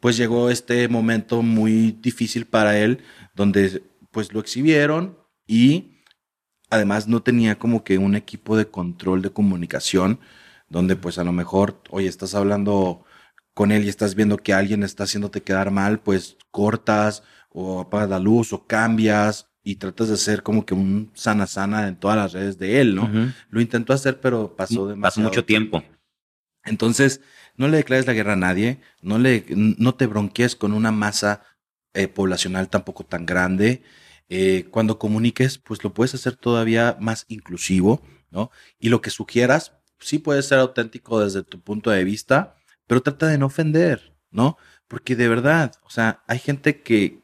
pues 0.00 0.16
llegó 0.16 0.50
este 0.50 0.88
momento 0.88 1.42
muy 1.42 1.92
difícil 1.92 2.46
para 2.46 2.78
él, 2.78 3.02
donde 3.34 3.82
pues 4.10 4.32
lo 4.32 4.40
exhibieron 4.40 5.18
y 5.46 6.02
además 6.70 7.08
no 7.08 7.22
tenía 7.22 7.58
como 7.58 7.84
que 7.84 7.98
un 7.98 8.14
equipo 8.14 8.56
de 8.56 8.68
control 8.68 9.22
de 9.22 9.30
comunicación, 9.30 10.20
donde 10.68 10.96
pues 10.96 11.18
a 11.18 11.24
lo 11.24 11.32
mejor, 11.32 11.82
oye, 11.90 12.08
estás 12.08 12.34
hablando 12.34 13.04
con 13.54 13.72
él 13.72 13.84
y 13.84 13.88
estás 13.88 14.14
viendo 14.14 14.36
que 14.36 14.54
alguien 14.54 14.82
está 14.82 15.04
haciéndote 15.04 15.42
quedar 15.42 15.70
mal, 15.70 16.00
pues 16.00 16.36
cortas 16.50 17.22
o 17.50 17.80
apagas 17.80 18.08
la 18.10 18.20
luz 18.20 18.52
o 18.52 18.66
cambias 18.66 19.48
y 19.68 19.76
tratas 19.76 20.08
de 20.08 20.16
ser 20.16 20.42
como 20.42 20.64
que 20.64 20.72
un 20.72 21.10
sana 21.12 21.46
sana 21.46 21.88
en 21.88 21.96
todas 21.96 22.16
las 22.16 22.32
redes 22.32 22.58
de 22.58 22.80
él, 22.80 22.94
¿no? 22.94 23.34
Lo 23.50 23.60
intentó 23.60 23.92
hacer, 23.92 24.18
pero 24.18 24.56
pasó 24.56 24.88
demasiado. 24.88 25.02
Pasó 25.02 25.20
mucho 25.20 25.44
tiempo. 25.44 25.84
Entonces, 26.64 27.20
no 27.54 27.68
le 27.68 27.76
declares 27.76 28.06
la 28.06 28.14
guerra 28.14 28.32
a 28.32 28.36
nadie, 28.36 28.80
no, 29.02 29.18
le, 29.18 29.44
no 29.50 29.94
te 29.94 30.06
bronquees 30.06 30.56
con 30.56 30.72
una 30.72 30.90
masa 30.90 31.42
eh, 31.92 32.08
poblacional 32.08 32.70
tampoco 32.70 33.04
tan 33.04 33.26
grande. 33.26 33.82
Eh, 34.30 34.68
cuando 34.70 34.98
comuniques, 34.98 35.58
pues 35.58 35.84
lo 35.84 35.92
puedes 35.92 36.14
hacer 36.14 36.36
todavía 36.36 36.96
más 36.98 37.26
inclusivo, 37.28 38.00
¿no? 38.30 38.50
Y 38.78 38.88
lo 38.88 39.02
que 39.02 39.10
sugieras, 39.10 39.74
sí 39.98 40.18
puede 40.18 40.42
ser 40.42 40.60
auténtico 40.60 41.20
desde 41.20 41.42
tu 41.42 41.60
punto 41.60 41.90
de 41.90 42.04
vista, 42.04 42.56
pero 42.86 43.02
trata 43.02 43.26
de 43.26 43.36
no 43.36 43.44
ofender, 43.44 44.16
¿no? 44.30 44.56
Porque 44.86 45.14
de 45.14 45.28
verdad, 45.28 45.74
o 45.82 45.90
sea, 45.90 46.24
hay 46.26 46.38
gente 46.38 46.80
que, 46.80 47.22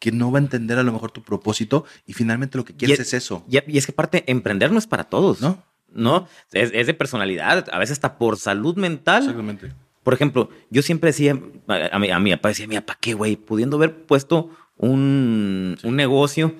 que 0.00 0.10
no 0.10 0.32
va 0.32 0.40
a 0.40 0.42
entender 0.42 0.78
a 0.78 0.82
lo 0.82 0.92
mejor 0.92 1.12
tu 1.12 1.22
propósito 1.22 1.84
y 2.06 2.14
finalmente 2.14 2.58
lo 2.58 2.64
que 2.64 2.74
quieres 2.74 2.98
es, 2.98 3.14
eso. 3.14 3.44
Y, 3.48 3.58
y 3.72 3.78
es 3.78 3.86
que 3.86 3.92
parte, 3.92 4.24
emprender 4.26 4.72
no 4.72 4.78
es 4.78 4.88
para 4.88 5.04
todos. 5.04 5.40
¿No? 5.40 5.62
¿no? 5.92 6.28
Es, 6.52 6.86
de 6.86 6.94
personalidad, 6.94 7.66
a 7.70 7.78
veces 7.78 7.94
hasta 7.94 8.18
por 8.18 8.38
salud 8.38 8.76
mental. 8.76 9.22
Exactamente. 9.22 9.72
Por 10.02 10.14
ejemplo, 10.14 10.48
yo 10.70 10.82
siempre 10.82 11.08
decía 11.08 11.38
a 11.68 11.98
mi, 11.98 12.10
a 12.10 12.18
mi 12.18 12.30
papá, 12.32 12.48
decía, 12.48 12.66
mi 12.66 12.76
papá, 12.76 12.96
¿qué 13.00 13.14
güey? 13.14 13.36
Pudiendo 13.36 13.76
haber 13.76 14.06
puesto 14.06 14.50
un, 14.76 15.76
un, 15.82 15.96
negocio, 15.96 16.54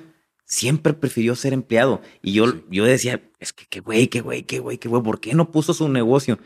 siempre 0.44 0.92
prefirió 0.92 1.35
ser 1.35 1.55
empleado. 1.55 2.03
Y 2.22 2.33
yo, 2.33 2.46
yo 2.68 2.85
decía, 2.85 3.22
es 3.38 3.53
que 3.53 3.64
qué 3.66 3.81
güey, 3.81 4.09
qué 4.09 4.20
güey, 4.20 4.42
qué 4.42 4.59
güey, 4.59 4.76
qué 4.79 4.88
güey, 4.88 5.03
¿por 5.03 5.20
qué 5.20 5.35
no 5.35 5.50
puso 5.50 5.72
su 5.72 5.88
negocio? 5.88 6.38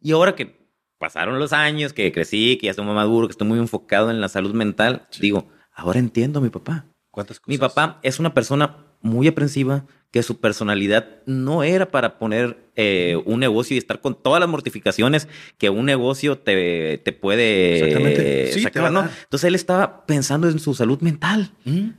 Y 0.00 0.12
ahora 0.12 0.34
que 0.34 0.54
pasaron 0.98 1.38
los 1.38 1.54
años, 1.54 1.94
que 1.94 2.12
crecí, 2.12 2.58
que 2.58 2.66
ya 2.66 2.70
estoy 2.72 2.84
muy 2.84 2.94
maduro, 2.94 3.26
que 3.26 3.32
estoy 3.32 3.48
muy 3.48 3.58
enfocado 3.58 4.10
en 4.10 4.20
la 4.20 4.28
salud 4.28 4.52
mental, 4.52 5.08
digo, 5.18 5.48
ahora 5.74 5.98
entiendo 5.98 6.38
a 6.38 6.42
mi 6.42 6.50
papá. 6.50 6.86
¿Cuántas 7.10 7.38
cosas? 7.38 7.48
Mi 7.48 7.58
papá 7.58 8.00
es 8.02 8.18
una 8.18 8.34
persona 8.34 8.76
muy 9.00 9.28
aprensiva, 9.28 9.84
que 10.10 10.22
su 10.22 10.40
personalidad 10.40 11.08
no 11.26 11.62
era 11.64 11.90
para 11.90 12.18
poner 12.18 12.70
eh, 12.76 13.20
un 13.26 13.40
negocio 13.40 13.74
y 13.74 13.78
estar 13.78 14.00
con 14.00 14.14
todas 14.14 14.40
las 14.40 14.48
mortificaciones 14.48 15.28
que 15.58 15.70
un 15.70 15.86
negocio 15.86 16.38
te, 16.38 16.98
te 16.98 17.12
puede 17.12 18.52
sacar, 18.62 18.92
¿no? 18.92 19.00
Entonces 19.24 19.48
él 19.48 19.56
estaba 19.56 20.06
pensando 20.06 20.48
en 20.48 20.60
su 20.60 20.74
salud 20.74 21.00
mental, 21.00 21.50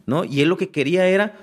¿no? 0.05 0.23
Y 0.23 0.41
él 0.41 0.49
lo 0.49 0.55
que 0.55 0.69
quería 0.69 1.07
era 1.07 1.37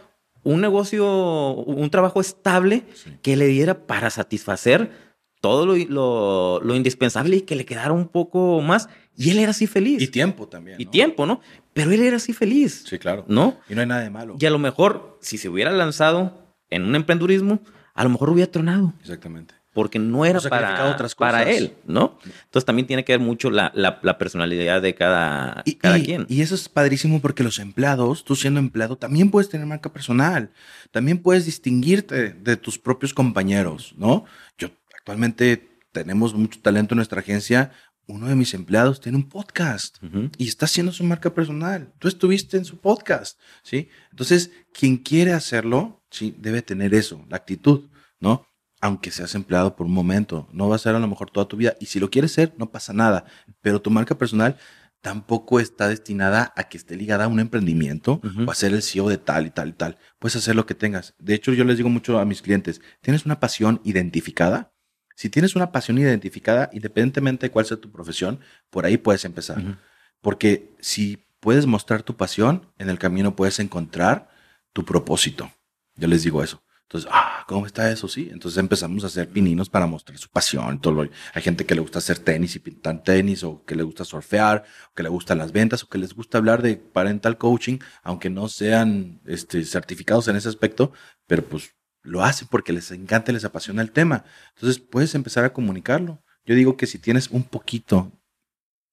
un 0.44 0.60
negocio, 0.60 1.52
un 1.52 1.90
trabajo 1.90 2.20
estable 2.20 2.84
que 3.20 3.36
le 3.36 3.46
diera 3.46 3.86
para 3.86 4.10
satisfacer 4.10 5.11
todo 5.42 5.66
lo, 5.66 5.76
lo, 5.76 6.60
lo 6.64 6.74
indispensable 6.74 7.36
y 7.36 7.40
que 7.42 7.54
le 7.56 7.66
quedara 7.66 7.92
un 7.92 8.08
poco 8.08 8.62
más. 8.62 8.88
Y 9.16 9.28
él 9.30 9.38
era 9.40 9.50
así 9.50 9.66
feliz. 9.66 10.00
Y 10.00 10.06
tiempo 10.08 10.48
también. 10.48 10.80
Y 10.80 10.86
tiempo, 10.86 11.26
¿no? 11.26 11.42
Pero 11.74 11.90
él 11.90 12.00
era 12.00 12.16
así 12.16 12.32
feliz. 12.32 12.84
Sí, 12.88 12.98
claro. 12.98 13.26
¿No? 13.28 13.58
Y 13.68 13.74
no 13.74 13.82
hay 13.82 13.86
nada 13.86 14.00
de 14.02 14.08
malo. 14.10 14.36
Y 14.40 14.46
a 14.46 14.50
lo 14.50 14.58
mejor, 14.58 15.18
si 15.20 15.36
se 15.36 15.50
hubiera 15.50 15.70
lanzado 15.70 16.46
en 16.70 16.84
un 16.84 16.94
emprendurismo, 16.94 17.60
a 17.92 18.04
lo 18.04 18.08
mejor 18.10 18.30
hubiera 18.30 18.50
tronado. 18.50 18.94
Exactamente. 19.00 19.52
Porque 19.74 19.98
no 19.98 20.24
era 20.26 20.38
para, 20.40 20.90
otras 20.90 21.14
para 21.14 21.38
cosas. 21.44 21.56
él, 21.56 21.72
¿no? 21.86 22.18
Entonces 22.44 22.66
también 22.66 22.86
tiene 22.86 23.04
que 23.06 23.12
ver 23.14 23.20
mucho 23.20 23.50
la, 23.50 23.72
la- 23.74 24.00
la 24.02 24.18
personalidad 24.18 24.82
de 24.82 24.94
cada, 24.94 25.62
Y, 25.64 25.76
cada 25.76 25.98
y- 25.98 26.04
quien. 26.04 26.26
y 26.28 26.42
eso 26.42 26.54
es 26.54 26.68
padrísimo 26.68 27.20
porque 27.22 27.42
los 27.42 27.58
empleados, 27.58 28.22
tú 28.24 28.36
siendo 28.36 28.60
empleado, 28.60 28.96
también 28.96 29.30
puedes 29.30 29.48
tener 29.48 29.66
marca 29.66 29.90
personal. 29.90 30.50
También 30.90 31.18
puedes 31.18 31.46
distinguirte 31.46 32.30
de 32.34 32.56
tus 32.58 32.78
propios 32.78 33.14
compañeros, 33.14 33.94
¿no? 33.96 34.26
Yo 34.58 34.68
actualmente 35.02 35.80
tenemos 35.90 36.32
mucho 36.32 36.60
talento 36.60 36.94
en 36.94 36.98
nuestra 36.98 37.20
agencia. 37.20 37.72
Uno 38.06 38.28
de 38.28 38.36
mis 38.36 38.54
empleados 38.54 39.00
tiene 39.00 39.18
un 39.18 39.28
podcast 39.28 39.98
y 40.38 40.46
está 40.46 40.66
haciendo 40.66 40.92
su 40.92 41.02
marca 41.02 41.34
personal. 41.34 41.92
Tú 41.98 42.06
estuviste 42.06 42.56
en 42.56 42.64
su 42.64 42.78
podcast, 42.78 43.38
¿sí? 43.64 43.88
Entonces, 44.10 44.52
quien 44.72 44.96
quiere 44.96 45.32
hacerlo, 45.32 46.04
sí, 46.10 46.34
debe 46.38 46.62
tener 46.62 46.94
eso, 46.94 47.24
la 47.28 47.36
actitud, 47.36 47.90
¿no? 48.20 48.46
Aunque 48.80 49.10
seas 49.10 49.34
empleado 49.34 49.74
por 49.74 49.86
un 49.86 49.92
momento, 49.92 50.48
no 50.52 50.68
va 50.68 50.76
a 50.76 50.78
ser 50.78 50.94
a 50.94 51.00
lo 51.00 51.08
mejor 51.08 51.30
toda 51.30 51.48
tu 51.48 51.56
vida. 51.56 51.74
Y 51.80 51.86
si 51.86 51.98
lo 51.98 52.10
quieres 52.10 52.32
ser, 52.32 52.54
no 52.58 52.70
pasa 52.70 52.92
nada. 52.92 53.24
Pero 53.60 53.82
tu 53.82 53.90
marca 53.90 54.16
personal 54.16 54.56
tampoco 55.00 55.58
está 55.58 55.88
destinada 55.88 56.52
a 56.56 56.64
que 56.64 56.76
esté 56.76 56.96
ligada 56.96 57.24
a 57.24 57.28
un 57.28 57.40
emprendimiento 57.40 58.20
o 58.46 58.50
a 58.50 58.54
ser 58.54 58.72
el 58.72 58.82
CEO 58.82 59.08
de 59.08 59.18
tal 59.18 59.46
y 59.46 59.50
tal 59.50 59.70
y 59.70 59.72
tal. 59.72 59.98
Puedes 60.20 60.36
hacer 60.36 60.54
lo 60.54 60.66
que 60.66 60.76
tengas. 60.76 61.14
De 61.18 61.34
hecho, 61.34 61.52
yo 61.52 61.64
les 61.64 61.76
digo 61.76 61.88
mucho 61.88 62.20
a 62.20 62.24
mis 62.24 62.42
clientes, 62.42 62.80
¿tienes 63.00 63.26
una 63.26 63.40
pasión 63.40 63.80
identificada? 63.84 64.72
Si 65.14 65.28
tienes 65.28 65.56
una 65.56 65.72
pasión 65.72 65.98
identificada, 65.98 66.70
independientemente 66.72 67.46
de 67.46 67.50
cuál 67.50 67.66
sea 67.66 67.76
tu 67.76 67.90
profesión, 67.90 68.40
por 68.70 68.86
ahí 68.86 68.96
puedes 68.96 69.24
empezar. 69.24 69.78
Porque 70.20 70.70
si 70.80 71.26
puedes 71.40 71.66
mostrar 71.66 72.02
tu 72.02 72.16
pasión, 72.16 72.66
en 72.78 72.88
el 72.88 72.98
camino 72.98 73.36
puedes 73.36 73.58
encontrar 73.58 74.30
tu 74.72 74.84
propósito. 74.84 75.50
Yo 75.96 76.08
les 76.08 76.22
digo 76.22 76.42
eso. 76.42 76.62
Entonces, 76.92 77.10
ah, 77.10 77.44
¿cómo 77.48 77.64
está 77.64 77.90
eso? 77.90 78.06
Sí. 78.06 78.28
Entonces 78.30 78.58
empezamos 78.58 79.02
a 79.02 79.06
hacer 79.06 79.26
pininos 79.30 79.70
para 79.70 79.86
mostrar 79.86 80.18
su 80.18 80.28
pasión. 80.28 80.78
Todo 80.78 81.08
hay 81.32 81.42
gente 81.42 81.64
que 81.64 81.74
le 81.74 81.80
gusta 81.80 82.00
hacer 82.00 82.18
tenis 82.18 82.54
y 82.54 82.58
pintar 82.58 83.02
tenis, 83.02 83.42
o 83.44 83.64
que 83.64 83.74
le 83.74 83.82
gusta 83.82 84.04
surfear, 84.04 84.64
o 84.90 84.94
que 84.94 85.02
le 85.02 85.08
gustan 85.08 85.38
las 85.38 85.52
ventas, 85.52 85.82
o 85.82 85.88
que 85.88 85.96
les 85.96 86.14
gusta 86.14 86.36
hablar 86.36 86.60
de 86.60 86.76
parental 86.76 87.38
coaching, 87.38 87.78
aunque 88.02 88.28
no 88.28 88.46
sean 88.48 89.22
este, 89.24 89.64
certificados 89.64 90.28
en 90.28 90.36
ese 90.36 90.50
aspecto, 90.50 90.92
pero 91.26 91.42
pues 91.42 91.74
lo 92.02 92.22
hacen 92.22 92.48
porque 92.50 92.72
les 92.72 92.90
encanta 92.90 93.30
y 93.30 93.34
les 93.34 93.44
apasiona 93.44 93.82
el 93.82 93.92
tema. 93.92 94.24
Entonces 94.54 94.78
puedes 94.80 95.14
empezar 95.14 95.44
a 95.44 95.52
comunicarlo. 95.52 96.22
Yo 96.44 96.54
digo 96.54 96.76
que 96.76 96.86
si 96.86 96.98
tienes 96.98 97.28
un 97.28 97.44
poquito 97.44 98.12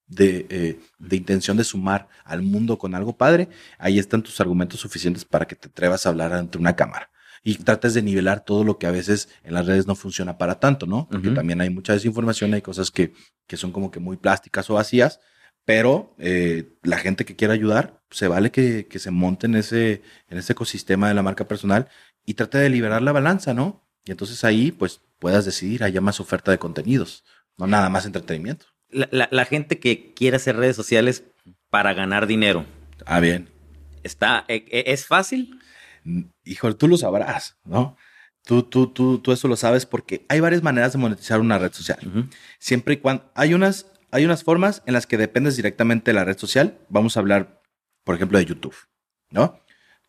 de, 0.08 0.48
eh, 0.50 0.80
de 0.98 1.16
intención 1.16 1.58
de 1.58 1.64
sumar 1.64 2.08
al 2.24 2.42
mundo 2.42 2.78
con 2.78 2.96
algo 2.96 3.18
padre, 3.18 3.50
ahí 3.78 4.00
están 4.00 4.22
tus 4.22 4.40
argumentos 4.42 4.80
suficientes 4.80 5.26
para 5.26 5.46
que 5.46 5.56
te 5.56 5.68
atrevas 5.68 6.06
a 6.06 6.10
hablar 6.10 6.34
ante 6.34 6.58
una 6.58 6.76
cámara. 6.76 7.10
Y 7.42 7.56
trates 7.56 7.94
de 7.94 8.02
nivelar 8.02 8.44
todo 8.44 8.64
lo 8.66 8.78
que 8.78 8.86
a 8.86 8.92
veces 8.92 9.30
en 9.44 9.54
las 9.54 9.66
redes 9.66 9.88
no 9.88 9.96
funciona 9.96 10.38
para 10.38 10.60
tanto, 10.60 10.86
¿no? 10.86 11.08
Porque 11.10 11.30
también 11.30 11.62
hay 11.62 11.70
mucha 11.70 11.94
desinformación, 11.94 12.54
hay 12.54 12.62
cosas 12.62 12.92
que, 12.92 13.14
que 13.48 13.56
son 13.56 13.72
como 13.72 13.92
que 13.92 14.02
muy 14.02 14.18
plásticas 14.18 14.70
o 14.70 14.74
vacías, 14.74 15.22
pero 15.64 16.16
eh, 16.18 16.74
la 16.84 16.98
gente 16.98 17.24
que 17.24 17.38
quiera 17.38 17.54
ayudar, 17.54 18.02
se 18.12 18.28
vale 18.28 18.52
que, 18.52 18.88
que 18.88 19.00
se 19.00 19.12
monte 19.12 19.46
en 19.46 19.56
ese, 19.56 20.02
en 20.28 20.38
ese 20.38 20.54
ecosistema 20.54 21.08
de 21.08 21.14
la 21.14 21.24
marca 21.24 21.48
personal 21.48 21.88
y 22.26 22.34
trate 22.36 22.58
de 22.58 22.70
liberar 22.70 23.02
la 23.02 23.12
balanza, 23.12 23.54
¿no? 23.54 23.86
Y 24.06 24.12
entonces 24.12 24.44
ahí, 24.44 24.72
pues, 24.72 25.02
puedas 25.20 25.46
decidir, 25.46 25.84
haya 25.84 26.02
más 26.02 26.20
oferta 26.20 26.52
de 26.52 26.58
contenidos, 26.60 27.24
no 27.58 27.68
nada 27.68 27.90
más 27.90 28.06
entretenimiento. 28.06 28.66
La, 28.90 29.08
la- 29.12 29.30
la 29.32 29.46
gente 29.46 29.80
que 29.80 30.14
quiere 30.14 30.38
hacer 30.38 30.56
redes 30.56 30.76
sociales 30.76 31.24
para 31.70 31.94
ganar 31.94 32.26
dinero, 32.28 32.66
Ah, 33.06 33.20
bien. 33.20 33.50
está, 34.04 34.46
e- 34.48 34.66
e- 34.70 34.92
¿es 34.94 35.06
fácil? 35.06 35.60
Híjole, 36.44 36.76
tú 36.76 36.88
lo 36.88 36.98
sabrás, 36.98 37.58
¿no? 37.66 37.98
Tú, 38.46 38.64
tú, 38.64 38.88
tú, 38.88 39.20
tú 39.20 39.32
eso 39.32 39.48
lo 39.48 39.56
sabes 39.58 39.86
porque 39.86 40.26
hay 40.30 40.40
varias 40.40 40.64
maneras 40.64 40.94
de 40.94 40.98
monetizar 41.00 41.40
una 41.40 41.60
red 41.60 41.72
social. 41.74 42.00
Siempre 42.58 42.96
y 42.96 42.98
cuando 42.98 43.30
hay 43.36 43.54
unas, 43.54 43.86
hay 44.12 44.26
unas 44.26 44.44
formas 44.44 44.82
en 44.86 44.94
las 44.94 45.06
que 45.06 45.18
dependes 45.18 45.56
directamente 45.58 46.10
de 46.12 46.16
la 46.16 46.24
red 46.26 46.38
social. 46.38 46.80
Vamos 46.90 47.16
a 47.16 47.20
hablar, 47.20 47.62
por 48.06 48.16
ejemplo, 48.16 48.40
de 48.40 48.46
YouTube, 48.46 48.76
¿no? 49.30 49.60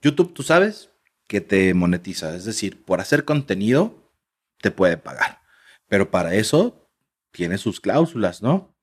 YouTube, 0.01 0.33
tú 0.33 0.43
sabes 0.43 0.90
que 1.31 1.41
te 1.41 1.75
monetiza, 1.75 2.35
es 2.35 2.45
decir, 2.45 2.83
por 2.83 3.01
hacer 3.01 3.25
contenido 3.25 4.13
te 4.61 4.73
puede 4.73 4.97
pagar, 4.97 5.43
pero 5.87 6.11
para 6.11 6.35
eso 6.35 6.91
tiene 7.31 7.57
sus 7.57 7.81
cláusulas, 7.81 8.43
¿no? 8.43 8.77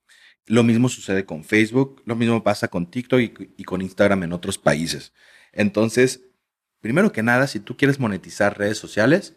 Lo 0.46 0.64
mismo 0.64 0.88
sucede 0.88 1.26
con 1.26 1.44
Facebook, 1.44 2.02
lo 2.06 2.16
mismo 2.16 2.42
pasa 2.46 2.70
con 2.70 2.90
TikTok 2.90 3.20
y, 3.20 3.34
y 3.58 3.64
con 3.66 3.82
Instagram 3.82 4.24
en 4.24 4.32
otros 4.32 4.58
países. 4.58 5.12
Entonces, 5.52 6.22
primero 6.80 7.12
que 7.12 7.22
nada, 7.22 7.48
si 7.48 7.60
tú 7.60 7.76
quieres 7.76 8.00
monetizar 8.00 8.58
redes 8.58 8.78
sociales, 8.78 9.36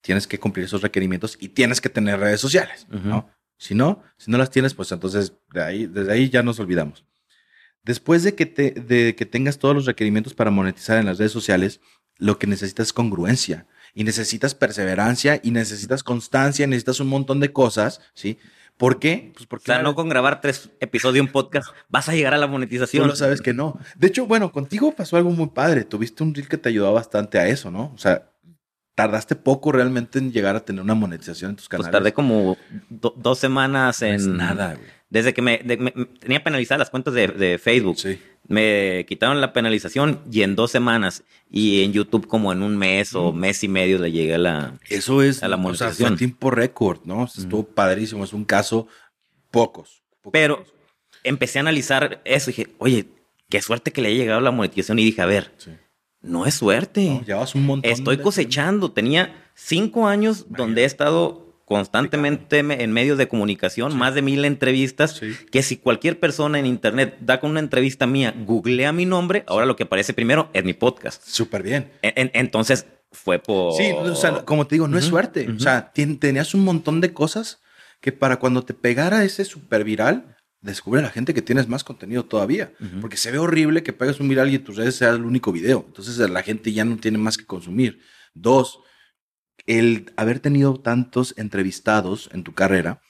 tienes 0.00 0.26
que 0.26 0.38
cumplir 0.38 0.64
esos 0.64 0.80
requerimientos 0.80 1.36
y 1.38 1.50
tienes 1.50 1.82
que 1.82 1.90
tener 1.90 2.18
redes 2.18 2.40
sociales. 2.40 2.86
¿no? 2.88 3.28
Si 3.58 3.74
no, 3.74 4.02
si 4.16 4.30
no 4.30 4.38
las 4.38 4.50
tienes, 4.50 4.72
pues 4.72 4.90
entonces 4.90 5.34
de 5.52 5.62
ahí, 5.62 5.86
desde 5.86 6.12
ahí 6.12 6.30
ya 6.30 6.42
nos 6.42 6.58
olvidamos. 6.60 7.04
Después 7.82 8.22
de 8.22 8.34
que, 8.34 8.46
te, 8.46 8.70
de 8.70 9.14
que 9.16 9.26
tengas 9.26 9.58
todos 9.58 9.74
los 9.74 9.84
requerimientos 9.84 10.32
para 10.32 10.50
monetizar 10.50 10.98
en 10.98 11.04
las 11.04 11.18
redes 11.18 11.32
sociales, 11.32 11.82
lo 12.18 12.38
que 12.38 12.46
necesitas 12.46 12.88
es 12.88 12.92
congruencia 12.92 13.66
y 13.94 14.04
necesitas 14.04 14.54
perseverancia 14.54 15.40
y 15.42 15.50
necesitas 15.50 16.02
constancia, 16.02 16.66
necesitas 16.66 17.00
un 17.00 17.08
montón 17.08 17.40
de 17.40 17.52
cosas, 17.52 18.00
¿sí? 18.14 18.38
¿Por 18.78 18.98
qué? 18.98 19.30
Pues 19.34 19.44
O 19.44 19.48
porque 19.48 19.66
sea, 19.66 19.76
una 19.76 19.84
no 19.84 19.94
con 19.94 20.08
grabar 20.08 20.40
tres 20.40 20.70
episodios 20.80 21.14
de 21.14 21.20
un 21.20 21.28
podcast 21.28 21.68
vas 21.88 22.08
a 22.08 22.14
llegar 22.14 22.32
a 22.34 22.38
la 22.38 22.46
Tú 22.46 22.52
monetización. 22.52 23.06
lo 23.06 23.14
sabes 23.14 23.40
que 23.42 23.52
no. 23.52 23.78
De 23.96 24.06
hecho, 24.08 24.26
bueno, 24.26 24.50
contigo 24.50 24.92
pasó 24.94 25.16
algo 25.16 25.30
muy 25.30 25.48
padre. 25.48 25.84
Tuviste 25.84 26.22
un 26.22 26.34
reel 26.34 26.48
que 26.48 26.56
te 26.56 26.70
ayudó 26.70 26.92
bastante 26.92 27.38
a 27.38 27.46
eso, 27.48 27.70
¿no? 27.70 27.92
O 27.94 27.98
sea, 27.98 28.30
tardaste 28.94 29.36
poco 29.36 29.72
realmente 29.72 30.18
en 30.18 30.32
llegar 30.32 30.56
a 30.56 30.60
tener 30.64 30.82
una 30.82 30.94
monetización 30.94 31.50
en 31.50 31.56
tus 31.56 31.68
Pues 31.68 31.78
canales. 31.80 31.92
tardé 31.92 32.12
como 32.12 32.56
do- 32.88 33.14
dos 33.16 33.38
semanas 33.38 34.00
No 34.00 34.08
en... 34.08 34.14
es 34.14 34.26
nada, 34.26 34.74
güey. 34.74 34.86
Desde 35.10 35.34
que 35.34 35.42
me, 35.42 35.58
de- 35.58 35.76
me- 35.76 35.92
tenía 36.18 36.42
penalizadas 36.42 36.78
las 36.78 36.90
cuentas 36.90 37.12
de, 37.14 37.28
de 37.28 37.58
Facebook. 37.58 37.98
Sí. 37.98 38.18
Me 38.52 39.04
quitaron 39.08 39.40
la 39.40 39.52
penalización 39.52 40.20
y 40.30 40.42
en 40.42 40.54
dos 40.56 40.70
semanas. 40.70 41.22
Y 41.50 41.82
en 41.84 41.92
YouTube 41.92 42.26
como 42.26 42.52
en 42.52 42.62
un 42.62 42.76
mes 42.76 43.14
o 43.14 43.32
Mm. 43.32 43.36
mes 43.36 43.64
y 43.64 43.68
medio 43.68 43.98
le 43.98 44.12
llegué 44.12 44.34
a 44.34 44.38
la... 44.38 44.78
Eso 44.88 45.22
es, 45.22 45.42
A 45.42 45.48
la 45.48 45.56
o 45.56 45.58
sea, 45.58 45.62
fue 45.64 45.78
monetización. 45.86 46.16
tiempo 46.18 46.50
récord, 46.50 47.00
¿no? 47.04 47.26
Sea, 47.28 47.44
Estuvo 47.44 47.64
padrísimo. 47.64 48.24
Es 48.24 48.32
un 48.32 48.44
caso 48.44 48.86
pocos. 49.50 50.02
pocos 50.20 50.32
Pero 50.32 50.64
empecé 51.24 51.58
a 51.58 51.62
analizar 51.62 52.20
eso 52.24 52.50
y 52.50 52.54
dije, 52.54 52.68
oye, 52.78 53.06
qué 53.48 53.60
suerte 53.62 53.90
que 53.92 54.02
le 54.02 54.08
haya 54.08 54.18
llegado 54.18 54.40
la 54.40 54.50
monetización. 54.50 54.98
Y 54.98 55.04
dije, 55.04 55.22
a 55.22 55.26
ver, 55.26 55.52
Sí. 55.58 55.70
no 56.20 56.46
es 56.46 56.54
suerte. 56.54 57.04
No, 57.08 57.24
llevas 57.24 57.54
un 57.54 57.66
montón. 57.66 57.90
Estoy 57.90 58.18
cosechando. 58.18 58.92
Tenía 58.92 59.34
cinco 59.54 60.06
años 60.08 60.46
donde 60.48 60.82
he 60.82 60.84
estado 60.84 61.51
constantemente 61.72 62.62
me- 62.62 62.82
en 62.82 62.92
medios 62.92 63.18
de 63.18 63.28
comunicación, 63.28 63.96
más 63.96 64.14
de 64.14 64.22
mil 64.22 64.44
entrevistas, 64.44 65.16
Sí. 65.16 65.32
que 65.50 65.62
si 65.62 65.76
cualquier 65.76 66.18
persona 66.20 66.58
en 66.58 66.66
internet 66.66 67.16
da 67.20 67.40
con 67.40 67.50
una 67.50 67.60
entrevista 67.60 68.06
mía, 68.06 68.34
googlea 68.46 68.92
mi 68.92 69.06
nombre, 69.06 69.44
ahora 69.46 69.66
lo 69.66 69.76
que 69.76 69.84
aparece 69.84 70.12
primero 70.14 70.48
es 70.52 70.64
mi 70.64 70.74
podcast. 70.74 71.22
Súper 71.26 71.62
bien. 71.62 71.90
En- 72.02 72.12
en- 72.16 72.30
entonces 72.34 72.86
fue 73.10 73.38
por... 73.38 73.72
Sí, 73.74 73.90
o 73.92 74.14
sea, 74.14 74.44
como 74.44 74.66
te 74.66 74.74
digo, 74.74 74.88
no 74.88 74.98
es 74.98 75.04
suerte. 75.04 75.44
ujú. 75.48 75.56
O 75.56 75.60
sea, 75.60 75.92
tenías 75.92 76.54
un 76.54 76.64
montón 76.64 77.00
de 77.00 77.12
cosas 77.12 77.60
que 78.00 78.12
para 78.12 78.36
cuando 78.38 78.62
te 78.64 78.74
pegara 78.74 79.22
ese 79.24 79.44
super 79.44 79.84
viral, 79.84 80.36
descubre 80.60 81.02
la 81.02 81.10
gente 81.10 81.34
que 81.34 81.42
tienes 81.42 81.68
más 81.68 81.84
contenido 81.84 82.24
todavía. 82.24 82.72
Porque 83.00 83.16
se 83.16 83.30
ve 83.30 83.38
horrible 83.38 83.82
que 83.82 83.92
pegues 83.92 84.20
un 84.20 84.28
viral 84.28 84.50
y 84.50 84.56
en 84.56 84.64
tus 84.64 84.76
redes 84.76 84.94
sea 84.96 85.10
el 85.10 85.24
único 85.24 85.52
video. 85.52 85.84
Entonces 85.86 86.18
la 86.18 86.42
gente 86.42 86.72
ya 86.72 86.84
no 86.84 86.96
tiene 86.96 87.18
más 87.18 87.36
que 87.36 87.44
consumir. 87.46 88.00
Dos, 88.34 88.78
el 89.66 90.12
haber 90.16 90.40
tenido 90.40 90.74
tantos 90.80 91.34
entrevistados 91.36 92.30
en 92.32 92.44
tu 92.44 92.54
carrera 92.54 93.00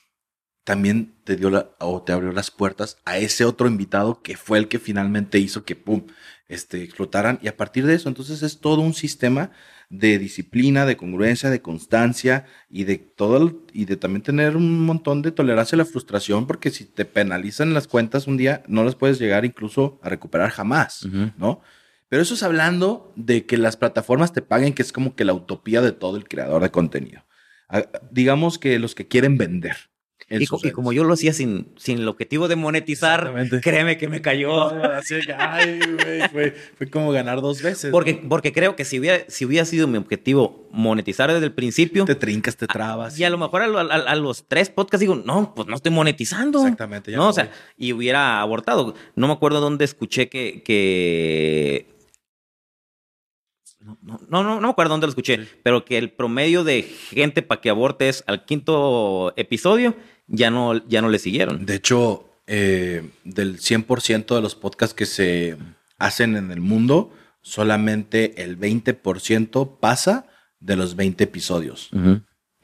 también 0.64 1.14
te 1.24 1.36
dio 1.36 1.50
la, 1.50 1.70
o 1.80 2.02
te 2.02 2.12
abrió 2.12 2.32
las 2.32 2.50
puertas 2.50 2.98
a 3.04 3.18
ese 3.18 3.44
otro 3.44 3.66
invitado 3.66 4.22
que 4.22 4.36
fue 4.36 4.58
el 4.58 4.68
que 4.68 4.78
finalmente 4.78 5.38
hizo 5.38 5.64
que 5.64 5.74
pum, 5.74 6.06
este, 6.48 6.82
explotaran. 6.82 7.38
Y 7.42 7.48
a 7.48 7.56
partir 7.56 7.84
de 7.86 7.94
eso, 7.94 8.08
entonces 8.08 8.42
es 8.42 8.60
todo 8.60 8.80
un 8.80 8.94
sistema 8.94 9.50
de 9.90 10.18
disciplina, 10.18 10.86
de 10.86 10.96
congruencia, 10.96 11.50
de 11.50 11.60
constancia 11.60 12.46
y 12.70 12.84
de 12.84 12.96
todo 12.96 13.64
y 13.72 13.84
de 13.84 13.96
también 13.96 14.22
tener 14.22 14.56
un 14.56 14.86
montón 14.86 15.20
de 15.20 15.32
tolerancia 15.32 15.76
a 15.76 15.78
la 15.78 15.84
frustración, 15.84 16.46
porque 16.46 16.70
si 16.70 16.84
te 16.84 17.04
penalizan 17.04 17.74
las 17.74 17.88
cuentas 17.88 18.26
un 18.26 18.36
día, 18.36 18.62
no 18.68 18.84
las 18.84 18.94
puedes 18.94 19.18
llegar 19.18 19.44
incluso 19.44 19.98
a 20.02 20.08
recuperar 20.08 20.50
jamás. 20.50 21.06
¿no? 21.36 21.60
Pero 22.12 22.20
eso 22.20 22.34
es 22.34 22.42
hablando 22.42 23.10
de 23.16 23.46
que 23.46 23.56
las 23.56 23.78
plataformas 23.78 24.34
te 24.34 24.42
paguen, 24.42 24.74
que 24.74 24.82
es 24.82 24.92
como 24.92 25.16
que 25.16 25.24
la 25.24 25.32
utopía 25.32 25.80
de 25.80 25.92
todo 25.92 26.18
el 26.18 26.28
creador 26.28 26.60
de 26.62 26.70
contenido. 26.70 27.24
Ah, 27.70 27.86
Digamos 28.10 28.58
que 28.58 28.78
los 28.78 28.94
que 28.94 29.08
quieren 29.08 29.38
vender. 29.38 29.78
Y, 30.28 30.46
como 30.72 30.92
yo 30.92 31.04
lo 31.04 31.14
hacía 31.14 31.32
sin, 31.32 31.72
sin 31.78 32.00
el 32.00 32.08
objetivo 32.08 32.48
de 32.48 32.56
monetizar, 32.56 33.32
créeme 33.62 33.96
que 33.96 34.08
me 34.08 34.20
cayó. 34.20 34.68
Así 34.92 35.20
que, 35.20 35.32
ay, 35.32 35.80
güey, 36.32 36.52
fue, 36.76 36.90
como 36.90 37.12
ganar 37.12 37.40
dos 37.40 37.62
veces. 37.62 37.90
Porque, 37.90 38.22
porque 38.28 38.52
creo 38.52 38.76
que 38.76 38.84
si 38.84 39.00
hubiera, 39.00 39.24
si 39.28 39.46
hubiera 39.46 39.64
sido 39.64 39.88
mi 39.88 39.96
objetivo 39.96 40.68
monetizar 40.70 41.32
desde 41.32 41.46
el 41.46 41.52
principio. 41.52 42.04
Te 42.04 42.14
trincas, 42.14 42.58
te 42.58 42.66
trabas. 42.66 43.18
Y 43.18 43.24
a 43.24 43.30
lo 43.30 43.38
mejor 43.38 43.62
a, 43.62 44.16
los 44.16 44.46
tres 44.48 44.68
podcasts 44.68 45.00
digo, 45.00 45.14
no, 45.14 45.54
pues 45.54 45.66
no 45.66 45.76
estoy 45.76 45.92
monetizando. 45.92 46.60
Exactamente. 46.60 47.12
no, 47.12 47.30
o 47.30 47.32
sea, 47.32 47.50
y 47.78 47.94
hubiera 47.94 48.42
abortado. 48.42 48.94
No 49.16 49.28
me 49.28 49.32
acuerdo 49.32 49.60
dónde 49.60 49.86
escuché 49.86 50.28
que, 50.28 50.62
que 50.62 51.91
no, 53.84 53.98
no, 54.02 54.18
no, 54.28 54.42
no 54.42 54.60
me 54.60 54.68
acuerdo 54.68 54.92
dónde 54.92 55.06
lo 55.06 55.10
escuché, 55.10 55.48
pero 55.62 55.84
que 55.84 55.98
el 55.98 56.10
promedio 56.10 56.64
de 56.64 56.82
gente 56.82 57.42
para 57.42 57.60
que 57.60 57.70
aborte 57.70 58.08
es 58.08 58.24
al 58.26 58.44
quinto 58.44 59.32
episodio, 59.36 59.96
ya 60.26 60.50
no, 60.50 60.86
ya 60.86 61.02
no 61.02 61.08
le 61.08 61.18
siguieron. 61.18 61.66
De 61.66 61.74
hecho, 61.74 62.30
eh, 62.46 63.10
del 63.24 63.58
100% 63.58 64.34
de 64.34 64.40
los 64.40 64.54
podcasts 64.54 64.94
que 64.94 65.06
se 65.06 65.56
hacen 65.98 66.36
en 66.36 66.50
el 66.50 66.60
mundo, 66.60 67.12
solamente 67.40 68.42
el 68.42 68.58
20% 68.58 69.78
pasa 69.78 70.26
de 70.60 70.76
los 70.76 70.96
20 70.96 71.24
episodios. 71.24 71.90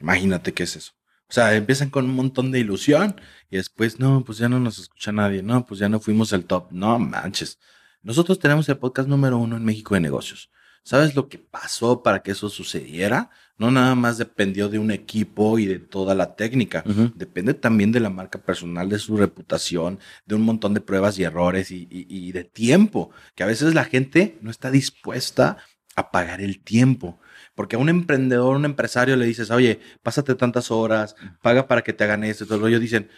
Imagínate 0.00 0.52
qué 0.52 0.62
es 0.64 0.76
eso. 0.76 0.92
O 1.30 1.32
sea, 1.32 1.54
empiezan 1.54 1.90
con 1.90 2.06
un 2.06 2.14
montón 2.14 2.50
de 2.50 2.60
ilusión 2.60 3.20
y 3.50 3.56
después, 3.56 3.98
no, 3.98 4.24
pues 4.24 4.38
ya 4.38 4.48
no 4.48 4.60
nos 4.60 4.78
escucha 4.78 5.12
nadie, 5.12 5.42
no, 5.42 5.66
pues 5.66 5.78
ya 5.78 5.88
no 5.88 6.00
fuimos 6.00 6.32
el 6.32 6.46
top, 6.46 6.68
no 6.70 6.98
manches. 6.98 7.58
Nosotros 8.02 8.38
tenemos 8.38 8.68
el 8.68 8.78
podcast 8.78 9.08
número 9.08 9.36
uno 9.36 9.56
en 9.56 9.64
México 9.64 9.94
de 9.94 10.00
negocios. 10.00 10.50
¿Sabes 10.88 11.14
lo 11.14 11.28
que 11.28 11.36
pasó 11.36 12.02
para 12.02 12.22
que 12.22 12.30
eso 12.30 12.48
sucediera? 12.48 13.28
No 13.58 13.70
nada 13.70 13.94
más 13.94 14.16
dependió 14.16 14.70
de 14.70 14.78
un 14.78 14.90
equipo 14.90 15.58
y 15.58 15.66
de 15.66 15.80
toda 15.80 16.14
la 16.14 16.34
técnica. 16.34 16.82
Depende 17.14 17.52
también 17.52 17.92
de 17.92 18.00
la 18.00 18.08
marca 18.08 18.38
personal, 18.38 18.88
de 18.88 18.98
su 18.98 19.18
reputación, 19.18 19.98
de 20.24 20.34
un 20.34 20.40
montón 20.40 20.72
de 20.72 20.80
pruebas 20.80 21.18
y 21.18 21.24
errores 21.24 21.70
y, 21.70 22.32
de 22.32 22.44
tiempo, 22.44 23.10
que 23.34 23.42
a 23.42 23.46
veces 23.46 23.74
la 23.74 23.84
gente 23.84 24.38
no 24.40 24.50
está 24.50 24.70
dispuesta 24.70 25.58
a 25.94 26.10
pagar 26.10 26.40
el 26.40 26.58
tiempo. 26.64 27.20
Porque 27.54 27.76
a 27.76 27.80
un 27.80 27.90
emprendedor, 27.90 28.56
un 28.56 28.64
empresario 28.64 29.14
le 29.16 29.26
dices, 29.26 29.50
oye, 29.50 29.80
pásate 30.02 30.36
tantas 30.36 30.70
horas, 30.70 31.16
paga 31.42 31.68
para 31.68 31.82
que 31.82 31.92
te 31.92 32.04
hagan 32.04 32.24
esto, 32.24 32.46
todo 32.46 32.66
ellos 32.66 32.80
dicen, 32.80 33.10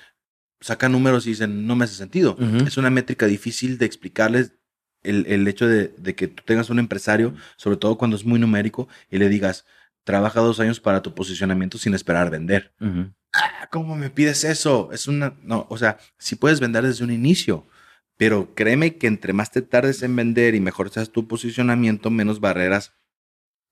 saca 0.60 0.88
números 0.88 1.24
y 1.24 1.30
dicen, 1.30 1.68
no 1.68 1.76
me 1.76 1.84
hace 1.84 1.94
sentido. 1.94 2.36
Es 2.66 2.76
una 2.78 2.90
métrica 2.90 3.26
difícil 3.26 3.78
de 3.78 3.86
explicarles 3.86 4.54
el, 5.03 5.48
hecho 5.48 5.66
de, 5.66 5.92
que 6.14 6.28
tú 6.28 6.42
tengas 6.44 6.70
un 6.70 6.78
empresario, 6.78 7.34
sobre 7.57 7.76
todo 7.76 7.96
cuando 7.98 8.16
es 8.16 8.24
muy 8.24 8.38
numérico, 8.38 8.88
y 9.11 9.18
le 9.18 9.28
digas, 9.28 9.64
trabaja 10.05 10.40
dos 10.40 10.61
años 10.61 10.80
para 10.80 11.03
tu 11.03 11.14
posicionamiento 11.14 11.78
sin 11.78 11.94
esperar 11.94 12.30
vender. 12.30 12.72
Ah, 13.32 13.68
¿Cómo 13.70 13.96
me 13.96 14.11
pides 14.11 14.44
eso? 14.44 14.90
Es 14.92 15.07
una, 15.07 15.34
no, 15.42 15.66
o 15.70 15.78
sea, 15.78 15.98
si 16.18 16.36
puedes 16.36 16.61
vender 16.61 16.84
desde 16.84 17.05
un 17.05 17.12
inicio, 17.12 17.66
pero 18.16 18.55
créeme 18.55 18.96
que 18.96 19.07
entre 19.07 19.32
más 19.32 19.51
te 19.51 19.62
tardes 19.62 20.03
en 20.03 20.14
vender 20.16 20.55
y 20.55 20.61
mejor 20.61 20.90
seas 20.90 21.11
tu 21.11 21.26
posicionamiento, 21.26 22.11
menos 22.11 22.40
barreras 22.40 22.92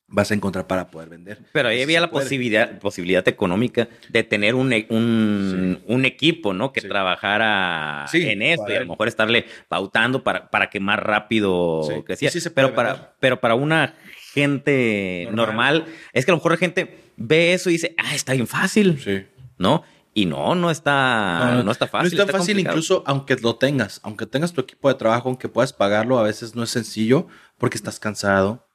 vas 0.08 0.30
a 0.30 0.34
encontrar 0.34 0.66
para 0.66 0.90
poder 0.90 1.10
vender. 1.10 1.38
Pero 1.52 1.68
ahí 1.68 1.82
había 1.82 2.00
la 2.00 2.10
posibilidad, 2.10 2.78
posibilidad 2.78 3.26
económica 3.28 3.88
de 4.08 4.22
tener 4.24 4.54
un, 4.54 4.72
e, 4.72 4.86
un, 4.88 6.04
equipo, 6.04 6.54
¿no? 6.54 6.72
Que 6.72 6.80
trabajara 6.80 8.06
en 8.12 8.42
esto 8.42 8.64
y 8.70 8.76
a 8.76 8.80
lo 8.80 8.86
mejor 8.86 9.08
estarle 9.08 9.44
pautando 9.68 10.24
para, 10.24 10.50
para 10.50 10.70
que 10.70 10.80
más 10.80 10.98
rápido 10.98 11.82
creciera. 12.04 12.34
pero, 12.54 12.74
para, 12.74 13.14
pero 13.20 13.40
para 13.40 13.54
una 13.54 13.94
gente 14.32 15.28
normal. 15.32 15.86
es 16.12 16.24
que 16.24 16.30
a 16.30 16.32
lo 16.32 16.38
mejor 16.38 16.52
la 16.52 16.58
gente 16.58 17.12
ve 17.16 17.52
eso 17.52 17.68
y 17.68 17.74
dice, 17.74 17.94
ah, 17.98 18.14
está 18.14 18.32
bien 18.32 18.46
fácil. 18.46 18.98
Sí. 19.00 19.26
¿No? 19.58 19.82
Y 20.14 20.26
no, 20.26 20.54
no 20.54 20.70
está, 20.70 21.62
no, 21.64 21.70
está 21.70 21.86
fácil. 21.86 22.16
No 22.16 22.24
está, 22.24 22.38
fácil 22.38 22.58
incluso 22.58 23.04
aunque 23.06 23.36
lo 23.36 23.56
tengas, 23.56 24.00
aunque 24.02 24.26
tengas 24.26 24.52
tu 24.52 24.60
equipo 24.60 24.88
de 24.88 24.94
trabajo, 24.94 25.28
aunque 25.28 25.48
puedas 25.48 25.72
pagarlo, 25.72 26.18
a 26.18 26.22
veces 26.22 26.56
no 26.56 26.64
es 26.64 26.70
sencillo 26.70 27.28
porque 27.56 27.76
estás 27.76 28.00
cansado, 28.00 28.67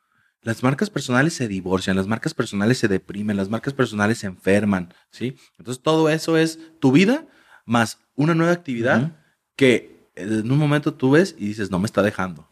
las 0.43 0.61
marcas 0.63 0.89
personales 0.89 1.33
se 1.33 1.47
divorcian, 1.47 1.95
las 1.95 2.07
marcas 2.07 2.33
personales 2.33 2.77
se 2.77 2.87
deprimen, 2.87 3.37
las 3.37 3.49
marcas 3.49 3.73
personales 3.73 4.19
se 4.19 4.27
enferman, 4.27 4.93
¿sí? 5.09 5.35
Entonces 5.57 5.81
todo 5.81 6.09
eso 6.09 6.37
es 6.37 6.59
tu 6.79 6.91
vida 6.91 7.27
más 7.65 7.99
una 8.15 8.35
nueva 8.35 8.53
actividad 8.53 9.17
que 9.55 9.93
en 10.15 10.51
un 10.51 10.57
momento 10.57 10.93
tú 10.93 11.11
ves 11.11 11.35
y 11.39 11.47
dices, 11.47 11.71
no 11.71 11.79
me 11.79 11.85
está 11.85 12.03
dejando, 12.03 12.47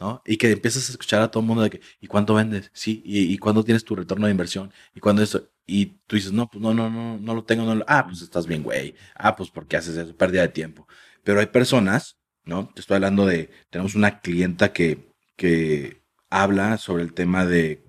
¿no? 0.00 0.22
Y 0.26 0.36
que 0.36 0.50
empiezas 0.50 0.88
a 0.88 0.92
escuchar 0.92 1.22
a 1.22 1.30
todo 1.30 1.42
el 1.42 1.46
mundo 1.46 1.62
de 1.62 1.70
que, 1.70 1.80
¿y 2.00 2.08
cuánto 2.08 2.34
vendes? 2.34 2.70
Sí, 2.72 3.02
¿y, 3.04 3.32
y 3.32 3.38
cuándo 3.38 3.62
tienes 3.64 3.84
tu 3.84 3.94
retorno 3.94 4.26
de 4.26 4.32
inversión? 4.32 4.72
¿Y 4.94 5.00
cuándo 5.00 5.22
eso? 5.22 5.48
Y 5.66 5.86
tú 6.06 6.16
dices, 6.16 6.32
no, 6.32 6.48
pues 6.48 6.60
no, 6.60 6.74
no, 6.74 6.90
no, 6.90 7.18
no 7.18 7.34
lo 7.34 7.44
tengo, 7.44 7.64
no 7.64 7.74
lo... 7.76 7.84
Ah, 7.86 8.04
pues 8.04 8.20
estás 8.20 8.46
bien, 8.46 8.62
güey. 8.62 8.94
Ah, 9.14 9.36
pues 9.36 9.50
porque 9.50 9.76
haces 9.76 9.96
eso? 9.96 10.16
Pérdida 10.16 10.42
de 10.42 10.48
tiempo. 10.48 10.88
Pero 11.22 11.40
hay 11.40 11.46
personas, 11.46 12.16
¿no? 12.44 12.68
Te 12.74 12.80
estoy 12.80 12.96
hablando 12.96 13.26
de, 13.26 13.50
tenemos 13.70 13.94
una 13.94 14.20
clienta 14.20 14.72
que, 14.72 15.08
que 15.36 16.02
habla 16.34 16.78
sobre 16.78 17.04
el 17.04 17.12
tema 17.12 17.46
de 17.46 17.84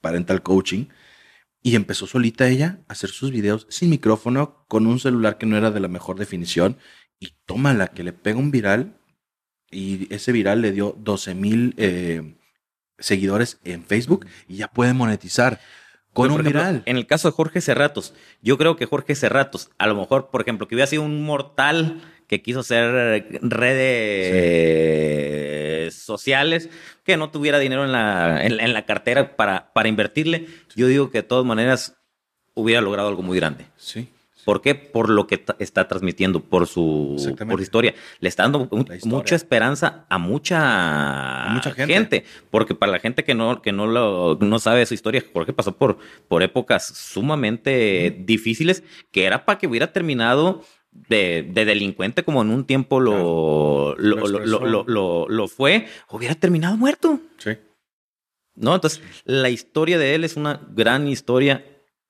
parental 0.00 0.42
coaching 0.42 0.86
y 1.62 1.76
empezó 1.76 2.06
solita 2.06 2.48
ella 2.48 2.80
a 2.88 2.94
hacer 2.94 3.10
sus 3.10 3.30
videos 3.30 3.66
sin 3.68 3.90
micrófono, 3.90 4.64
con 4.68 4.86
un 4.86 4.98
celular 4.98 5.36
que 5.36 5.44
no 5.44 5.58
era 5.58 5.70
de 5.70 5.80
la 5.80 5.88
mejor 5.88 6.18
definición 6.18 6.78
y 7.18 7.34
tómala, 7.44 7.88
que 7.88 8.02
le 8.02 8.14
pega 8.14 8.38
un 8.38 8.50
viral 8.50 8.96
y 9.70 10.12
ese 10.12 10.32
viral 10.32 10.62
le 10.62 10.72
dio 10.72 10.96
12 10.98 11.34
mil 11.34 11.74
eh, 11.76 12.36
seguidores 12.98 13.60
en 13.64 13.84
Facebook 13.84 14.26
y 14.48 14.56
ya 14.56 14.68
puede 14.68 14.94
monetizar. 14.94 15.60
Con 16.12 16.32
un 16.32 16.42
viral. 16.42 16.82
En 16.86 16.96
el 16.96 17.06
caso 17.06 17.28
de 17.28 17.32
Jorge 17.32 17.60
Cerratos, 17.60 18.14
yo 18.42 18.58
creo 18.58 18.74
que 18.74 18.86
Jorge 18.86 19.14
Cerratos, 19.14 19.70
a 19.78 19.86
lo 19.86 19.94
mejor, 19.94 20.30
por 20.30 20.40
ejemplo, 20.40 20.66
que 20.66 20.74
hubiera 20.74 20.88
sido 20.88 21.02
un 21.02 21.22
mortal 21.22 22.00
que 22.30 22.40
quiso 22.42 22.60
hacer 22.60 23.26
redes 23.42 24.30
sociales, 25.96 26.70
que 27.02 27.16
no 27.16 27.32
tuviera 27.32 27.58
dinero 27.58 27.84
en 27.84 27.90
la, 27.90 28.46
en, 28.46 28.72
la 28.72 28.86
cartera 28.86 29.34
para, 29.34 29.72
para 29.72 29.88
invertirle, 29.88 30.46
yo 30.76 30.86
digo 30.86 31.10
que 31.10 31.18
de 31.18 31.24
todas 31.24 31.44
maneras 31.44 31.96
hubiera 32.54 32.80
logrado 32.82 33.08
algo 33.08 33.24
muy 33.24 33.36
grande. 33.36 33.66
Sí. 33.76 34.08
¿Por 34.44 34.62
qué? 34.62 34.76
Por 34.76 35.10
lo 35.10 35.26
que 35.26 35.44
está 35.58 35.88
transmitiendo, 35.88 36.40
por 36.40 36.68
su, 36.68 37.36
por 37.48 37.60
historia. 37.60 37.96
Le 38.20 38.28
está 38.28 38.44
dando 38.44 38.68
mucha 39.02 39.34
esperanza 39.34 40.06
a 40.08 40.18
mucha, 40.18 41.46
mucha 41.48 41.72
gente. 41.72 42.24
Porque 42.48 42.76
para 42.76 42.92
la 42.92 43.00
gente 43.00 43.24
que 43.24 43.34
no, 43.34 43.60
que 43.60 43.72
no, 43.72 43.88
lo, 43.88 44.38
no 44.40 44.58
sabe 44.60 44.86
su 44.86 44.94
historia, 44.94 45.24
Jorge 45.32 45.52
pasó 45.52 45.76
por, 45.76 45.98
por 46.28 46.44
épocas 46.44 46.86
sumamente 46.86 48.16
difíciles, 48.24 48.84
que 49.10 49.24
era 49.24 49.44
para 49.44 49.58
que 49.58 49.66
hubiera 49.66 49.92
terminado 49.92 50.62
de, 50.92 51.42
delincuente 51.54 52.24
como 52.24 52.42
en 52.42 52.50
un 52.50 52.64
tiempo 52.64 53.00
lo, 53.00 53.94
lo, 53.96 55.26
lo, 55.28 55.48
fue, 55.48 55.86
hubiera 56.10 56.34
terminado 56.34 56.76
muerto. 56.76 57.20
Sí. 57.38 57.52
¿No? 58.54 58.74
Entonces, 58.74 59.00
la 59.24 59.50
historia 59.50 59.98
de 59.98 60.14
él 60.14 60.24
es 60.24 60.36
una 60.36 60.60
gran 60.74 61.08
historia 61.08 61.64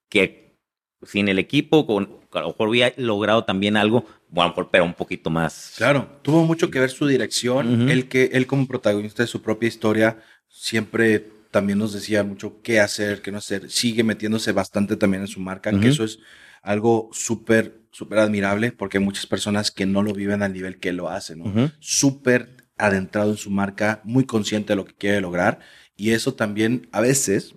que 0.09 0.59
sin 1.03 1.29
el 1.29 1.39
equipo, 1.39 1.87
con, 1.87 2.21
a 2.33 2.41
lo 2.41 2.49
mejor 2.49 2.69
hubiera 2.69 2.93
logrado 2.97 3.45
también 3.45 3.77
algo, 3.77 4.05
bueno, 4.29 4.55
pero 4.71 4.85
un 4.85 4.95
poquito 4.95 5.31
más. 5.31 5.75
Claro, 5.77 6.09
tuvo 6.23 6.45
mucho 6.45 6.71
que 6.71 6.81
ver 6.81 6.91
su 6.91 7.07
dirección. 7.07 7.89
él, 7.89 8.09
que, 8.09 8.31
él 8.33 8.47
como 8.47 8.67
protagonista 8.67 9.23
de 9.23 9.27
su 9.27 9.41
propia 9.41 9.69
historia 9.69 10.19
siempre 10.49 11.27
también 11.51 11.79
nos 11.79 11.93
decía 11.93 12.23
mucho 12.23 12.61
qué 12.63 12.81
hacer, 12.81 13.23
qué 13.23 13.33
no 13.33 13.39
hacer. 13.39 13.71
Sigue 13.71 14.05
metiéndose 14.05 14.53
bastante 14.53 14.97
también 14.97 15.23
en 15.23 15.29
su 15.29 15.41
marca, 15.41 15.73
que 15.79 15.89
eso 15.89 16.05
es 16.05 16.19
algo 16.63 17.11
súper, 17.13 17.81
súper 17.91 18.19
admirable 18.19 18.73
porque 18.73 18.99
hay 18.99 19.05
muchas 19.05 19.27
personas 19.27 19.71
que 19.71 19.87
no 19.87 20.03
lo 20.03 20.13
viven 20.13 20.43
al 20.43 20.53
nivel 20.53 20.79
que 20.79 20.93
lo 20.93 21.09
hacen, 21.09 21.41
¿no? 21.41 21.73
Súper 21.81 22.69
adentrado 22.77 23.33
en 23.33 23.37
su 23.37 23.51
marca, 23.51 24.01
muy 24.05 24.25
consciente 24.25 24.73
de 24.73 24.77
lo 24.77 24.85
que 24.85 24.95
quiere 24.95 25.21
lograr. 25.21 25.61
Y 25.97 26.13
eso 26.13 26.35
también 26.35 26.89
a 26.93 27.01
veces 27.01 27.55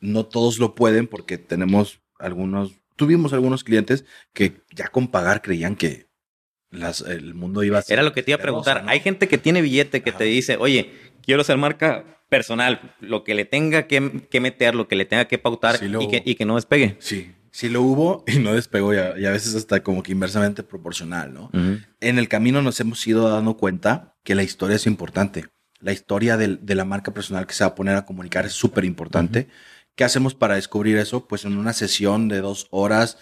no 0.00 0.26
todos 0.26 0.58
lo 0.58 0.74
pueden 0.74 1.06
porque 1.06 1.38
tenemos 1.38 2.00
algunos, 2.18 2.72
tuvimos 2.96 3.32
algunos 3.32 3.64
clientes 3.64 4.04
que 4.32 4.62
ya 4.74 4.88
con 4.88 5.08
pagar 5.08 5.42
creían 5.42 5.76
que 5.76 6.06
las, 6.70 7.02
el 7.02 7.34
mundo 7.34 7.62
iba 7.62 7.78
a 7.78 7.82
ser. 7.82 7.94
Era 7.94 8.02
lo 8.02 8.12
que 8.12 8.22
te 8.22 8.30
iba 8.32 8.38
a 8.38 8.42
preguntar. 8.42 8.84
Hay 8.86 9.00
gente 9.00 9.28
que 9.28 9.38
tiene 9.38 9.62
billete 9.62 10.02
que 10.02 10.12
te 10.12 10.24
dice, 10.24 10.56
oye, 10.58 10.90
quiero 11.22 11.44
ser 11.44 11.58
marca 11.58 12.04
personal, 12.28 12.94
lo 13.00 13.24
que 13.24 13.34
le 13.34 13.44
tenga 13.44 13.86
que, 13.86 14.00
meter, 14.40 14.74
lo 14.74 14.88
que 14.88 14.96
le 14.96 15.04
tenga 15.04 15.26
que 15.26 15.38
pautar 15.38 15.78
y, 15.82 16.08
que, 16.08 16.22
y 16.24 16.34
que 16.34 16.44
no 16.44 16.56
despegue. 16.56 16.96
Sí, 16.98 17.32
sí 17.56 17.70
lo 17.70 17.80
hubo 17.80 18.22
y 18.26 18.38
no 18.38 18.52
despegó 18.52 18.92
y 18.92 18.98
a, 18.98 19.30
veces 19.30 19.54
hasta 19.54 19.82
como 19.82 20.02
que 20.02 20.12
inversamente 20.12 20.62
proporcional, 20.62 21.32
¿no? 21.32 21.50
En 22.00 22.18
el 22.18 22.28
camino 22.28 22.60
nos 22.60 22.78
hemos 22.80 23.04
ido 23.06 23.30
dando 23.30 23.56
cuenta 23.56 24.14
que 24.24 24.34
la 24.34 24.42
historia 24.42 24.76
es 24.76 24.86
importante. 24.86 25.46
La 25.80 25.92
historia 25.92 26.36
de, 26.36 26.58
la 26.74 26.84
marca 26.84 27.14
personal 27.14 27.46
que 27.46 27.54
se 27.54 27.64
va 27.64 27.68
a 27.68 27.74
poner 27.74 27.96
a 27.96 28.04
comunicar 28.04 28.44
es 28.44 28.52
súper 28.52 28.84
importante. 28.84 29.48
¿Qué 29.94 30.04
hacemos 30.04 30.34
para 30.34 30.56
descubrir 30.56 30.98
eso? 30.98 31.26
Pues 31.26 31.46
en 31.46 31.56
una 31.56 31.72
sesión 31.72 32.28
de 32.28 32.42
dos 32.42 32.66
horas 32.70 33.16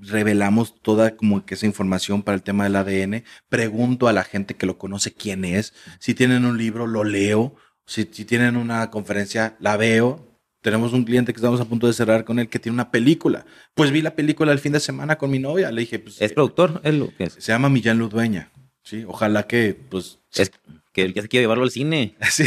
revelamos 0.00 0.80
toda 0.80 1.16
como 1.16 1.44
que 1.44 1.54
esa 1.54 1.66
información 1.66 2.22
para 2.22 2.36
el 2.36 2.44
tema 2.44 2.62
del 2.62 2.76
ADN. 2.76 3.24
Pregunto 3.48 4.06
a 4.06 4.12
la 4.12 4.22
gente 4.22 4.54
que 4.54 4.66
lo 4.66 4.78
conoce 4.78 5.12
quién 5.12 5.44
es. 5.44 5.74
Si 5.98 6.14
tienen 6.14 6.44
un 6.44 6.56
libro, 6.56 6.86
lo 6.86 7.02
leo. 7.02 7.56
Si, 7.84 8.08
si 8.12 8.24
tienen 8.24 8.56
una 8.56 8.90
conferencia, 8.90 9.56
la 9.58 9.76
veo 9.76 10.31
tenemos 10.62 10.92
un 10.92 11.04
cliente 11.04 11.32
que 11.32 11.38
estamos 11.38 11.60
a 11.60 11.66
punto 11.66 11.86
de 11.86 11.92
cerrar 11.92 12.24
con 12.24 12.38
él 12.38 12.48
que 12.48 12.58
tiene 12.58 12.74
una 12.74 12.90
película. 12.90 13.44
Pues 13.74 13.90
vi 13.90 14.00
la 14.00 14.14
película 14.14 14.52
el 14.52 14.60
fin 14.60 14.72
de 14.72 14.80
semana 14.80 15.18
con 15.18 15.30
mi 15.30 15.38
novia. 15.38 15.70
Le 15.70 15.82
dije, 15.82 15.98
pues. 15.98 16.22
¿Es 16.22 16.32
productor? 16.32 16.80
¿Es 16.84 16.94
lo 16.94 17.14
que 17.14 17.24
es? 17.24 17.34
Se 17.34 17.52
llama 17.52 17.68
Millán 17.68 17.98
Ludueña. 17.98 18.50
Sí, 18.82 19.04
ojalá 19.06 19.46
que, 19.46 19.74
pues. 19.74 20.20
Es 20.34 20.50
que 20.92 21.02
él 21.02 21.14
ya 21.14 21.22
se 21.22 21.28
quiere 21.28 21.42
llevarlo 21.42 21.64
al 21.64 21.70
cine. 21.70 22.16
Sí, 22.30 22.44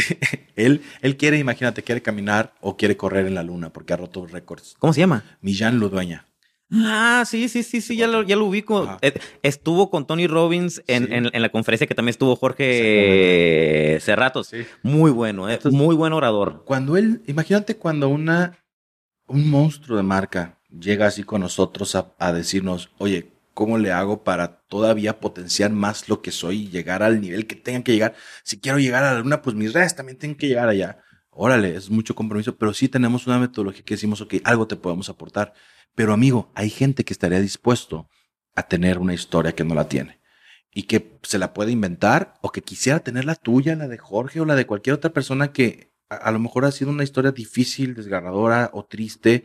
él, 0.56 0.82
él 1.02 1.16
quiere, 1.16 1.38
imagínate, 1.38 1.82
quiere 1.82 2.02
caminar 2.02 2.54
o 2.60 2.76
quiere 2.76 2.96
correr 2.96 3.26
en 3.26 3.34
la 3.34 3.42
luna 3.42 3.72
porque 3.72 3.92
ha 3.92 3.96
roto 3.96 4.26
récords. 4.26 4.74
¿Cómo 4.78 4.92
se 4.92 5.00
llama? 5.00 5.24
Millán 5.40 5.78
Ludueña. 5.78 6.26
Ah, 6.72 7.24
sí, 7.26 7.48
sí, 7.48 7.62
sí, 7.62 7.80
sí, 7.80 7.96
ya 7.96 8.08
lo, 8.08 8.22
ya 8.24 8.34
lo 8.36 8.46
ubico. 8.46 8.78
Ajá. 8.82 8.98
Eh, 9.02 9.14
Estuvo 9.42 9.88
con 9.88 10.06
Tony 10.06 10.26
Robbins 10.26 10.82
en, 10.88 11.06
Sí. 11.06 11.12
en- 11.14 11.30
en 11.32 11.42
la 11.42 11.48
conferencia 11.50 11.86
que 11.86 11.94
también 11.94 12.10
estuvo 12.10 12.34
Jorge 12.34 13.98
Cerratos. 14.00 14.48
Sí. 14.48 14.66
Muy 14.82 15.10
bueno, 15.10 15.48
eh, 15.48 15.54
Entonces- 15.54 15.78
muy 15.78 15.94
buen 15.94 16.12
orador. 16.12 16.64
Cuando 16.64 16.96
él, 16.96 17.22
imagínate 17.26 17.76
cuando 17.76 18.08
una, 18.08 18.58
un 19.28 19.48
monstruo 19.50 19.96
de 19.96 20.02
marca 20.02 20.58
llega 20.76 21.06
así 21.06 21.22
con 21.22 21.40
nosotros 21.40 21.94
a, 21.94 22.14
a 22.18 22.32
decirnos, 22.32 22.90
oye, 22.98 23.32
¿cómo 23.54 23.78
le 23.78 23.92
hago 23.92 24.22
para 24.24 24.60
todavía 24.68 25.20
potenciar 25.20 25.70
más 25.70 26.08
lo 26.08 26.20
que 26.20 26.30
soy 26.32 26.62
y 26.64 26.68
llegar 26.68 27.02
al 27.02 27.20
nivel 27.20 27.46
que 27.46 27.54
tengan 27.56 27.82
que 27.84 27.92
llegar? 27.92 28.14
Si 28.42 28.58
quiero 28.60 28.78
llegar 28.78 29.04
a 29.04 29.14
la 29.14 29.20
luna, 29.20 29.40
pues 29.40 29.54
mis 29.56 29.72
redes 29.72 29.94
también 29.94 30.18
tienen 30.18 30.36
que 30.36 30.48
llegar 30.48 30.68
allá. 30.68 30.98
Órale, 31.36 31.76
es 31.76 31.90
mucho 31.90 32.14
compromiso, 32.14 32.56
pero 32.56 32.72
sí 32.72 32.88
tenemos 32.88 33.26
una 33.26 33.38
metodología 33.38 33.84
que 33.84 33.94
decimos, 33.94 34.20
ok, 34.22 34.36
algo 34.44 34.66
te 34.66 34.76
podemos 34.76 35.08
aportar. 35.08 35.52
Pero 35.94 36.12
amigo, 36.12 36.50
hay 36.54 36.70
gente 36.70 37.04
que 37.04 37.12
estaría 37.12 37.40
dispuesto 37.40 38.08
a 38.54 38.62
tener 38.62 38.98
una 38.98 39.14
historia 39.14 39.54
que 39.54 39.64
no 39.64 39.74
la 39.74 39.88
tiene 39.88 40.20
y 40.72 40.84
que 40.84 41.18
se 41.22 41.38
la 41.38 41.52
puede 41.52 41.72
inventar 41.72 42.34
o 42.40 42.52
que 42.52 42.62
quisiera 42.62 43.00
tener 43.00 43.24
la 43.24 43.34
tuya, 43.34 43.76
la 43.76 43.86
de 43.86 43.98
Jorge 43.98 44.40
o 44.40 44.44
la 44.46 44.54
de 44.54 44.66
cualquier 44.66 44.94
otra 44.94 45.10
persona 45.10 45.52
que 45.52 45.92
a, 46.08 46.16
a 46.16 46.30
lo 46.30 46.38
mejor 46.38 46.64
ha 46.64 46.72
sido 46.72 46.90
una 46.90 47.04
historia 47.04 47.32
difícil, 47.32 47.94
desgarradora 47.94 48.70
o 48.72 48.84
triste. 48.84 49.44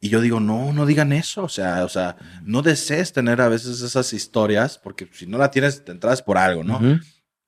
Y 0.00 0.08
yo 0.08 0.20
digo, 0.20 0.40
no, 0.40 0.72
no 0.72 0.86
digan 0.86 1.12
eso. 1.12 1.44
O 1.44 1.48
sea, 1.48 1.84
o 1.84 1.88
sea, 1.88 2.16
no 2.42 2.62
desees 2.62 3.12
tener 3.12 3.40
a 3.40 3.48
veces 3.48 3.80
esas 3.82 4.12
historias 4.12 4.78
porque 4.78 5.08
si 5.12 5.26
no 5.26 5.38
la 5.38 5.50
tienes, 5.50 5.84
te 5.84 5.92
entras 5.92 6.22
por 6.22 6.38
algo, 6.38 6.64
¿no? 6.64 6.80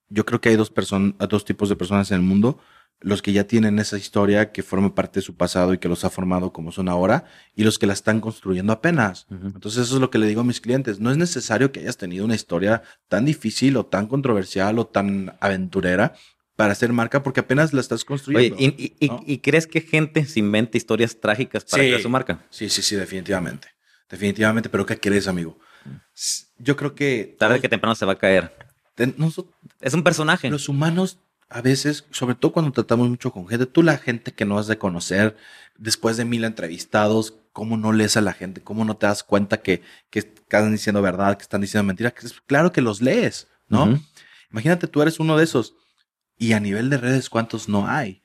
Yo 0.09 0.25
creo 0.25 0.41
que 0.41 0.49
hay 0.49 0.55
dos 0.55 0.71
personas, 0.71 1.13
dos 1.29 1.45
tipos 1.45 1.69
de 1.69 1.75
personas 1.75 2.11
en 2.11 2.17
el 2.17 2.23
mundo. 2.23 2.59
Los 3.01 3.21
que 3.21 3.31
ya 3.31 3.45
tienen 3.45 3.79
esa 3.79 3.97
historia 3.97 4.51
que 4.51 4.61
forma 4.61 4.93
parte 4.93 5.21
de 5.21 5.25
su 5.25 5.35
pasado 5.35 5.73
y 5.73 5.77
que 5.77 5.87
los 5.87 6.03
ha 6.03 6.09
formado 6.09 6.51
como 6.51 6.71
son 6.73 6.89
ahora, 6.89 7.23
y 7.55 7.63
los 7.63 7.79
que 7.79 7.87
la 7.87 7.93
están 7.93 8.19
construyendo 8.19 8.73
apenas. 8.73 9.25
Entonces 9.29 9.83
eso 9.83 9.95
es 9.95 10.01
lo 10.01 10.09
que 10.09 10.17
le 10.17 10.27
digo 10.27 10.41
a 10.41 10.43
mis 10.43 10.59
clientes. 10.59 10.99
No 10.99 11.09
es 11.09 11.15
necesario 11.17 11.71
que 11.71 11.79
hayas 11.79 11.95
tenido 11.97 12.25
una 12.25 12.35
historia 12.35 12.83
tan 13.07 13.23
difícil 13.23 13.77
o 13.77 13.85
tan 13.85 14.07
controversial 14.07 14.77
o 14.79 14.85
tan 14.87 15.37
aventurera 15.39 16.13
para 16.57 16.73
hacer 16.73 16.91
marca 16.91 17.23
porque 17.23 17.39
apenas 17.39 17.71
la 17.71 17.79
estás 17.79 18.03
construyendo. 18.03 18.57
¿y, 18.59 18.65
y- 18.65 18.95
y- 18.99 19.07
¿no? 19.07 19.23
y 19.25 19.37
crees 19.37 19.65
que 19.65 19.79
gente 19.79 20.25
se 20.25 20.39
inventa 20.39 20.75
historias 20.77 21.17
trágicas 21.21 21.63
para 21.63 21.81
Sí. 21.83 21.87
crear 21.89 22.01
su 22.01 22.09
marca? 22.09 22.45
Sí, 22.49 22.67
sí, 22.69 22.81
sí, 22.81 22.97
definitivamente. 22.97 23.69
Definitivamente, 24.09 24.67
pero 24.67 24.85
¿qué 24.85 24.99
crees, 24.99 25.27
amigo? 25.29 25.57
S- 26.13 26.47
Yo 26.57 26.75
creo 26.75 26.95
que... 26.95 27.35
Tarde 27.39 27.61
que 27.61 27.69
temprano 27.69 27.95
se 27.95 28.05
va 28.05 28.11
a 28.13 28.17
caer. 28.17 28.51
ten- 28.95 29.15
nosotros- 29.17 29.55
Es 29.79 29.93
un 29.93 30.03
personaje. 30.03 30.49
los 30.49 30.67
humanos 30.67 31.19
a 31.49 31.61
veces, 31.61 32.05
sobre 32.11 32.35
todo 32.35 32.51
cuando 32.51 32.71
tratamos 32.71 33.09
mucho 33.09 33.31
con 33.31 33.47
gente, 33.47 33.65
tú 33.65 33.81
la 33.83 33.97
gente 33.97 34.31
que 34.33 34.45
no 34.45 34.59
has 34.59 34.67
de 34.67 34.77
conocer, 34.77 35.35
después 35.77 36.15
de 36.17 36.25
mil 36.25 36.43
entrevistados, 36.43 37.33
¿cómo 37.53 37.75
no 37.77 37.91
lees 37.91 38.17
a 38.17 38.21
la 38.21 38.33
gente? 38.33 38.61
¿Cómo 38.61 38.85
no 38.85 38.97
te 38.97 39.07
das 39.07 39.23
cuenta 39.23 39.61
que, 39.61 39.81
que 40.09 40.19
están 40.19 40.71
diciendo 40.71 41.01
verdad, 41.01 41.37
que 41.37 41.43
están 41.43 41.61
diciendo 41.61 41.85
mentira? 41.85 42.11
Que 42.11 42.25
es- 42.27 42.39
claro 42.45 42.71
que 42.71 42.81
los 42.81 43.01
lees, 43.01 43.47
¿no? 43.67 43.85
Imagínate, 44.51 44.87
tú 44.87 45.01
eres 45.01 45.19
uno 45.19 45.37
de 45.37 45.43
esos. 45.43 45.73
Y 46.37 46.53
a 46.53 46.59
nivel 46.59 46.89
de 46.89 46.97
redes, 46.97 47.29
¿cuántos 47.29 47.67
no 47.67 47.87
hay? 47.87 48.21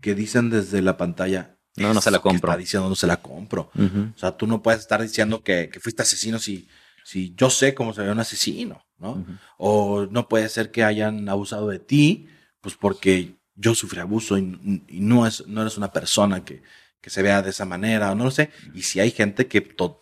Que 0.00 0.14
dicen 0.14 0.50
desde 0.50 0.82
la 0.82 0.96
pantalla. 0.96 1.56
No, 1.76 1.92
no 1.92 2.00
se 2.00 2.10
la 2.10 2.16
"Eso 2.18 2.22
que 2.22 2.28
compro". 2.30 2.50
Está 2.50 2.58
diciendo, 2.58 2.88
no 2.88 2.94
se 2.96 3.06
la 3.06 3.18
compro. 3.18 3.70
O 4.16 4.18
sea, 4.18 4.36
tú 4.36 4.46
no 4.46 4.62
puedes 4.62 4.80
estar 4.80 5.02
diciendo 5.02 5.42
que, 5.42 5.68
que 5.68 5.78
fuiste 5.80 6.02
asesino 6.02 6.38
si, 6.38 6.68
si 7.04 7.34
yo 7.36 7.50
sé 7.50 7.74
cómo 7.74 7.92
se 7.92 8.02
ve 8.02 8.10
un 8.10 8.18
asesino, 8.20 8.82
¿no? 8.98 9.24
O 9.58 10.06
no 10.10 10.28
puede 10.28 10.48
ser 10.48 10.70
que 10.70 10.84
hayan 10.84 11.28
abusado 11.28 11.68
de 11.68 11.78
ti, 11.78 12.28
pues 12.60 12.74
porque 12.76 13.36
yo 13.54 13.74
sufrí 13.74 14.00
abuso 14.00 14.38
y, 14.38 14.58
no, 15.00 15.26
es, 15.26 15.46
no 15.46 15.62
eres 15.62 15.76
una 15.78 15.92
persona 15.92 16.44
que, 16.44 16.62
que 17.00 17.10
se 17.10 17.22
vea 17.22 17.42
de 17.42 17.50
esa 17.50 17.64
manera, 17.64 18.12
o 18.12 18.14
no 18.14 18.24
lo 18.24 18.30
sé. 18.30 18.50
Y 18.74 18.82
si 18.82 19.00
hay 19.00 19.10
gente 19.10 19.46
que 19.46 19.60
to- 19.60 20.00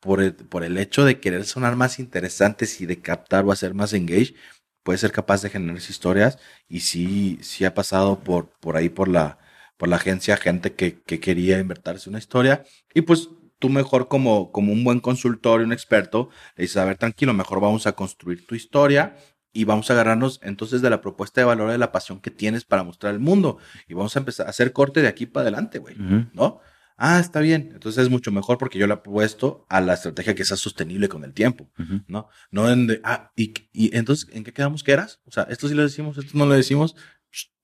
por, 0.00 0.20
el, 0.22 0.34
por 0.34 0.64
el 0.64 0.78
hecho 0.78 1.04
de 1.04 1.20
querer 1.20 1.44
sonar 1.44 1.76
más 1.76 1.98
interesantes 1.98 2.80
y 2.80 2.86
de 2.86 3.00
captar 3.00 3.44
o 3.44 3.52
hacer 3.52 3.74
más 3.74 3.92
engage, 3.92 4.34
puede 4.82 4.98
ser 4.98 5.12
capaz 5.12 5.42
de 5.42 5.50
generar 5.50 5.76
historias. 5.78 6.38
Y 6.68 6.80
sí, 6.80 7.38
sí 7.42 7.64
ha 7.64 7.74
pasado 7.74 8.20
por, 8.20 8.50
por 8.60 8.76
ahí, 8.76 8.88
por 8.88 9.08
la, 9.08 9.38
por 9.76 9.88
la 9.88 9.96
agencia, 9.96 10.36
gente 10.36 10.74
que, 10.74 11.00
que 11.02 11.20
quería 11.20 11.58
invertirse 11.58 12.08
una 12.10 12.18
historia. 12.18 12.64
Y 12.94 13.02
pues 13.02 13.28
tú 13.58 13.68
mejor 13.68 14.08
como, 14.08 14.50
como 14.52 14.72
un 14.72 14.82
buen 14.84 15.00
consultor 15.00 15.60
y 15.60 15.64
un 15.64 15.72
experto, 15.72 16.30
le 16.56 16.62
dices, 16.62 16.78
a 16.78 16.84
ver, 16.84 16.98
tranquilo, 16.98 17.32
mejor 17.32 17.60
vamos 17.60 17.86
a 17.86 17.92
construir 17.92 18.44
tu 18.46 18.54
historia 18.56 19.16
y 19.52 19.64
vamos 19.64 19.90
a 19.90 19.94
agarrarnos 19.94 20.40
entonces 20.42 20.82
de 20.82 20.90
la 20.90 21.00
propuesta 21.00 21.40
de 21.40 21.44
valor 21.44 21.70
de 21.70 21.78
la 21.78 21.92
pasión 21.92 22.20
que 22.20 22.30
tienes 22.30 22.64
para 22.64 22.82
mostrar 22.82 23.12
al 23.12 23.20
mundo. 23.20 23.58
Y 23.88 23.94
vamos 23.94 24.16
a 24.16 24.20
empezar 24.20 24.46
a 24.46 24.50
hacer 24.50 24.72
corte 24.72 25.02
de 25.02 25.08
aquí 25.08 25.26
para 25.26 25.42
adelante, 25.42 25.78
güey. 25.78 25.96
¿No? 26.32 26.60
Ah, 26.96 27.18
está 27.18 27.40
bien. 27.40 27.70
Entonces 27.72 28.04
es 28.04 28.10
mucho 28.10 28.30
mejor 28.30 28.58
porque 28.58 28.78
yo 28.78 28.86
le 28.86 28.94
he 28.94 28.98
puesto 28.98 29.66
a 29.68 29.80
la 29.80 29.94
estrategia 29.94 30.34
que 30.34 30.44
sea 30.44 30.56
sostenible 30.56 31.08
con 31.08 31.24
el 31.24 31.32
tiempo. 31.32 31.68
¿no? 32.06 32.28
No 32.50 32.70
en 32.70 32.86
de, 32.86 33.00
ah, 33.04 33.32
y, 33.36 33.54
y 33.72 33.96
entonces, 33.96 34.28
¿en 34.32 34.44
qué 34.44 34.52
quedamos 34.52 34.82
que 34.82 34.92
eras? 34.92 35.20
O 35.26 35.30
sea, 35.32 35.44
esto 35.44 35.68
sí 35.68 35.74
lo 35.74 35.82
decimos, 35.82 36.16
esto 36.16 36.38
no 36.38 36.46
lo 36.46 36.54
decimos, 36.54 36.94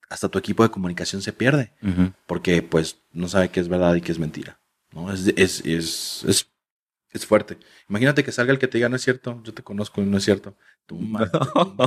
hasta 0.09 0.29
tu 0.29 0.39
equipo 0.39 0.63
de 0.63 0.69
comunicación 0.69 1.21
se 1.21 1.33
pierde, 1.33 1.71
porque 2.25 2.61
pues 2.63 2.97
no 3.11 3.27
sabe 3.27 3.49
qué 3.49 3.59
es 3.59 3.69
verdad 3.69 3.93
y 3.95 4.01
qué 4.01 4.11
es 4.11 4.19
mentira, 4.19 4.59
¿no? 4.91 5.13
Es, 5.13 5.27
es, 5.37 5.63
es, 5.65 6.25
es, 6.27 6.51
es 7.13 7.25
fuerte. 7.25 7.57
Imagínate 7.89 8.23
que 8.23 8.31
salga 8.31 8.51
el 8.53 8.59
que 8.59 8.67
te 8.67 8.77
diga, 8.77 8.89
no 8.89 8.95
es 8.95 9.01
cierto, 9.01 9.41
yo 9.43 9.53
te 9.53 9.63
conozco 9.63 10.01
y 10.01 10.05
no 10.05 10.17
es 10.17 10.23
cierto. 10.25 10.55
Tú, 10.85 10.97
tumba 10.99 11.29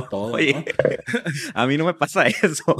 todo, 0.09 0.29
¿no? 0.29 0.33
Oye, 0.35 0.65
a 1.53 1.65
mí 1.67 1.77
no 1.77 1.85
me 1.85 1.93
pasa 1.93 2.25
eso. 2.27 2.75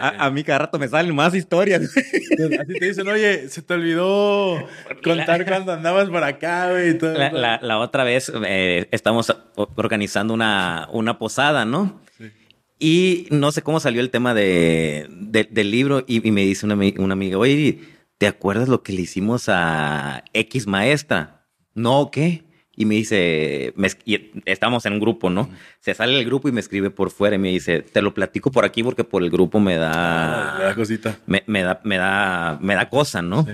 A, 0.00 0.26
a 0.26 0.30
mí 0.30 0.42
cada 0.44 0.60
rato 0.60 0.78
me 0.78 0.88
salen 0.88 1.14
más 1.14 1.34
historias. 1.34 1.82
Así 1.82 2.74
te 2.78 2.86
dicen, 2.86 3.08
oye, 3.08 3.48
se 3.48 3.62
te 3.62 3.74
olvidó 3.74 4.66
contar 5.02 5.44
cuando 5.46 5.72
andabas 5.72 6.08
por 6.10 6.22
acá, 6.22 6.70
güey. 6.70 6.90
y 6.90 6.94
todo. 6.98 7.14
La, 7.14 7.30
la- 7.32 7.58
la 7.62 7.78
otra 7.78 8.04
vez 8.04 8.30
eh, 8.46 8.88
estamos 8.90 9.34
organizando 9.56 10.34
una, 10.34 10.88
una 10.92 11.18
posada, 11.18 11.64
¿no? 11.64 12.00
Sí. 12.18 12.30
Y 12.78 13.26
no 13.30 13.52
sé 13.52 13.62
cómo 13.62 13.80
salió 13.80 14.00
el 14.00 14.10
tema 14.10 14.34
de, 14.34 15.06
de- 15.10 15.48
del 15.50 15.70
libro 15.70 16.04
y, 16.06 16.26
y 16.26 16.30
me 16.32 16.42
dice 16.42 16.66
una, 16.66 16.76
una 16.98 17.12
amiga, 17.14 17.38
oye, 17.38 17.78
¿te 18.18 18.26
acuerdas 18.26 18.68
lo 18.68 18.82
que 18.82 18.92
le 18.92 19.02
hicimos 19.02 19.44
a 19.48 20.24
X 20.32 20.66
maestra? 20.66 21.46
No, 21.74 22.10
¿qué? 22.10 22.44
Y 22.76 22.86
me 22.86 22.96
dice, 22.96 23.72
me 23.76 23.88
y 24.04 24.32
estamos 24.46 24.84
en 24.86 24.94
un 24.94 25.00
grupo, 25.00 25.30
¿no? 25.30 25.48
Se 25.78 25.94
sale 25.94 26.18
el 26.18 26.24
grupo 26.24 26.48
y 26.48 26.52
me 26.52 26.60
escribe 26.60 26.90
por 26.90 27.10
fuera 27.10 27.36
y 27.36 27.38
me 27.38 27.50
dice, 27.50 27.82
te 27.82 28.02
lo 28.02 28.12
platico 28.14 28.50
por 28.50 28.64
aquí 28.64 28.82
porque 28.82 29.04
por 29.04 29.22
el 29.22 29.30
grupo 29.30 29.60
me 29.60 29.74
Ah, 29.76 30.54
le 30.58 30.62
da 30.64 30.68
da, 30.70 30.74
cosita. 30.74 31.18
me, 31.26 31.44
me 31.46 31.62
da, 31.62 31.80
me 31.84 31.96
da, 31.98 32.58
me 32.60 32.74
da 32.74 32.88
cosa, 32.90 33.22
¿no? 33.22 33.44
Sí. 33.44 33.52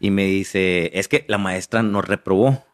Y 0.00 0.10
me 0.10 0.24
dice, 0.24 0.90
es 0.98 1.06
que 1.08 1.24
la 1.28 1.36
maestra 1.38 1.82
nos 1.82 2.06
reprobó 2.06 2.64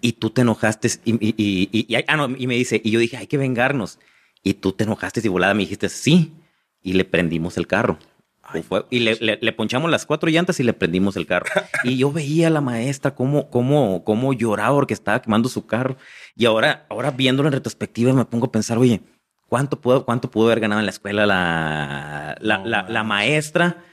y 0.00 0.12
tú 0.12 0.30
te 0.30 0.40
enojaste 0.40 0.88
y, 1.04 1.12
y, 1.14 1.34
y, 1.36 1.68
y- 1.70 1.86
y- 1.96 2.04
ah, 2.08 2.16
no, 2.16 2.28
y 2.36 2.46
me 2.48 2.54
dice, 2.56 2.80
y 2.82 2.90
yo 2.90 2.98
dije, 2.98 3.16
hay 3.16 3.26
que 3.28 3.38
vengarnos. 3.38 3.98
Y 4.42 4.54
tú 4.54 4.72
te 4.72 4.84
enojaste 4.84 5.20
y 5.22 5.28
volada 5.28 5.54
me 5.54 5.60
dijiste, 5.62 5.88
sí. 5.88 6.32
Y 6.82 6.94
le 6.94 7.04
prendimos 7.04 7.58
el 7.58 7.66
carro. 7.66 7.98
Ay, 8.52 8.64
y 8.90 9.00
le, 9.00 9.16
le- 9.16 9.38
le 9.40 9.52
ponchamos 9.52 9.90
las 9.90 10.06
cuatro 10.06 10.28
llantas 10.30 10.58
y 10.60 10.62
le 10.62 10.72
prendimos 10.72 11.16
el 11.16 11.26
carro. 11.26 11.46
y 11.84 11.96
yo 11.96 12.10
veía 12.12 12.48
a 12.48 12.50
la 12.50 12.60
maestra 12.60 13.14
cómo, 13.14 13.50
cómo, 13.50 14.04
cómo 14.04 14.32
lloraba 14.32 14.74
porque 14.74 14.94
estaba 14.94 15.22
quemando 15.22 15.48
su 15.48 15.66
carro. 15.66 15.96
Y 16.36 16.46
ahora, 16.46 16.86
ahora 16.88 17.10
viéndolo 17.10 17.48
en 17.48 17.54
retrospectiva 17.54 18.12
me 18.12 18.24
pongo 18.24 18.46
a 18.46 18.52
pensar, 18.52 18.78
oye, 18.78 19.00
¿cuánto 19.48 19.80
pudo, 19.80 20.04
cuánto 20.04 20.30
pudo 20.30 20.46
haber 20.46 20.60
ganado 20.60 20.80
en 20.80 20.86
la 20.86 20.90
escuela 20.92 21.26
la, 21.26 22.36
la, 22.40 22.58
No 22.58 22.66
la- 22.66 22.88
la 22.88 23.04
maestra 23.04 23.84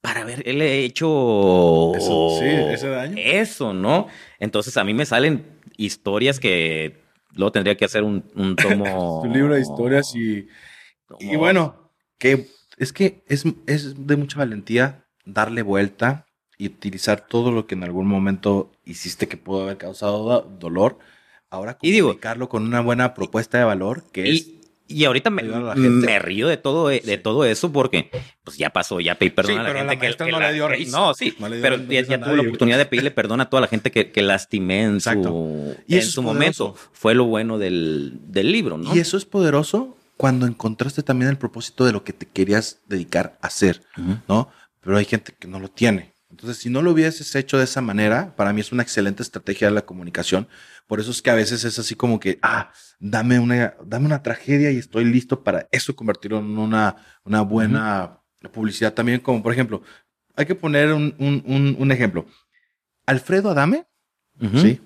para 0.00 0.22
haberle 0.22 0.84
hecho 0.84 1.92
Eso, 1.94 2.38
sí, 2.38 2.46
ese 2.46 2.88
daño. 2.88 3.16
eso, 3.18 3.72
¿no? 3.74 4.06
Entonces 4.38 4.76
a 4.76 4.84
mí 4.84 4.94
me 4.94 5.04
salen 5.06 5.44
historias 5.76 6.38
que 6.38 7.02
luego 7.34 7.52
tendría 7.52 7.76
que 7.76 7.84
hacer 7.84 8.02
un, 8.04 8.24
un 8.34 8.56
tomo. 8.56 9.20
Tu 9.24 9.28
libro 9.32 9.54
de 9.54 9.60
historias 9.62 10.14
y, 10.14 10.46
tomo- 11.08 11.18
y 11.20 11.36
bueno, 11.36 11.90
que 12.18 12.46
es 12.76 12.92
que 12.92 13.22
es, 13.28 13.44
es 13.66 14.06
de 14.06 14.16
mucha 14.16 14.38
valentía 14.38 15.04
darle 15.24 15.62
vuelta 15.62 16.26
y 16.58 16.66
utilizar 16.66 17.26
todo 17.26 17.50
lo 17.52 17.66
que 17.66 17.74
en 17.74 17.84
algún 17.84 18.06
momento 18.06 18.72
hiciste 18.84 19.28
que 19.28 19.36
pudo 19.36 19.62
haber 19.64 19.76
causado 19.76 20.22
do- 20.24 20.56
dolor. 20.58 20.98
Ahora 21.50 21.78
Y 21.82 21.90
digo- 21.90 22.18
con 22.48 22.64
una 22.64 22.80
buena 22.80 23.14
propuesta 23.14 23.58
de 23.58 23.64
valor 23.64 24.04
que 24.12 24.22
es 24.30 24.46
Y, 24.48 24.60
y 24.88 25.04
ahorita 25.04 25.30
me, 25.30 25.42
me 25.42 26.18
río 26.18 26.48
de 26.48 26.56
todo, 26.56 26.88
de 26.88 27.00
Sí. 27.04 27.18
todo 27.18 27.44
eso 27.44 27.72
porque 27.72 28.10
pues 28.44 28.56
ya 28.56 28.70
pasó, 28.70 29.00
ya 29.00 29.16
pedí 29.16 29.30
perdón 29.30 29.52
Sí, 29.54 29.58
a 29.58 29.62
la 29.62 29.68
pero 29.68 29.78
gente 29.80 29.94
la 29.94 30.00
que, 30.12 30.24
que 30.24 30.30
no 30.32 30.40
le 30.40 30.52
dio 30.52 30.68
risa. 30.68 30.96
No, 30.98 31.14
sí, 31.14 31.34
No 31.38 31.48
le 31.48 31.56
dio 31.56 31.62
pero 31.62 31.76
ya, 31.76 32.20
tuve 32.20 32.36
la 32.36 32.42
oportunidad 32.42 32.78
de 32.78 32.86
pedirle 32.86 33.10
perdón 33.10 33.40
a 33.40 33.50
toda 33.50 33.60
la 33.62 33.68
gente 33.68 33.90
que, 33.90 34.10
que 34.12 34.22
lastimé 34.22 34.84
en 34.84 34.94
Exacto. 34.94 35.28
su, 35.28 35.76
Y 35.88 35.96
en 35.96 36.02
su 36.02 36.22
poderoso. 36.22 36.22
momento. 36.22 36.74
Fue 36.92 37.14
lo 37.14 37.24
bueno 37.24 37.58
del, 37.58 38.18
del 38.28 38.52
libro, 38.52 38.78
¿no? 38.78 38.94
Y 38.94 39.00
eso 39.00 39.16
es 39.16 39.24
poderoso 39.24 39.95
cuando 40.16 40.46
encontraste 40.46 41.02
también 41.02 41.30
el 41.30 41.38
propósito 41.38 41.84
de 41.84 41.92
lo 41.92 42.04
que 42.04 42.12
te 42.12 42.26
querías 42.26 42.80
dedicar 42.86 43.38
a 43.42 43.48
hacer, 43.48 43.82
Ujú. 43.98 44.18
¿no? 44.28 44.50
pero 44.86 44.98
hay 44.98 45.04
gente 45.04 45.34
que 45.36 45.48
no 45.48 45.58
lo 45.58 45.68
tiene. 45.68 46.14
Entonces, 46.30 46.58
si 46.58 46.70
no 46.70 46.80
lo 46.80 46.92
hubieses 46.92 47.34
hecho 47.34 47.58
de 47.58 47.64
esa 47.64 47.80
manera, 47.80 48.36
para 48.36 48.52
mí 48.52 48.60
es 48.60 48.70
una 48.70 48.84
excelente 48.84 49.20
estrategia 49.20 49.66
de 49.66 49.74
la 49.74 49.84
comunicación. 49.84 50.46
Por 50.86 51.00
eso 51.00 51.10
es 51.10 51.20
que 51.22 51.30
a 51.30 51.34
veces 51.34 51.64
es 51.64 51.76
así 51.80 51.96
como 51.96 52.20
que, 52.20 52.38
ah, 52.40 52.70
dame 53.00 53.40
una, 53.40 53.74
dame 53.84 54.06
una 54.06 54.22
tragedia 54.22 54.70
y 54.70 54.76
estoy 54.76 55.04
listo 55.04 55.42
para 55.42 55.66
eso 55.72 55.96
convertirlo 55.96 56.38
en 56.38 56.56
una, 56.56 56.94
una 57.24 57.40
buena 57.42 58.20
publicidad 58.52 58.94
también. 58.94 59.18
Como 59.18 59.42
por 59.42 59.52
ejemplo, 59.52 59.82
hay 60.36 60.46
que 60.46 60.54
poner 60.54 60.92
un, 60.92 61.16
un, 61.18 61.76
un, 61.76 61.90
ejemplo. 61.90 62.24
Alfredo 63.06 63.50
Adame, 63.50 63.86
sí, 64.60 64.80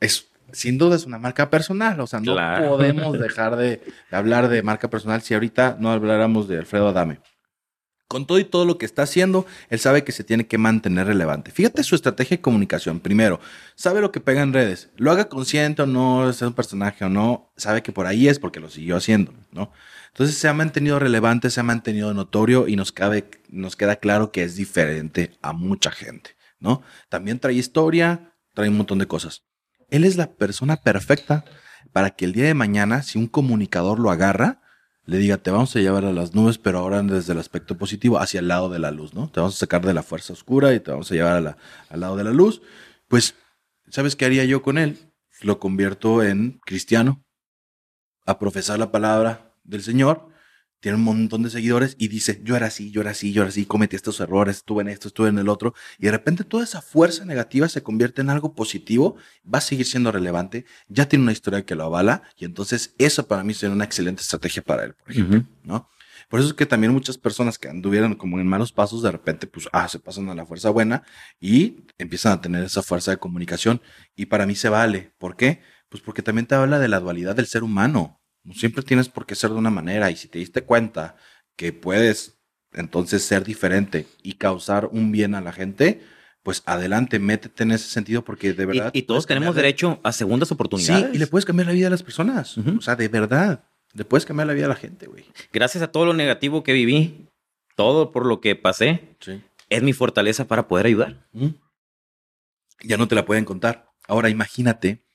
es 0.00 0.28
sin 0.56 0.78
duda 0.78 0.96
es 0.96 1.06
una 1.06 1.18
marca 1.18 1.50
personal. 1.50 2.00
O 2.00 2.06
sea, 2.06 2.20
no 2.20 2.34
podemos 2.68 3.18
dejar 3.18 3.56
de, 3.56 3.82
hablar 4.10 4.48
de 4.48 4.62
marca 4.62 4.90
personal 4.90 5.22
si 5.22 5.34
ahorita 5.34 5.76
no 5.78 5.92
habláramos 5.92 6.48
de 6.48 6.58
Alfredo 6.58 6.88
Adame. 6.88 7.20
Con 8.08 8.24
todo 8.24 8.38
y 8.38 8.44
todo 8.44 8.64
lo 8.64 8.78
que 8.78 8.86
está 8.86 9.02
haciendo, 9.02 9.46
él 9.68 9.80
sabe 9.80 10.04
que 10.04 10.12
se 10.12 10.22
tiene 10.22 10.46
que 10.46 10.58
mantener 10.58 11.08
relevante. 11.08 11.50
Fíjate 11.50 11.82
su 11.82 11.96
estrategia 11.96 12.36
de 12.36 12.40
comunicación. 12.40 13.00
Primero, 13.00 13.40
sabe 13.74 14.00
lo 14.00 14.12
que 14.12 14.20
pega 14.20 14.42
en 14.42 14.52
redes. 14.52 14.90
Lo 14.96 15.10
haga 15.10 15.28
consciente 15.28 15.82
o 15.82 15.86
no, 15.86 16.30
es 16.30 16.40
un 16.40 16.52
personaje 16.52 17.04
o 17.04 17.08
no, 17.08 17.52
sabe 17.56 17.82
que 17.82 17.90
por 17.90 18.06
ahí 18.06 18.28
es 18.28 18.38
porque 18.38 18.60
lo 18.60 18.70
siguió 18.70 18.96
haciendo, 18.96 19.34
¿no? 19.50 19.72
Entonces 20.16 20.38
se 20.38 20.46
ha 20.46 20.54
mantenido 20.54 21.00
relevante, 21.00 21.50
se 21.50 21.58
ha 21.58 21.64
mantenido 21.64 22.14
notorio 22.14 22.68
y 22.68 22.76
nos, 22.76 22.92
cabe, 22.92 23.28
nos 23.48 23.74
queda 23.74 23.96
claro 23.96 24.30
que 24.30 24.44
es 24.44 24.54
diferente 24.54 25.36
a 25.42 25.52
mucha 25.52 25.90
gente, 25.90 26.36
¿no? 26.60 26.82
También 27.08 27.40
trae 27.40 27.54
historia, 27.54 28.32
trae 28.54 28.68
un 28.68 28.76
montón 28.76 29.00
de 29.00 29.06
cosas. 29.06 29.45
Él 29.90 30.04
es 30.04 30.16
la 30.16 30.32
persona 30.34 30.76
perfecta 30.76 31.44
para 31.92 32.10
que 32.10 32.24
el 32.24 32.32
día 32.32 32.44
de 32.44 32.54
mañana, 32.54 33.02
si 33.02 33.18
un 33.18 33.26
comunicador 33.26 33.98
lo 33.98 34.10
agarra, 34.10 34.60
le 35.04 35.18
diga, 35.18 35.38
te 35.38 35.50
vamos 35.50 35.74
a 35.76 35.78
llevar 35.78 36.04
a 36.04 36.12
las 36.12 36.34
nubes, 36.34 36.58
pero 36.58 36.80
ahora 36.80 37.02
desde 37.02 37.32
el 37.32 37.38
aspecto 37.38 37.78
positivo, 37.78 38.18
hacia 38.18 38.40
el 38.40 38.48
lado 38.48 38.68
de 38.68 38.80
la 38.80 38.90
luz, 38.90 39.14
¿no? 39.14 39.30
Te 39.30 39.40
vamos 39.40 39.54
a 39.54 39.58
sacar 39.58 39.86
de 39.86 39.94
la 39.94 40.02
fuerza 40.02 40.32
oscura 40.32 40.74
y 40.74 40.80
te 40.80 40.90
vamos 40.90 41.10
a 41.10 41.14
llevar 41.14 41.56
al 41.88 42.00
lado 42.00 42.16
de 42.16 42.24
la 42.24 42.32
luz. 42.32 42.60
Pues, 43.06 43.36
¿sabes 43.88 44.16
qué 44.16 44.24
haría 44.24 44.44
yo 44.44 44.62
con 44.62 44.78
él? 44.78 44.98
Lo 45.42 45.60
convierto 45.60 46.24
en 46.24 46.58
cristiano, 46.64 47.24
a 48.24 48.38
profesar 48.40 48.80
la 48.80 48.90
palabra 48.90 49.54
del 49.62 49.82
Señor 49.82 50.28
tiene 50.80 50.96
un 50.96 51.04
montón 51.04 51.42
de 51.42 51.50
seguidores 51.50 51.96
y 51.98 52.08
dice, 52.08 52.40
yo 52.44 52.56
era 52.56 52.66
así, 52.66 52.90
yo 52.90 53.00
era 53.00 53.10
así, 53.10 53.32
yo 53.32 53.42
era 53.42 53.48
así, 53.48 53.66
cometí 53.66 53.96
estos 53.96 54.20
errores, 54.20 54.56
estuve 54.56 54.82
en 54.82 54.88
esto, 54.88 55.08
estuve 55.08 55.28
en 55.28 55.38
el 55.38 55.48
otro, 55.48 55.74
y 55.98 56.06
de 56.06 56.12
repente 56.12 56.44
toda 56.44 56.64
esa 56.64 56.82
fuerza 56.82 57.24
negativa 57.24 57.68
se 57.68 57.82
convierte 57.82 58.22
en 58.22 58.30
algo 58.30 58.54
positivo, 58.54 59.16
va 59.42 59.58
a 59.58 59.62
seguir 59.62 59.86
siendo 59.86 60.12
relevante, 60.12 60.64
ya 60.88 61.08
tiene 61.08 61.24
una 61.24 61.32
historia 61.32 61.64
que 61.64 61.74
lo 61.74 61.84
avala, 61.84 62.22
y 62.36 62.44
entonces 62.44 62.94
eso 62.98 63.26
para 63.26 63.44
mí 63.44 63.54
sería 63.54 63.74
una 63.74 63.84
excelente 63.84 64.22
estrategia 64.22 64.62
para 64.62 64.84
él, 64.84 64.94
por 64.94 65.10
ejemplo, 65.10 65.44
¿no? 65.62 65.88
Por 66.28 66.40
eso 66.40 66.48
es 66.48 66.54
que 66.54 66.66
también 66.66 66.92
muchas 66.92 67.18
personas 67.18 67.58
que 67.58 67.68
anduvieran 67.68 68.14
como 68.14 68.40
en 68.40 68.46
malos 68.46 68.72
pasos, 68.72 69.02
de 69.02 69.12
repente, 69.12 69.46
pues, 69.46 69.68
ah, 69.72 69.88
se 69.88 69.98
pasan 69.98 70.28
a 70.28 70.34
la 70.34 70.46
fuerza 70.46 70.70
buena 70.70 71.02
y 71.40 71.84
empiezan 71.98 72.32
a 72.32 72.40
tener 72.40 72.64
esa 72.64 72.82
fuerza 72.82 73.12
de 73.12 73.18
comunicación. 73.18 73.80
Y 74.16 74.26
para 74.26 74.46
mí 74.46 74.56
se 74.56 74.68
vale. 74.68 75.12
¿Por 75.18 75.36
qué? 75.36 75.60
Pues 75.88 76.02
porque 76.02 76.22
también 76.22 76.46
te 76.46 76.54
habla 76.54 76.78
de 76.78 76.88
la 76.88 77.00
dualidad 77.00 77.36
del 77.36 77.46
ser 77.46 77.62
humano. 77.62 78.20
Siempre 78.54 78.82
tienes 78.82 79.08
por 79.08 79.26
qué 79.26 79.34
ser 79.34 79.50
de 79.50 79.56
una 79.56 79.70
manera 79.70 80.10
y 80.10 80.16
si 80.16 80.28
te 80.28 80.38
diste 80.38 80.62
cuenta 80.62 81.16
que 81.56 81.72
puedes 81.72 82.38
entonces 82.72 83.22
ser 83.24 83.44
diferente 83.44 84.06
y 84.22 84.34
causar 84.34 84.88
un 84.92 85.10
bien 85.10 85.34
a 85.34 85.40
la 85.40 85.52
gente, 85.52 86.02
pues 86.42 86.62
adelante, 86.66 87.18
métete 87.18 87.64
en 87.64 87.72
ese 87.72 87.88
sentido 87.88 88.22
porque 88.22 88.52
de 88.52 88.66
verdad... 88.66 88.90
Y, 88.92 89.02
todos 89.02 89.26
tenemos 89.26 89.54
derecho 89.54 90.00
a 90.04 90.12
segundas 90.12 90.52
oportunidades. 90.52 91.10
Sí, 91.10 91.16
y 91.16 91.18
le 91.18 91.26
puedes 91.26 91.44
cambiar 91.44 91.66
la 91.66 91.72
vida 91.72 91.88
a 91.88 91.90
las 91.90 92.02
personas. 92.02 92.56
O 92.58 92.80
sea, 92.80 92.94
de 92.94 93.08
verdad, 93.08 93.64
le 93.94 94.04
puedes 94.04 94.26
cambiar 94.26 94.46
la 94.46 94.52
vida 94.52 94.66
a 94.66 94.68
la 94.68 94.76
gente, 94.76 95.06
güey. 95.06 95.24
Gracias 95.52 95.82
a 95.82 95.90
todo 95.90 96.06
lo 96.06 96.12
negativo 96.12 96.62
que 96.62 96.72
viví, 96.72 97.28
todo 97.74 98.12
por 98.12 98.26
lo 98.26 98.40
que 98.40 98.54
pasé, 98.54 99.16
es 99.70 99.82
mi 99.82 99.92
fortaleza 99.92 100.46
para 100.46 100.68
poder 100.68 100.86
ayudar. 100.86 101.26
Ya 102.82 102.96
no 102.96 103.08
te 103.08 103.14
la 103.14 103.24
pueden 103.24 103.44
contar. 103.44 103.90
Ahora 104.06 104.28
imagínate 104.28 105.05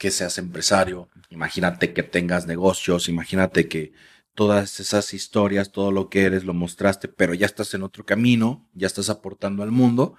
que 0.00 0.10
seas 0.10 0.38
empresario, 0.38 1.10
imagínate 1.28 1.92
que 1.92 2.02
tengas 2.02 2.46
negocios, 2.46 3.10
imagínate 3.10 3.68
que 3.68 3.92
todas 4.34 4.80
esas 4.80 5.12
historias, 5.12 5.72
todo 5.72 5.92
lo 5.92 6.08
que 6.08 6.22
eres, 6.22 6.44
lo 6.44 6.54
mostraste, 6.54 7.06
pero 7.06 7.34
ya 7.34 7.44
estás 7.44 7.74
en 7.74 7.82
otro 7.82 8.06
camino, 8.06 8.66
ya 8.72 8.86
estás 8.86 9.10
aportando 9.10 9.62
al 9.62 9.72
mundo. 9.72 10.16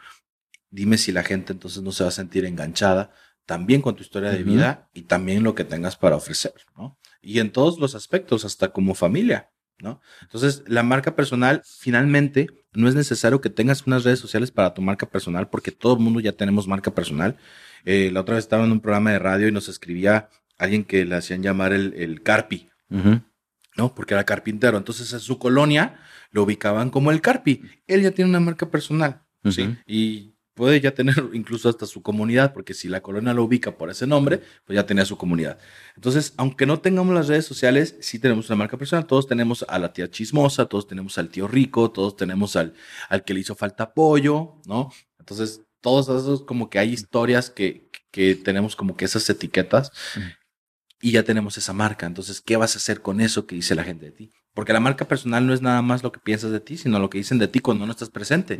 Dime 0.69 0.99
si 0.99 1.11
la 1.11 1.23
gente 1.23 1.51
entonces 1.51 1.81
no 1.81 1.91
se 1.91 2.03
va 2.03 2.09
a 2.09 2.13
sentir 2.13 2.45
enganchada 2.45 3.11
también 3.47 3.81
con 3.81 3.95
tu 3.95 4.03
historia 4.03 4.29
de 4.29 4.43
vida 4.43 4.87
y 4.93 5.01
también 5.01 5.41
lo 5.41 5.55
que 5.55 5.63
tengas 5.63 5.95
para 5.97 6.15
ofrecer, 6.15 6.53
¿no? 6.77 6.99
Y 7.19 7.39
en 7.39 7.51
todos 7.51 7.79
los 7.79 7.95
aspectos, 7.95 8.45
hasta 8.45 8.71
como 8.71 8.93
familia, 8.93 9.49
¿no? 9.79 9.99
Entonces, 10.21 10.61
la 10.67 10.83
marca 10.83 11.15
personal, 11.15 11.63
finalmente, 11.65 12.49
no 12.73 12.87
es 12.87 12.93
necesario 12.93 13.41
que 13.41 13.49
tengas 13.49 13.87
unas 13.87 14.03
redes 14.03 14.19
sociales 14.19 14.51
para 14.51 14.75
tu 14.75 14.83
marca 14.83 15.09
personal, 15.09 15.49
porque 15.49 15.71
todo 15.71 15.93
el 15.93 15.99
mundo 16.01 16.19
ya 16.19 16.33
tenemos 16.33 16.67
marca 16.67 16.93
personal 16.93 17.35
eh, 17.85 18.09
la 18.11 18.21
otra 18.21 18.35
vez 18.35 18.45
estaba 18.45 18.65
en 18.65 18.71
un 18.71 18.79
programa 18.79 19.11
de 19.11 19.19
radio 19.19 19.47
y 19.47 19.51
nos 19.51 19.69
escribía 19.69 20.29
alguien 20.57 20.83
que 20.83 21.05
le 21.05 21.15
hacían 21.15 21.41
llamar 21.41 21.73
el, 21.73 21.93
el 21.95 22.21
Carpi, 22.21 22.69
¿no? 23.77 23.95
Porque 23.95 24.13
era 24.13 24.23
carpintero. 24.25 24.77
Entonces 24.77 25.11
en 25.13 25.19
su 25.19 25.39
colonia 25.39 25.99
lo 26.31 26.43
ubicaban 26.43 26.89
como 26.89 27.11
el 27.11 27.21
Carpi. 27.21 27.63
Él 27.87 28.01
ya 28.03 28.11
tiene 28.11 28.29
una 28.29 28.39
marca 28.39 28.69
personal, 28.69 29.23
¿sí? 29.49 29.75
Y 29.87 30.35
puede 30.53 30.79
ya 30.79 30.93
tener 30.93 31.15
incluso 31.33 31.69
hasta 31.69 31.85
su 31.85 32.01
comunidad, 32.03 32.53
porque 32.53 32.73
si 32.73 32.87
la 32.87 33.01
colonia 33.01 33.33
lo 33.33 33.43
ubica 33.43 33.77
por 33.77 33.89
ese 33.89 34.05
nombre, 34.05 34.41
pues 34.65 34.75
ya 34.75 34.85
tenía 34.85 35.05
su 35.05 35.17
comunidad. 35.17 35.57
Entonces, 35.95 36.33
aunque 36.37 36.65
no 36.65 36.79
tengamos 36.79 37.15
las 37.15 37.27
redes 37.27 37.45
sociales, 37.45 37.95
sí 38.01 38.19
tenemos 38.19 38.49
una 38.49 38.57
marca 38.57 38.77
personal. 38.77 39.07
Todos 39.07 39.27
tenemos 39.27 39.65
a 39.67 39.79
la 39.79 39.93
tía 39.93 40.09
chismosa, 40.09 40.65
todos 40.65 40.87
tenemos 40.87 41.17
al 41.17 41.29
tío 41.29 41.47
rico, 41.47 41.89
todos 41.91 42.15
tenemos 42.15 42.55
al, 42.55 42.73
al 43.09 43.23
que 43.23 43.33
le 43.33 43.39
hizo 43.39 43.55
falta 43.55 43.85
apoyo, 43.85 44.61
¿no? 44.65 44.91
Entonces, 45.17 45.61
todos 45.81 46.07
esos 46.09 46.43
como 46.43 46.69
que 46.69 46.79
hay 46.79 46.91
historias 46.93 47.49
que, 47.49 47.89
que 48.11 48.35
tenemos 48.35 48.75
como 48.75 48.95
que 48.95 49.05
esas 49.05 49.29
etiquetas 49.29 49.91
y 51.01 51.11
ya 51.11 51.23
tenemos 51.23 51.57
esa 51.57 51.73
marca. 51.73 52.05
Entonces, 52.05 52.41
¿qué 52.41 52.55
vas 52.57 52.75
a 52.75 52.77
hacer 52.77 53.01
con 53.01 53.19
eso 53.19 53.45
que 53.47 53.55
dice 53.55 53.75
la 53.75 53.83
gente 53.83 54.05
de 54.05 54.11
ti? 54.11 54.31
Porque 54.53 54.73
la 54.73 54.79
marca 54.79 55.07
personal 55.07 55.45
no 55.45 55.53
es 55.53 55.61
nada 55.61 55.81
más 55.81 56.03
lo 56.03 56.11
que 56.11 56.19
piensas 56.19 56.51
de 56.51 56.59
ti, 56.59 56.77
sino 56.77 56.99
lo 56.99 57.09
que 57.09 57.17
dicen 57.17 57.39
de 57.39 57.47
ti 57.47 57.59
cuando 57.59 57.85
no 57.85 57.91
estás 57.91 58.09
presente. 58.09 58.57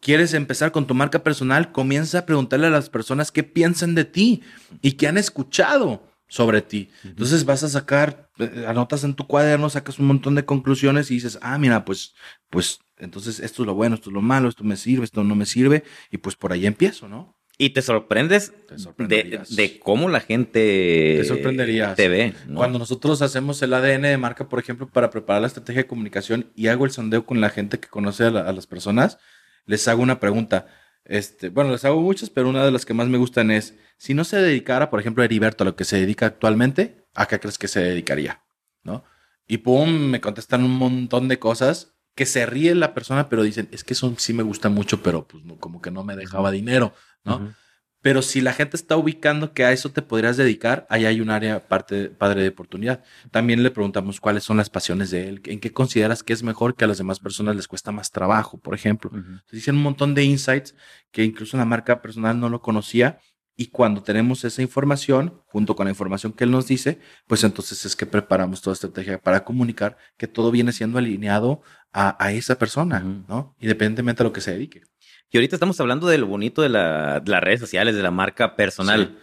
¿Quieres 0.00 0.32
empezar 0.32 0.70
con 0.72 0.86
tu 0.86 0.94
marca 0.94 1.22
personal? 1.22 1.72
Comienza 1.72 2.20
a 2.20 2.26
preguntarle 2.26 2.68
a 2.68 2.70
las 2.70 2.88
personas 2.88 3.32
qué 3.32 3.42
piensan 3.42 3.94
de 3.94 4.04
ti 4.04 4.42
y 4.80 4.92
qué 4.92 5.08
han 5.08 5.18
escuchado 5.18 6.08
sobre 6.28 6.62
ti. 6.62 6.90
Entonces 7.04 7.44
vas 7.44 7.64
a 7.64 7.68
sacar, 7.68 8.30
eh, 8.38 8.64
anotas 8.68 9.02
en 9.02 9.14
tu 9.14 9.26
cuaderno, 9.26 9.70
sacas 9.70 9.98
un 9.98 10.06
montón 10.06 10.34
de 10.34 10.44
conclusiones 10.44 11.10
y 11.10 11.14
dices, 11.14 11.38
ah, 11.42 11.58
mira, 11.58 11.84
pues, 11.84 12.14
pues 12.50 12.78
entonces, 12.98 13.40
esto 13.40 13.62
es 13.62 13.66
lo 13.66 13.74
bueno, 13.74 13.94
esto 13.94 14.10
es 14.10 14.14
lo 14.14 14.22
malo, 14.22 14.48
esto 14.48 14.64
me 14.64 14.76
sirve, 14.76 15.04
esto 15.04 15.24
no 15.24 15.34
me 15.34 15.46
sirve, 15.46 15.84
y 16.10 16.18
pues 16.18 16.36
por 16.36 16.52
ahí 16.52 16.66
empiezo, 16.66 17.08
¿no? 17.08 17.38
Y 17.60 17.70
te 17.70 17.82
sorprendes 17.82 18.52
de, 18.98 19.80
cómo 19.80 20.08
la 20.08 20.20
gente 20.20 21.16
te, 21.18 21.24
sorprenderías. 21.24 21.96
te 21.96 22.08
ve. 22.08 22.32
Cuando 22.54 22.78
nosotros 22.78 23.20
hacemos 23.20 23.60
el 23.62 23.74
ADN 23.74 24.02
de 24.02 24.16
marca, 24.16 24.48
por 24.48 24.60
ejemplo, 24.60 24.88
para 24.88 25.10
preparar 25.10 25.42
la 25.42 25.48
estrategia 25.48 25.82
de 25.82 25.88
comunicación 25.88 26.52
y 26.54 26.68
hago 26.68 26.84
el 26.84 26.92
sondeo 26.92 27.26
con 27.26 27.40
la 27.40 27.50
gente 27.50 27.80
que 27.80 27.88
conoce 27.88 28.26
a, 28.26 28.30
las 28.30 28.68
personas, 28.68 29.18
les 29.66 29.88
hago 29.88 30.04
una 30.04 30.20
pregunta. 30.20 30.68
Este, 31.04 31.48
bueno, 31.48 31.72
les 31.72 31.84
hago 31.84 32.00
muchas, 32.00 32.30
pero 32.30 32.48
una 32.48 32.64
de 32.64 32.70
las 32.70 32.86
que 32.86 32.94
más 32.94 33.08
me 33.08 33.18
gustan 33.18 33.50
es, 33.50 33.74
si 33.96 34.14
no 34.14 34.22
se 34.22 34.36
dedicara, 34.36 34.88
por 34.88 35.00
ejemplo, 35.00 35.24
Heriberto 35.24 35.64
a 35.64 35.66
lo 35.66 35.74
que 35.74 35.84
se 35.84 35.98
dedica 35.98 36.26
actualmente, 36.26 37.06
¿a 37.12 37.26
qué 37.26 37.40
crees 37.40 37.58
que 37.58 37.66
se 37.66 37.80
dedicaría? 37.80 38.44
¿No? 38.84 39.02
Y 39.48 39.58
pum, 39.58 39.90
me 39.90 40.20
contestan 40.20 40.62
un 40.62 40.76
montón 40.76 41.26
de 41.26 41.40
cosas 41.40 41.97
que 42.18 42.26
se 42.26 42.44
ríe 42.46 42.74
la 42.74 42.94
persona, 42.94 43.28
pero 43.28 43.44
dicen, 43.44 43.68
es 43.70 43.84
que 43.84 43.92
eso 43.92 44.12
sí 44.18 44.32
me 44.32 44.42
gusta 44.42 44.68
mucho, 44.68 45.04
pero 45.04 45.28
pues 45.28 45.44
como 45.60 45.80
que 45.80 45.92
no 45.92 46.02
me 46.02 46.16
dejaba 46.16 46.50
dinero, 46.50 46.92
¿no? 47.22 47.54
Pero 48.00 48.22
si 48.22 48.40
la 48.40 48.52
gente 48.52 48.76
está 48.76 48.96
ubicando 48.96 49.52
que 49.52 49.64
a 49.64 49.70
eso 49.70 49.92
te 49.92 50.02
podrías 50.02 50.36
dedicar, 50.36 50.84
ahí 50.90 51.04
hay 51.06 51.20
un 51.20 51.30
área 51.30 51.68
parte, 51.68 52.10
padre 52.10 52.42
de 52.42 52.48
oportunidad. 52.48 53.04
También 53.30 53.62
le 53.62 53.70
preguntamos 53.70 54.20
cuáles 54.20 54.42
son 54.42 54.56
las 54.56 54.68
pasiones 54.68 55.12
de 55.12 55.28
él, 55.28 55.42
en 55.44 55.60
qué 55.60 55.72
consideras 55.72 56.24
que 56.24 56.32
es 56.32 56.42
mejor 56.42 56.74
que 56.74 56.86
a 56.86 56.88
las 56.88 56.98
demás 56.98 57.20
personas 57.20 57.54
les 57.54 57.68
cuesta 57.68 57.92
más 57.92 58.10
trabajo, 58.10 58.58
por 58.58 58.74
ejemplo. 58.74 59.12
dicen 59.52 59.76
un 59.76 59.82
montón 59.82 60.14
de 60.14 60.24
insights 60.24 60.74
que 61.12 61.22
incluso 61.22 61.56
la 61.56 61.66
marca 61.66 62.02
personal 62.02 62.40
no 62.40 62.48
lo 62.48 62.60
conocía 62.60 63.20
y 63.60 63.66
cuando 63.66 64.04
tenemos 64.04 64.44
esa 64.44 64.62
información, 64.62 65.42
junto 65.46 65.74
con 65.74 65.86
la 65.86 65.90
información 65.90 66.32
que 66.32 66.44
él 66.44 66.52
nos 66.52 66.68
dice, 66.68 67.00
pues 67.26 67.42
entonces 67.42 67.84
es 67.84 67.96
que 67.96 68.06
preparamos 68.06 68.62
toda 68.62 68.74
estrategia 68.74 69.20
para 69.20 69.42
comunicar 69.42 69.98
que 70.16 70.28
todo 70.28 70.52
viene 70.52 70.70
siendo 70.70 70.96
alineado 70.96 71.60
a, 71.92 72.30
esa 72.30 72.56
persona, 72.56 73.00
¿no? 73.00 73.56
Independientemente 73.58 74.22
de 74.22 74.28
lo 74.28 74.32
que 74.32 74.42
se 74.42 74.52
dedique. 74.52 74.82
Y 75.28 75.38
ahorita 75.38 75.56
estamos 75.56 75.80
hablando 75.80 76.06
de 76.06 76.18
lo 76.18 76.28
bonito 76.28 76.62
de, 76.62 76.68
las 76.68 77.24
redes 77.24 77.58
sociales, 77.58 77.96
de 77.96 78.02
la 78.04 78.12
marca 78.12 78.54
personal, 78.54 79.18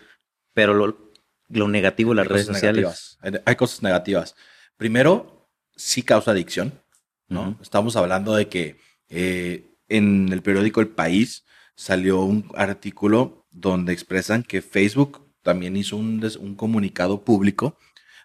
pero 0.54 0.74
lo, 0.74 1.68
negativo 1.70 2.12
de 2.12 2.16
las 2.18 2.28
redes 2.28 2.48
sociales. 2.48 3.18
Hay 3.46 3.56
cosas 3.56 3.84
negativas. 3.84 4.36
Primero, 4.76 5.50
sí 5.78 6.04
causa 6.04 6.32
adicción, 6.32 6.82
¿no? 7.30 7.58
Estamos 7.62 7.96
hablando 7.96 8.36
de 8.36 8.50
que 8.50 8.82
eh, 9.08 9.78
en 9.88 10.28
el 10.34 10.42
periódico 10.42 10.82
El 10.82 10.90
País 10.90 11.46
salió 11.76 12.20
un 12.20 12.52
artículo 12.54 13.45
donde 13.56 13.94
expresan 13.94 14.44
que 14.44 14.62
Facebook 14.62 15.26
también 15.42 15.78
hizo 15.78 15.96
un, 15.96 16.30
un 16.40 16.56
comunicado 16.56 17.24
público 17.24 17.78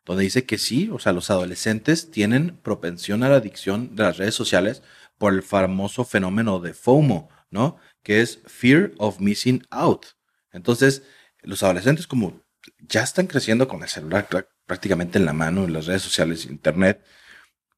donde 0.04 0.24
dice 0.24 0.44
que 0.44 0.58
sí, 0.58 0.90
o 0.92 0.98
sea, 0.98 1.12
los 1.12 1.30
adolescentes 1.30 2.10
tienen 2.10 2.58
propensión 2.62 3.22
a 3.22 3.28
la 3.28 3.36
adicción 3.36 3.94
de 3.94 4.02
las 4.02 4.16
redes 4.16 4.34
sociales 4.34 4.82
por 5.18 5.32
el 5.34 5.42
famoso 5.42 6.04
fenómeno 6.04 6.58
de 6.58 6.74
FOMO, 6.74 7.28
¿no? 7.50 7.76
Que 8.02 8.20
es 8.22 8.40
Fear 8.46 8.92
of 8.98 9.20
Missing 9.20 9.66
Out. 9.70 10.06
Entonces, 10.52 11.04
los 11.42 11.62
adolescentes 11.62 12.06
como 12.06 12.42
ya 12.88 13.02
están 13.02 13.26
creciendo 13.26 13.68
con 13.68 13.82
el 13.82 13.88
celular 13.88 14.28
prácticamente 14.66 15.18
en 15.18 15.26
la 15.26 15.32
mano, 15.32 15.64
en 15.64 15.72
las 15.72 15.86
redes 15.86 16.02
sociales, 16.02 16.46
internet, 16.46 17.04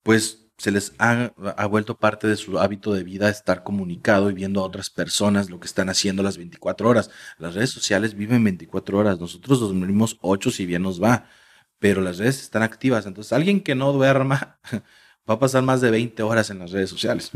pues 0.02 0.41
se 0.62 0.70
les 0.70 0.92
ha, 0.98 1.32
vuelto 1.66 1.98
parte 1.98 2.28
de 2.28 2.36
su 2.36 2.60
hábito 2.60 2.94
de 2.94 3.02
vida 3.02 3.28
estar 3.28 3.64
comunicado 3.64 4.30
y 4.30 4.32
viendo 4.32 4.60
a 4.60 4.64
otras 4.64 4.90
personas 4.90 5.50
lo 5.50 5.58
que 5.58 5.66
están 5.66 5.88
haciendo 5.88 6.22
las 6.22 6.36
24 6.36 6.88
horas. 6.88 7.10
Las 7.38 7.54
redes 7.54 7.70
sociales 7.70 8.14
viven 8.14 8.44
24 8.44 8.96
horas, 8.96 9.18
nosotros 9.18 9.58
dormimos 9.58 10.18
8 10.20 10.52
si 10.52 10.64
bien 10.64 10.82
nos 10.82 11.02
va, 11.02 11.26
pero 11.80 12.00
las 12.00 12.18
redes 12.18 12.40
están 12.40 12.62
activas. 12.62 13.06
Entonces, 13.06 13.32
alguien 13.32 13.60
que 13.60 13.74
no 13.74 13.92
duerma 13.92 14.60
va 15.28 15.34
a 15.34 15.38
pasar 15.40 15.64
más 15.64 15.80
de 15.80 15.90
20 15.90 16.22
horas 16.22 16.48
en 16.50 16.60
las 16.60 16.70
redes 16.70 16.90
sociales. 16.90 17.32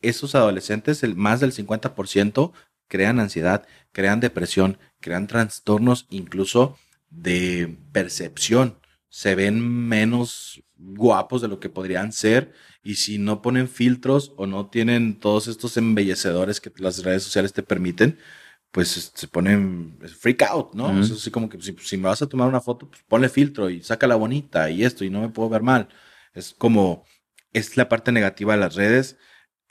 Esos 0.00 0.34
adolescentes, 0.34 1.04
el, 1.04 1.14
más 1.14 1.38
del 1.38 1.52
50%, 1.52 2.50
crean 2.88 3.20
ansiedad, 3.20 3.68
crean 3.92 4.18
depresión, 4.18 4.78
crean 4.98 5.28
trastornos 5.28 6.08
incluso 6.10 6.76
de 7.08 7.78
percepción. 7.92 8.80
Se 9.10 9.36
ven 9.36 9.60
menos 9.86 10.63
guapos 10.92 11.42
de 11.42 11.48
lo 11.48 11.60
que 11.60 11.68
podrían 11.68 12.12
ser 12.12 12.52
y 12.82 12.96
si 12.96 13.18
no 13.18 13.42
ponen 13.42 13.68
filtros 13.68 14.32
o 14.36 14.46
no 14.46 14.68
tienen 14.68 15.18
todos 15.18 15.48
estos 15.48 15.76
embellecedores 15.76 16.60
que 16.60 16.72
las 16.76 17.02
redes 17.02 17.22
sociales 17.22 17.52
te 17.52 17.62
permiten, 17.62 18.18
pues 18.70 19.12
se 19.14 19.28
ponen 19.28 19.98
freak 20.20 20.42
out, 20.42 20.74
¿no? 20.74 21.00
Es 21.00 21.10
así 21.10 21.30
como 21.30 21.48
que 21.48 21.58
si, 21.60 21.96
me 21.96 22.08
vas 22.08 22.22
a 22.22 22.28
tomar 22.28 22.48
una 22.48 22.60
foto, 22.60 22.88
pues 22.88 23.02
ponle 23.08 23.28
filtro 23.28 23.70
y 23.70 23.82
sácala 23.82 24.16
bonita 24.16 24.68
y 24.68 24.84
esto 24.84 25.04
y 25.04 25.10
no 25.10 25.20
me 25.20 25.28
puedo 25.28 25.48
ver 25.48 25.62
mal. 25.62 25.88
Es 26.34 26.54
como, 26.58 27.04
es 27.52 27.76
la 27.76 27.88
parte 27.88 28.12
negativa 28.12 28.54
de 28.54 28.60
las 28.60 28.74
redes. 28.74 29.16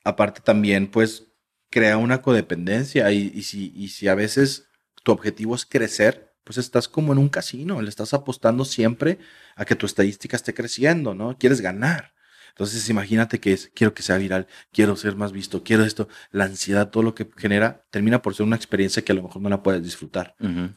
Aparte 0.05 0.41
también, 0.41 0.87
pues, 0.87 1.27
crea 1.69 1.97
una 1.97 2.21
codependencia 2.21 3.11
y, 3.11 3.31
y, 3.35 3.43
si, 3.43 3.73
y 3.75 3.89
si 3.89 4.07
a 4.07 4.15
veces 4.15 4.69
tu 5.03 5.11
objetivo 5.11 5.55
es 5.55 5.65
crecer, 5.65 6.32
pues 6.43 6.57
estás 6.57 6.87
como 6.87 7.13
en 7.13 7.19
un 7.19 7.29
casino, 7.29 7.81
le 7.81 7.89
estás 7.89 8.13
apostando 8.13 8.65
siempre 8.65 9.19
a 9.55 9.65
que 9.65 9.75
tu 9.75 9.85
estadística 9.85 10.35
esté 10.35 10.53
creciendo, 10.53 11.13
¿no? 11.13 11.37
Quieres 11.37 11.61
ganar. 11.61 12.13
Entonces 12.49 12.87
imagínate 12.89 13.39
que 13.39 13.53
es, 13.53 13.71
quiero 13.73 13.93
que 13.93 14.03
sea 14.03 14.17
viral, 14.17 14.47
quiero 14.71 14.95
ser 14.95 15.15
más 15.15 15.31
visto, 15.31 15.63
quiero 15.63 15.83
esto, 15.83 16.07
la 16.31 16.45
ansiedad, 16.45 16.89
todo 16.89 17.01
lo 17.01 17.15
que 17.15 17.27
genera, 17.35 17.83
termina 17.89 18.21
por 18.21 18.35
ser 18.35 18.45
una 18.45 18.55
experiencia 18.55 19.03
que 19.03 19.11
a 19.11 19.15
lo 19.15 19.23
mejor 19.23 19.41
no 19.41 19.49
la 19.49 19.63
puedes 19.63 19.83
disfrutar. 19.83 20.35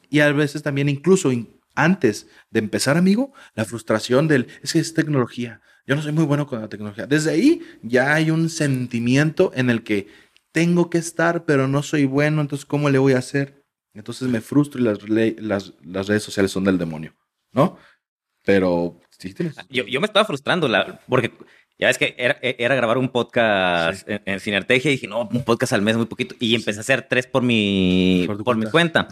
Y 0.08 0.20
a 0.20 0.32
veces 0.32 0.62
también 0.62 0.88
incluso 0.88 1.30
antes 1.74 2.28
de 2.50 2.60
empezar, 2.60 2.96
amigo, 2.96 3.34
la 3.54 3.66
frustración 3.66 4.26
del, 4.26 4.46
es 4.62 4.72
que 4.72 4.78
es 4.78 4.94
tecnología, 4.94 5.60
yo 5.86 5.94
no 5.94 6.02
soy 6.02 6.12
muy 6.12 6.24
bueno 6.24 6.46
con 6.46 6.60
la 6.60 6.68
tecnología. 6.68 7.06
Desde 7.06 7.30
ahí 7.30 7.62
ya 7.82 8.14
hay 8.14 8.30
un 8.30 8.48
sentimiento 8.50 9.52
en 9.54 9.70
el 9.70 9.84
que 9.84 10.08
tengo 10.50 10.90
que 10.90 10.98
estar, 10.98 11.44
pero 11.44 11.68
no 11.68 11.82
soy 11.82 12.06
bueno, 12.06 12.40
entonces 12.40 12.64
¿cómo 12.64 12.90
le 12.90 12.98
voy 12.98 13.12
a 13.12 13.18
hacer? 13.18 13.65
Entonces 13.96 14.28
me 14.28 14.40
frustro 14.40 14.80
y 14.80 14.84
las, 14.84 15.72
las, 15.82 16.06
redes 16.06 16.22
sociales 16.22 16.50
son 16.50 16.64
del 16.64 16.76
demonio, 16.76 17.14
¿no? 17.52 17.78
Pero 18.44 19.00
sí 19.18 19.32
tienes. 19.32 19.56
Yo, 19.70 19.86
yo 19.86 20.00
me 20.00 20.06
estaba 20.06 20.26
frustrando 20.26 20.68
la, 20.68 21.00
porque 21.08 21.32
ya 21.78 21.88
ves 21.88 21.98
que 21.98 22.14
era, 22.18 22.38
era 22.42 22.74
grabar 22.74 22.98
un 22.98 23.08
podcast 23.08 24.08
en, 24.08 24.22
en, 24.26 24.40
Sinertegia 24.40 24.90
y 24.90 24.94
dije, 24.94 25.06
no, 25.06 25.28
un 25.32 25.44
podcast 25.44 25.72
al 25.72 25.82
mes 25.82 25.96
muy 25.96 26.06
poquito. 26.06 26.34
Y 26.38 26.54
empecé 26.54 26.78
a 26.78 26.82
hacer 26.82 27.06
tres 27.08 27.26
por 27.26 27.42
mi, 27.42 28.28
por, 28.44 28.56
mi 28.56 28.66
cuenta. 28.66 29.08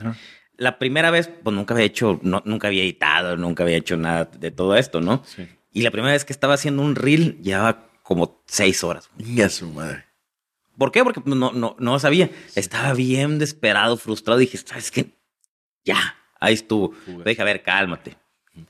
La 0.56 0.78
primera 0.78 1.10
vez, 1.10 1.30
pues 1.42 1.56
nunca 1.56 1.74
había 1.74 1.86
hecho, 1.86 2.20
no, 2.22 2.42
nunca 2.44 2.68
había 2.68 2.82
editado, 2.82 3.36
nunca 3.36 3.64
había 3.64 3.76
hecho 3.76 3.96
nada 3.96 4.26
de 4.26 4.50
todo 4.50 4.76
esto, 4.76 5.00
¿no? 5.00 5.22
Sí. 5.24 5.48
Y 5.72 5.82
la 5.82 5.90
primera 5.90 6.12
vez 6.12 6.24
que 6.24 6.32
estaba 6.32 6.54
haciendo 6.54 6.82
un 6.82 6.94
reel, 6.94 7.40
llevaba 7.42 7.88
como 8.02 8.42
seis 8.46 8.84
horas. 8.84 9.10
Ya 9.16 9.48
su 9.48 9.66
madre. 9.70 10.04
¿Por 10.78 10.92
qué? 10.92 11.04
Porque 11.04 11.22
no, 11.24 11.52
no, 11.52 11.76
no 11.78 11.98
sabía. 11.98 12.30
Estaba 12.54 12.94
bien 12.94 13.38
desesperado, 13.38 13.96
frustrado. 13.96 14.38
Dije, 14.38 14.58
¿sabes 14.58 14.90
qué? 14.90 15.14
Ya, 15.84 16.16
ahí 16.40 16.54
estuvo. 16.54 16.92
Dije, 17.24 17.42
a 17.42 17.44
ver, 17.44 17.62
cálmate. 17.62 18.16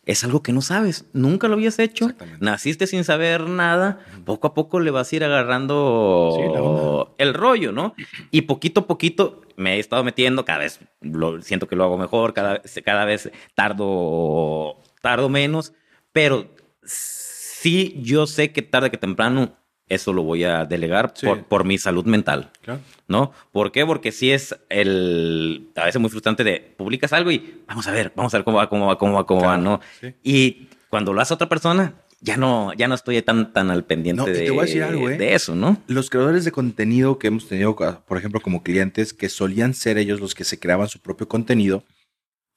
Es 0.06 0.24
algo 0.24 0.42
que 0.42 0.52
no 0.52 0.62
sabes, 0.62 1.04
nunca 1.12 1.46
lo 1.46 1.54
habías 1.54 1.78
hecho, 1.78 2.10
naciste 2.40 2.86
sin 2.86 3.04
saber 3.04 3.42
nada, 3.42 3.98
poco 4.24 4.46
a 4.46 4.54
poco 4.54 4.80
le 4.80 4.90
vas 4.90 5.12
a 5.12 5.16
ir 5.16 5.24
agarrando 5.24 7.14
el 7.18 7.34
rollo, 7.34 7.70
¿no? 7.70 7.94
Y 8.30 8.42
poquito 8.42 8.80
a 8.80 8.86
poquito 8.86 9.42
me 9.56 9.76
he 9.76 9.78
estado 9.78 10.02
metiendo, 10.02 10.46
cada 10.46 10.60
vez 10.60 10.80
lo, 11.02 11.42
siento 11.42 11.68
que 11.68 11.76
lo 11.76 11.84
hago 11.84 11.98
mejor, 11.98 12.32
cada, 12.32 12.62
cada 12.82 13.04
vez 13.04 13.30
tardo, 13.54 14.78
tardo 15.02 15.28
menos, 15.28 15.74
pero 16.12 16.48
sí 16.82 18.00
yo 18.02 18.26
sé 18.26 18.52
que 18.52 18.62
tarde 18.62 18.90
que 18.90 18.96
temprano 18.98 19.54
eso 19.88 20.12
lo 20.12 20.22
voy 20.22 20.44
a 20.44 20.64
delegar 20.64 21.12
por, 21.22 21.44
por, 21.44 21.64
mi 21.64 21.78
salud 21.78 22.04
mental. 22.06 22.50
¿No? 23.06 23.32
¿Por 23.52 23.70
qué? 23.70 23.84
Porque 23.84 24.12
si 24.12 24.32
es 24.32 24.56
el. 24.68 25.68
A 25.76 25.84
veces 25.84 26.00
muy 26.00 26.10
frustrante 26.10 26.44
de 26.44 26.60
publicas 26.76 27.12
algo 27.12 27.30
y 27.30 27.62
vamos 27.66 27.86
a 27.86 27.92
ver, 27.92 28.12
vamos 28.16 28.32
a 28.34 28.38
ver 28.38 28.44
cómo 28.44 28.56
va, 28.58 28.68
cómo 28.68 28.86
va, 28.86 28.98
cómo 28.98 29.14
va, 29.14 29.26
cómo 29.26 29.42
va, 29.42 29.56
¿no? 29.58 29.80
Y 30.22 30.68
cuando 30.88 31.12
lo 31.12 31.20
hace 31.20 31.34
otra 31.34 31.48
persona, 31.48 31.94
ya 32.24 32.38
no, 32.38 32.72
ya 32.72 32.88
no 32.88 32.94
estoy 32.94 33.20
tan, 33.20 33.52
tan 33.52 33.70
al 33.70 33.84
pendiente 33.84 34.32
de, 34.32 34.46
¿eh? 34.46 35.18
de 35.18 35.34
eso, 35.34 35.54
¿no? 35.54 35.76
Los 35.86 36.08
creadores 36.08 36.46
de 36.46 36.52
contenido 36.52 37.18
que 37.18 37.26
hemos 37.26 37.46
tenido, 37.46 37.76
por 37.76 38.16
ejemplo, 38.16 38.40
como 38.40 38.62
clientes, 38.62 39.12
que 39.12 39.28
solían 39.28 39.74
ser 39.74 39.98
ellos 39.98 40.20
los 40.20 40.34
que 40.34 40.44
se 40.44 40.58
creaban 40.58 40.88
su 40.88 41.00
propio 41.00 41.28
contenido, 41.28 41.84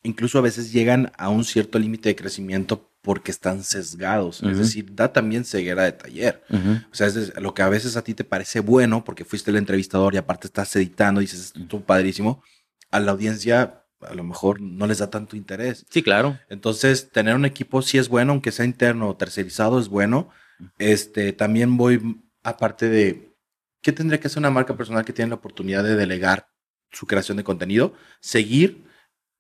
incluso 0.04 0.38
a 0.38 0.42
veces 0.42 0.72
llegan 0.72 1.12
a 1.18 1.28
un 1.28 1.44
cierto 1.44 1.80
límite 1.80 2.08
de 2.08 2.16
crecimiento 2.16 2.87
porque 3.08 3.32
están 3.32 3.64
sesgados. 3.64 4.44
Es 4.44 4.58
decir, 4.58 4.94
da 4.94 5.14
también 5.14 5.46
ceguera 5.46 5.84
de 5.84 5.94
taller. 5.94 6.44
O 6.92 6.94
sea, 6.94 7.08
es 7.08 7.34
lo 7.40 7.54
que 7.54 7.62
a 7.62 7.70
veces 7.70 7.96
a 7.96 8.04
ti 8.04 8.14
te 8.14 8.26
parece 8.26 8.60
bueno 8.60 9.06
porque 9.06 9.24
fuiste 9.24 9.50
el 9.50 9.56
entrevistador 9.56 10.14
y 10.14 10.18
aparte 10.18 10.48
estás 10.48 10.76
editando 10.76 11.22
y 11.22 11.24
dices, 11.24 11.54
tú 11.70 11.86
padrísimo, 11.86 12.44
a 12.92 13.00
la 13.00 13.14
audiencia 13.14 13.86
a 14.02 14.14
lo 14.14 14.26
mejor 14.26 14.60
no 14.60 14.88
les 14.88 14.98
da 14.98 15.10
tanto 15.10 15.38
interés. 15.38 15.86
Sí, 15.90 16.04
claro. 16.04 16.38
Entonces, 16.50 17.10
tener 17.10 17.34
un 17.34 17.46
equipo 17.46 17.82
sí 17.82 17.98
es 17.98 18.10
bueno, 18.10 18.34
aunque 18.34 18.52
sea 18.52 18.66
interno 18.66 19.08
o 19.08 19.16
tercerizado 19.16 19.80
es 19.80 19.88
bueno. 19.88 20.30
Este, 20.78 21.32
también 21.32 21.78
voy, 21.78 22.22
aparte 22.44 22.90
de, 22.90 23.34
¿qué 23.82 23.94
tendría 23.94 24.20
que 24.20 24.28
hacer 24.28 24.40
una 24.40 24.52
marca 24.52 24.76
personal 24.76 25.06
que 25.06 25.14
tiene 25.14 25.30
la 25.30 25.36
oportunidad 25.36 25.86
de 25.86 25.96
delegar 25.96 26.50
su 26.92 27.08
creación 27.08 27.38
de 27.38 27.46
contenido? 27.46 27.94
Seguir 28.20 28.84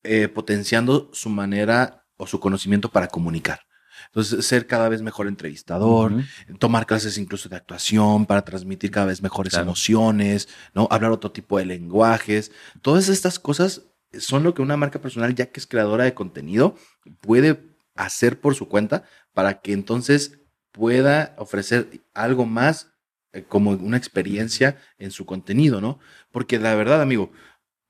eh, 0.03 0.29
potenciando 0.29 1.09
su 1.11 1.29
manera 1.29 2.06
o 2.17 2.27
su 2.27 2.39
conocimiento 2.39 2.89
para 2.89 3.07
comunicar. 3.07 3.61
Entonces, 4.07 4.45
ser 4.45 4.67
cada 4.67 4.89
vez 4.89 5.01
mejor 5.01 5.27
entrevistador, 5.27 6.13
tomar 6.59 6.85
clases 6.85 7.17
incluso 7.17 7.49
de 7.49 7.55
actuación 7.55 8.25
para 8.25 8.43
transmitir 8.43 8.91
cada 8.91 9.07
vez 9.07 9.21
mejores 9.21 9.53
emociones, 9.55 10.49
¿no? 10.73 10.87
Hablar 10.91 11.11
otro 11.11 11.31
tipo 11.31 11.57
de 11.57 11.65
lenguajes. 11.65 12.51
Todas 12.81 13.09
estas 13.09 13.39
cosas 13.39 13.83
son 14.19 14.43
lo 14.43 14.53
que 14.53 14.61
una 14.61 14.77
marca 14.77 15.01
personal, 15.01 15.33
ya 15.35 15.47
que 15.47 15.59
es 15.59 15.67
creadora 15.67 16.03
de 16.03 16.13
contenido, 16.13 16.75
puede 17.21 17.75
hacer 17.95 18.39
por 18.39 18.55
su 18.55 18.67
cuenta 18.67 19.03
para 19.33 19.61
que 19.61 19.73
entonces 19.73 20.39
pueda 20.71 21.35
ofrecer 21.37 22.01
algo 22.13 22.45
más 22.45 22.93
eh, 23.33 23.43
como 23.43 23.71
una 23.71 23.97
experiencia 23.97 24.77
en 24.97 25.11
su 25.11 25.25
contenido, 25.25 25.81
¿no? 25.81 25.99
Porque 26.31 26.59
la 26.59 26.75
verdad, 26.75 27.01
amigo, 27.01 27.31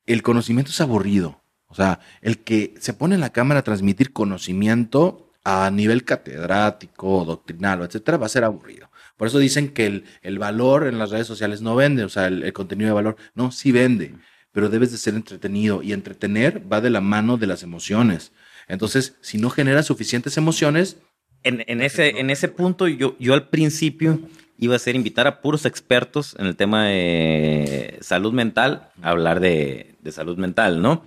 el 0.06 0.24
conocimiento 0.24 0.72
es 0.72 0.82
aburrido. 0.82 1.44
O 1.68 1.76
sea, 1.76 2.00
el 2.22 2.40
que 2.40 2.74
se 2.80 2.94
pone 2.94 3.16
en 3.16 3.22
la 3.22 3.32
cámara 3.32 3.60
a 3.60 3.64
transmitir 3.64 4.14
conocimiento 4.14 5.32
a 5.44 5.72
nivel 5.72 6.04
catedrático, 6.04 7.24
doctrinal, 7.24 7.82
etcétera, 7.82 8.18
va 8.18 8.26
a 8.26 8.30
ser 8.30 8.44
aburrido. 8.44 8.90
Por 9.16 9.28
eso 9.28 9.40
dicen 9.40 9.70
que 9.70 9.86
el, 9.86 10.04
el 10.22 10.40
valor 10.40 10.88
en 10.88 11.00
las 11.00 11.10
redes 11.10 11.26
sociales 11.26 11.62
no 11.62 11.76
vende, 11.76 12.04
o 12.04 12.10
sea, 12.10 12.28
el, 12.28 12.52
contenido 12.54 12.90
de 12.90 12.94
valor, 12.94 13.16
no, 13.34 13.52
sí 13.52 13.72
vende, 13.72 14.14
pero 14.52 14.70
debes 14.70 14.92
de 14.92 14.98
ser 14.98 15.16
entretenido 15.16 15.82
y 15.82 15.94
entretener 15.94 16.62
va 16.72 16.82
de 16.82 16.90
la 16.90 17.02
mano 17.02 17.38
de 17.38 17.48
las 17.48 17.64
emociones. 17.64 18.34
Entonces, 18.68 19.16
si 19.22 19.38
no 19.38 19.50
genera 19.50 19.84
suficientes 19.84 20.38
emociones... 20.38 20.98
En, 21.44 21.64
en 21.68 21.82
ese, 21.82 22.20
en 22.20 22.30
ese 22.30 22.50
punto, 22.50 22.88
yo, 22.88 23.16
yo 23.20 23.34
al 23.34 23.48
principio 23.48 24.20
iba 24.58 24.76
a 24.76 24.80
ser 24.80 24.96
invitar 24.96 25.28
a 25.28 25.42
puros 25.42 25.66
expertos 25.66 26.36
en 26.40 26.46
el 26.46 26.56
tema 26.56 26.88
de 26.88 27.98
salud 28.02 28.34
mental, 28.34 28.90
a 29.02 29.12
hablar 29.12 29.40
de, 29.40 29.96
de 30.02 30.12
salud 30.12 30.38
mental, 30.38 30.82
¿no? 30.82 31.06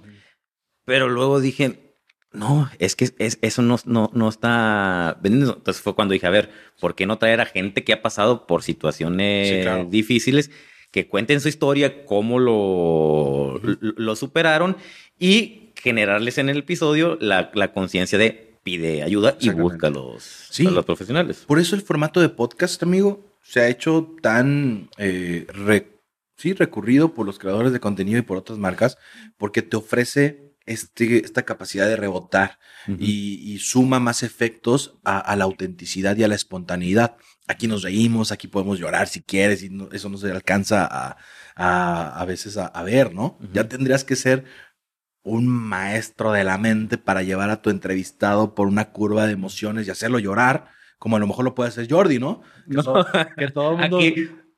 Pero 0.84 1.08
luego 1.08 1.40
dije, 1.40 1.96
no, 2.32 2.70
es 2.78 2.96
que 2.96 3.10
es, 3.18 3.38
eso 3.42 3.62
no, 3.62 3.76
no, 3.84 4.10
no 4.14 4.28
está 4.28 5.18
vendiendo. 5.22 5.54
Entonces 5.56 5.82
fue 5.82 5.94
cuando 5.94 6.12
dije, 6.12 6.26
a 6.26 6.30
ver, 6.30 6.50
¿por 6.80 6.94
qué 6.94 7.06
no 7.06 7.18
traer 7.18 7.40
a 7.40 7.46
gente 7.46 7.84
que 7.84 7.92
ha 7.92 8.02
pasado 8.02 8.46
por 8.46 8.62
situaciones 8.62 9.90
difíciles, 9.90 10.50
que 10.90 11.08
cuenten 11.08 11.40
su 11.40 11.48
historia, 11.48 12.04
cómo 12.04 12.38
lo, 12.38 13.60
lo, 13.62 14.16
superaron 14.16 14.76
y 15.18 15.72
generarles 15.76 16.38
en 16.38 16.48
el 16.48 16.58
episodio 16.58 17.16
la, 17.20 17.50
la 17.54 17.72
conciencia 17.72 18.18
de 18.18 18.58
pide 18.62 19.02
ayuda 19.02 19.36
y 19.40 19.50
busca 19.50 19.86
a 19.86 19.90
los, 19.90 20.50
los 20.58 20.84
profesionales. 20.84 21.44
Por 21.46 21.58
eso 21.58 21.74
el 21.76 21.82
formato 21.82 22.20
de 22.20 22.28
podcast, 22.28 22.82
amigo, 22.82 23.24
se 23.42 23.60
ha 23.60 23.68
hecho 23.68 24.14
tan 24.20 24.90
eh, 24.98 25.46
sí, 26.36 26.52
recurrido 26.52 27.14
por 27.14 27.26
los 27.26 27.38
creadores 27.38 27.72
de 27.72 27.80
contenido 27.80 28.18
y 28.18 28.22
por 28.22 28.38
otras 28.38 28.58
marcas, 28.58 28.98
porque 29.38 29.62
te 29.62 29.76
ofrece 29.76 30.49
este, 30.70 31.24
esta 31.24 31.42
capacidad 31.42 31.86
de 31.88 31.96
rebotar 31.96 32.60
y, 32.86 33.58
suma 33.58 33.98
más 33.98 34.22
efectos 34.22 34.98
a, 35.04 35.34
la 35.34 35.44
autenticidad 35.44 36.16
y 36.16 36.22
a 36.22 36.28
la 36.28 36.36
espontaneidad. 36.36 37.16
Aquí 37.48 37.66
nos 37.66 37.82
reímos, 37.82 38.30
aquí 38.30 38.46
podemos 38.46 38.78
llorar 38.78 39.08
si 39.08 39.20
quieres 39.20 39.64
y 39.64 39.70
eso 39.92 40.08
no 40.08 40.16
se 40.16 40.30
alcanza 40.30 40.88
a, 40.88 41.16
a, 42.20 42.24
veces 42.24 42.56
a, 42.56 42.82
ver, 42.84 43.12
¿no? 43.12 43.36
Ya 43.52 43.68
tendrías 43.68 44.04
que 44.04 44.14
ser 44.14 44.44
un 45.24 45.48
maestro 45.48 46.30
de 46.30 46.44
la 46.44 46.56
mente 46.56 46.98
para 46.98 47.24
llevar 47.24 47.50
a 47.50 47.62
tu 47.62 47.70
entrevistado 47.70 48.54
por 48.54 48.68
una 48.68 48.92
curva 48.92 49.26
de 49.26 49.32
emociones 49.32 49.88
y 49.88 49.90
hacerlo 49.90 50.20
llorar, 50.20 50.68
como 50.98 51.16
a 51.16 51.18
lo 51.18 51.26
mejor 51.26 51.44
lo 51.44 51.56
puede 51.56 51.70
hacer 51.70 51.90
Jordi, 51.90 52.20
¿no? 52.20 52.42
Que, 52.70 52.76
todo, 53.48 53.72
el 53.72 53.78
mundo... 53.90 53.98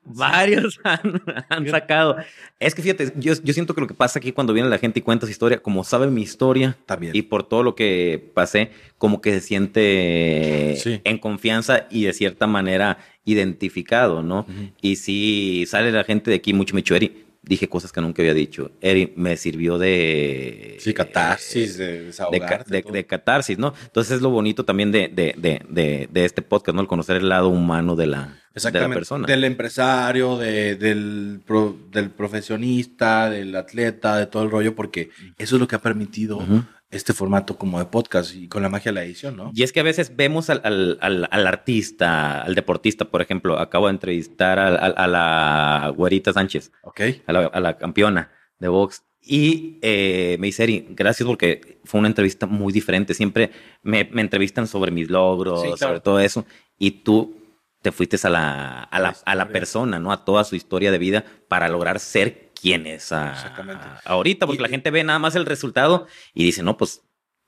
Varios 0.05 0.79
han, 1.49 1.67
sacado. 1.67 2.17
Es 2.59 2.75
que 2.75 2.81
fíjate, 2.81 3.13
yo, 3.15 3.35
siento 3.35 3.73
que 3.73 3.81
lo 3.81 3.87
que 3.87 3.93
pasa 3.93 4.19
aquí 4.19 4.31
cuando 4.31 4.53
viene 4.53 4.69
la 4.69 4.77
gente 4.77 4.99
y 4.99 5.01
cuenta 5.01 5.25
su 5.25 5.31
historia, 5.31 5.61
como 5.61 5.83
sabe 5.83 6.07
mi 6.07 6.21
historia 6.21 6.77
También. 6.85 7.15
y 7.15 7.21
por 7.21 7.43
todo 7.43 7.63
lo 7.63 7.75
que 7.75 8.31
pasé, 8.33 8.71
como 8.97 9.21
que 9.21 9.31
se 9.33 9.41
siente 9.41 10.99
en 11.07 11.17
confianza 11.17 11.87
y 11.89 12.03
de 12.03 12.13
cierta 12.13 12.47
manera 12.47 12.97
identificado, 13.25 14.21
¿no? 14.21 14.45
Y 14.81 14.97
si 14.97 15.65
sale 15.67 15.91
la 15.91 16.03
gente 16.03 16.31
de 16.31 16.37
aquí 16.37 16.53
mucho, 16.53 16.75
me 16.75 16.83
Eri, 16.85 17.25
dije 17.41 17.69
cosas 17.69 17.91
que 17.91 18.01
nunca 18.01 18.21
había 18.21 18.33
dicho. 18.33 18.71
Eri, 18.81 19.13
me 19.15 19.37
sirvió 19.37 19.77
de... 19.77 20.77
Sí, 20.79 20.93
catarsis, 20.93 21.77
de 21.77 22.11
De, 22.67 23.05
catarsis, 23.05 23.57
¿no? 23.57 23.73
Entonces 23.85 24.17
es 24.17 24.21
lo 24.21 24.29
bonito 24.29 24.65
también 24.65 24.91
de, 24.91 25.07
de, 25.07 26.07
de 26.11 26.25
este 26.25 26.41
podcast, 26.41 26.75
¿no? 26.75 26.81
El 26.81 26.87
conocer 26.87 27.17
el 27.17 27.29
lado 27.29 27.47
humano 27.47 27.95
de 27.95 28.07
la 28.07 28.42
Exactamente. 28.53 28.95
persona. 28.95 29.27
Del 29.27 29.43
empresario, 29.43 30.37
de, 30.37 30.75
del, 30.75 31.41
del 31.91 32.09
profesionista, 32.11 33.29
del 33.29 33.55
atleta, 33.55 34.17
de 34.17 34.27
todo 34.27 34.43
el 34.43 34.51
rollo, 34.51 34.75
porque 34.75 35.09
eso 35.37 35.55
es 35.55 35.59
lo 35.59 35.67
que 35.67 35.75
ha 35.75 35.81
permitido 35.81 36.39
este 36.91 37.13
formato 37.13 37.57
como 37.57 37.79
de 37.79 37.85
podcast 37.85 38.35
y 38.35 38.47
con 38.47 38.61
la 38.61 38.69
magia 38.69 38.91
de 38.91 38.95
la 38.95 39.03
edición, 39.03 39.35
¿no? 39.35 39.51
Y 39.53 39.63
es 39.63 39.73
que 39.73 39.79
a 39.79 39.83
veces 39.83 40.15
vemos 40.15 40.49
al, 40.49 40.61
al, 40.63 41.27
al, 41.31 41.47
artista, 41.47 42.41
al 42.43 42.53
deportista, 42.53 43.05
por 43.05 43.21
ejemplo. 43.21 43.59
Acabo 43.59 43.87
de 43.87 43.93
entrevistar 43.93 44.59
a, 44.59 44.67
a 44.67 45.07
la 45.07 45.91
Güerita 45.95 46.31
Sánchez. 46.33 46.71
Ok. 46.83 47.01
A 47.25 47.33
la, 47.33 47.45
a 47.47 47.59
la 47.59 47.77
campeona 47.77 48.31
de 48.59 48.67
box. 48.67 49.03
Y 49.25 49.79
eh, 49.81 50.37
me 50.39 50.47
dice, 50.47 50.63
Eri, 50.63 50.85
gracias 50.89 51.25
porque 51.25 51.79
fue 51.85 51.99
una 51.99 52.09
entrevista 52.09 52.45
muy 52.45 52.73
diferente. 52.73 53.13
Siempre 53.13 53.51
me, 53.81 54.07
me 54.11 54.21
entrevistan 54.21 54.67
sobre 54.67 54.91
mis 54.91 55.09
logros, 55.09 55.79
sobre 55.79 56.01
todo 56.01 56.19
eso. 56.19 56.45
Y 56.77 56.91
tú 56.91 57.42
te 57.83 57.91
fuiste 57.91 58.17
a 58.23 58.29
la, 58.29 58.83
a 58.83 58.99
la, 58.99 59.15
a 59.25 59.35
la 59.35 59.49
persona, 59.49 59.99
¿no? 59.99 60.13
A 60.13 60.23
toda 60.23 60.45
su 60.45 60.55
historia 60.55 60.89
de 60.89 60.97
vida 60.97 61.25
para 61.49 61.67
lograr 61.67 61.99
ser 61.99 62.51
quien 62.59 62.87
es 62.87 63.11
ahorita, 64.05 64.47
porque 64.47 64.61
la 64.61 64.69
gente 64.69 64.89
ve 64.89 65.03
nada 65.03 65.19
más 65.19 65.35
el 65.35 65.45
resultado 65.45 66.07
y 66.33 66.45
dice, 66.45 66.63
no, 66.63 66.77
pues 66.77 67.01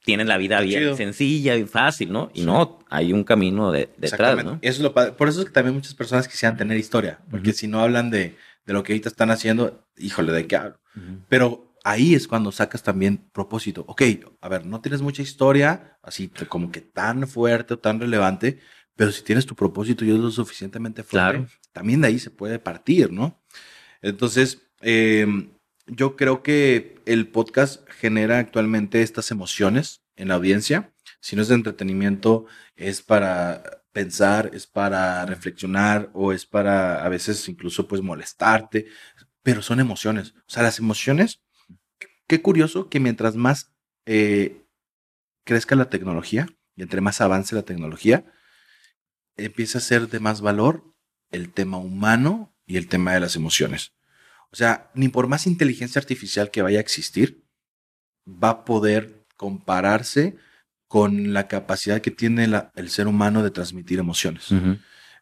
tienen 0.03 0.27
la 0.27 0.37
vida 0.37 0.59
bien 0.59 0.95
sencilla 0.97 1.55
y 1.55 1.63
fácil, 1.63 2.11
¿no? 2.11 2.29
Y 2.33 2.41
no, 2.41 2.79
hay 2.89 3.13
un 3.13 3.23
camino 3.23 3.71
de, 3.71 3.89
detrás, 3.97 4.43
¿no? 4.43 4.59
Eso 4.61 4.77
es 4.77 4.79
lo 4.79 4.93
Por 4.93 5.29
eso 5.29 5.39
es 5.39 5.45
que 5.45 5.53
también 5.53 5.73
muchas 5.73 5.95
personas 5.95 6.27
quisieran 6.27 6.57
tener 6.57 6.77
historia, 6.77 7.21
porque 7.31 7.53
si 7.53 7.67
no 7.67 7.79
hablan 7.79 8.11
de, 8.11 8.35
de, 8.65 8.73
lo 8.73 8.83
que 8.83 8.91
ahorita 8.91 9.07
están 9.07 9.31
haciendo, 9.31 9.87
híjole, 9.97 10.33
¿de 10.33 10.47
qué 10.47 10.57
hablo? 10.57 10.79
Pero 11.29 11.73
ahí 11.85 12.13
es 12.13 12.27
cuando 12.27 12.51
sacas 12.51 12.83
también 12.83 13.29
propósito. 13.31 13.85
Ok, 13.87 14.01
a 14.41 14.49
ver, 14.49 14.65
no 14.65 14.81
tienes 14.81 15.01
mucha 15.01 15.21
historia, 15.21 15.97
así 16.03 16.29
como 16.49 16.71
que 16.71 16.81
tan 16.81 17.25
fuerte 17.25 17.75
o 17.75 17.79
tan 17.79 18.01
relevante, 18.01 18.59
pero 18.95 19.11
si 19.11 19.23
tienes 19.23 19.45
tu 19.45 19.55
propósito 19.55 20.05
y 20.05 20.11
es 20.11 20.17
lo 20.17 20.31
suficientemente 20.31 21.03
fuerte, 21.03 21.47
también 21.71 22.01
de 22.01 22.07
ahí 22.07 22.19
se 22.19 22.31
puede 22.31 22.59
partir, 22.59 23.11
¿no? 23.11 23.41
Entonces, 24.01 24.61
em, 24.81 25.51
yo 25.87 26.15
creo 26.15 26.43
que 26.43 27.01
el 27.05 27.27
podcast 27.27 27.87
genera 27.89 28.39
actualmente 28.39 29.01
estas 29.01 29.31
emociones 29.31 30.03
en 30.15 30.29
la 30.29 30.35
audiencia. 30.35 30.93
Si 31.19 31.35
no 31.35 31.41
es 31.41 31.47
de 31.49 31.55
entretenimiento, 31.55 32.45
es 32.75 33.01
para 33.01 33.83
pensar, 33.91 34.51
es 34.53 34.67
para 34.67 35.25
reflexionar 35.25 36.09
o 36.13 36.33
es 36.33 36.45
para 36.45 37.05
a 37.05 37.09
veces 37.09 37.47
incluso 37.47 37.87
pues 37.87 38.01
molestarte, 38.01 38.87
pero 39.43 39.61
son 39.61 39.79
emociones. 39.79 40.33
O 40.39 40.49
sea, 40.49 40.63
las 40.63 40.79
emociones, 40.79 41.41
qué 42.27 42.41
curioso 42.41 42.89
que 42.89 42.99
mientras 42.99 43.35
más 43.35 43.73
eh, 44.05 44.65
crezca 45.45 45.75
la 45.75 45.89
tecnología 45.89 46.47
y 46.75 46.81
entre 46.81 47.01
más 47.01 47.21
avance 47.21 47.55
la 47.55 47.63
tecnología, 47.63 48.25
empieza 49.37 49.77
a 49.77 49.81
ser 49.81 50.09
de 50.09 50.19
más 50.19 50.41
valor 50.41 50.93
el 51.31 51.51
tema 51.51 51.77
humano 51.77 52.53
y 52.65 52.77
el 52.77 52.87
tema 52.87 53.13
de 53.13 53.19
las 53.19 53.35
emociones. 53.35 53.93
O 54.51 54.55
sea, 54.55 54.89
ni 54.93 55.09
por 55.09 55.27
más 55.27 55.47
inteligencia 55.47 55.99
artificial 55.99 56.51
que 56.51 56.61
vaya 56.61 56.77
a 56.77 56.81
existir, 56.81 57.43
va 58.27 58.49
a 58.49 58.65
poder 58.65 59.25
compararse 59.35 60.37
con 60.87 61.33
la 61.33 61.47
capacidad 61.47 62.01
que 62.01 62.11
tiene 62.11 62.49
el 62.75 62.89
ser 62.89 63.07
humano 63.07 63.43
de 63.43 63.51
transmitir 63.51 63.99
emociones. 63.99 64.47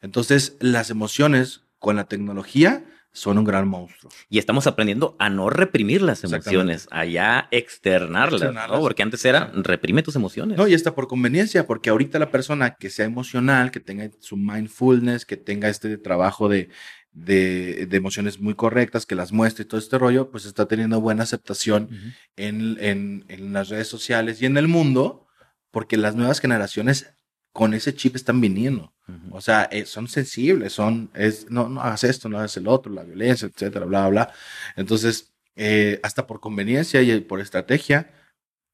Entonces, 0.01 0.55
las 0.59 0.89
emociones 0.89 1.61
con 1.80 1.95
la 1.95 2.05
tecnología 2.05 2.86
son 3.14 3.38
un 3.38 3.45
gran 3.45 3.68
monstruo. 3.68 4.11
Y 4.28 4.39
estamos 4.39 4.66
aprendiendo 4.66 5.16
a 5.20 5.30
no 5.30 5.49
reprimir 5.51 6.01
las 6.01 6.24
emociones, 6.24 6.88
a 6.89 7.05
ya 7.05 7.47
externarlas, 7.51 8.53
¿no? 8.53 8.80
Porque 8.80 9.03
antes 9.03 9.24
era 9.24 9.51
reprime 9.53 10.01
tus 10.01 10.16
emociones. 10.16 10.57
No, 10.57 10.68
y 10.68 10.74
está 10.74 10.95
por 10.95 11.07
conveniencia, 11.07 11.68
porque 11.68 11.91
ahorita 11.91 12.18
la 12.18 12.32
persona 12.32 12.76
que 12.76 12.89
sea 12.89 13.05
emocional, 13.05 13.70
que 13.70 13.80
tenga 13.80 14.09
su 14.20 14.36
mindfulness, 14.36 15.26
que 15.26 15.38
tenga 15.38 15.70
este 15.70 15.97
trabajo 15.97 16.49
de, 16.49 16.70
de, 17.11 17.88
emociones 17.91 18.39
muy 18.39 18.55
correctas, 18.55 19.05
que 19.05 19.16
las 19.16 19.32
muestre 19.32 19.64
y 19.64 19.68
todo 19.68 19.80
este 19.80 19.99
rollo, 19.99 20.32
pues 20.32 20.45
está 20.45 20.68
teniendo 20.68 20.99
buena 20.99 21.24
aceptación 21.24 21.89
en, 22.36 22.78
en, 22.80 23.26
en 23.28 23.53
las 23.53 23.70
redes 23.70 23.88
sociales 23.88 24.41
y 24.41 24.47
en 24.47 24.57
el 24.57 24.68
mundo, 24.68 25.28
porque 25.70 25.97
las 25.97 26.16
nuevas 26.16 26.39
generaciones 26.39 27.14
con 27.51 27.76
ese 27.76 27.93
chip 27.93 28.16
están 28.16 28.41
viniendo. 28.41 28.92
O 29.32 29.41
sea, 29.41 29.64
eh, 29.72 29.86
son 29.86 30.08
sensibles, 30.08 30.74
son, 30.74 31.10
es, 31.14 31.49
no, 31.49 31.68
no 31.68 31.82
hagas 31.82 32.06
esto, 32.06 32.30
no 32.30 32.38
hagas 32.38 32.56
el 32.56 32.68
otro, 32.68 32.91
la 32.91 33.04
violencia, 33.04 33.47
etcétera, 33.47 33.86
bla, 33.86 34.08
bla. 34.08 34.34
Entonces, 34.78 35.34
eh, 35.56 35.99
hasta 36.04 36.26
por 36.26 36.39
conveniencia 36.39 37.01
y 37.01 37.20
por 37.20 37.41
estrategia, 37.41 38.12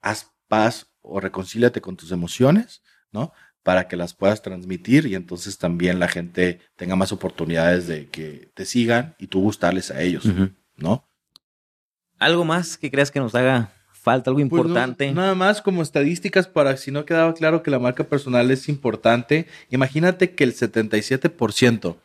haz 0.02 0.32
paz 0.48 0.88
o 1.02 1.20
reconcíliate 1.20 1.82
con 1.82 1.98
tus 1.98 2.12
emociones, 2.12 2.84
¿no? 3.12 3.34
Para 3.64 3.88
que 3.88 3.96
las 3.96 4.14
puedas 4.14 4.42
transmitir 4.42 5.06
y 5.08 5.16
entonces 5.16 5.58
también 5.58 6.00
la 6.00 6.08
gente 6.08 6.60
tenga 6.76 6.96
más 6.96 7.12
oportunidades 7.12 7.88
de 7.88 8.08
que 8.08 8.52
te 8.54 8.66
sigan 8.66 9.16
y 9.18 9.28
tú 9.28 9.42
gustarles 9.42 9.92
a 9.92 10.02
ellos, 10.02 10.26
¿no? 10.76 11.10
¿Algo 12.20 12.46
más 12.46 12.78
que 12.78 12.92
creas 12.92 13.12
que 13.12 13.20
nos 13.20 13.34
haga 13.34 13.74
falta 14.02 14.30
algo 14.30 14.40
pues 14.40 14.62
importante. 14.62 15.12
nada 15.12 15.36
más 15.36 15.62
como 15.62 15.82
estadísticas 15.82 16.48
para 16.48 16.78
si 16.78 16.92
no 16.92 17.06
quedaba 17.06 17.34
claro 17.34 17.64
que 17.64 17.72
la 17.72 17.80
marca 17.80 18.06
personal 18.06 18.50
es 18.52 18.70
importante. 18.70 19.48
Imagínate 19.70 20.36
que 20.36 20.44
el 20.44 20.56
77% 20.56 21.98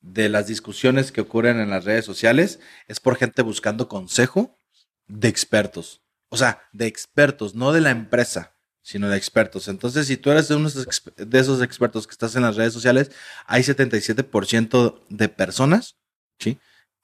de 0.00 0.28
las 0.28 0.46
discusiones 0.46 1.12
que 1.12 1.20
ocurren 1.20 1.58
en 1.58 1.70
las 1.70 1.84
redes 1.84 2.04
sociales 2.04 2.60
es 2.86 3.00
por 3.00 3.16
gente 3.16 3.42
buscando 3.42 3.88
consejo 3.88 4.56
de 5.06 5.28
expertos. 5.28 6.02
O 6.28 6.36
sea, 6.36 6.62
de 6.72 6.86
expertos, 6.86 7.54
no 7.54 7.72
de 7.72 7.80
la 7.80 7.90
empresa, 7.90 8.52
sino 8.82 9.08
de 9.08 9.16
expertos. 9.16 9.68
Entonces, 9.68 10.06
si 10.06 10.16
tú 10.16 10.30
eres 10.30 10.48
de, 10.48 10.56
uno 10.56 10.68
de 10.70 11.38
esos 11.38 11.62
expertos 11.62 12.06
que 12.06 12.12
estás 12.12 12.36
en 12.36 12.42
las 12.42 12.56
redes 12.56 12.72
sociales, 12.72 13.10
hay 13.46 13.62
77% 13.62 15.00
de 15.08 15.28
personas, 15.28 15.96
¿sí? 16.38 16.58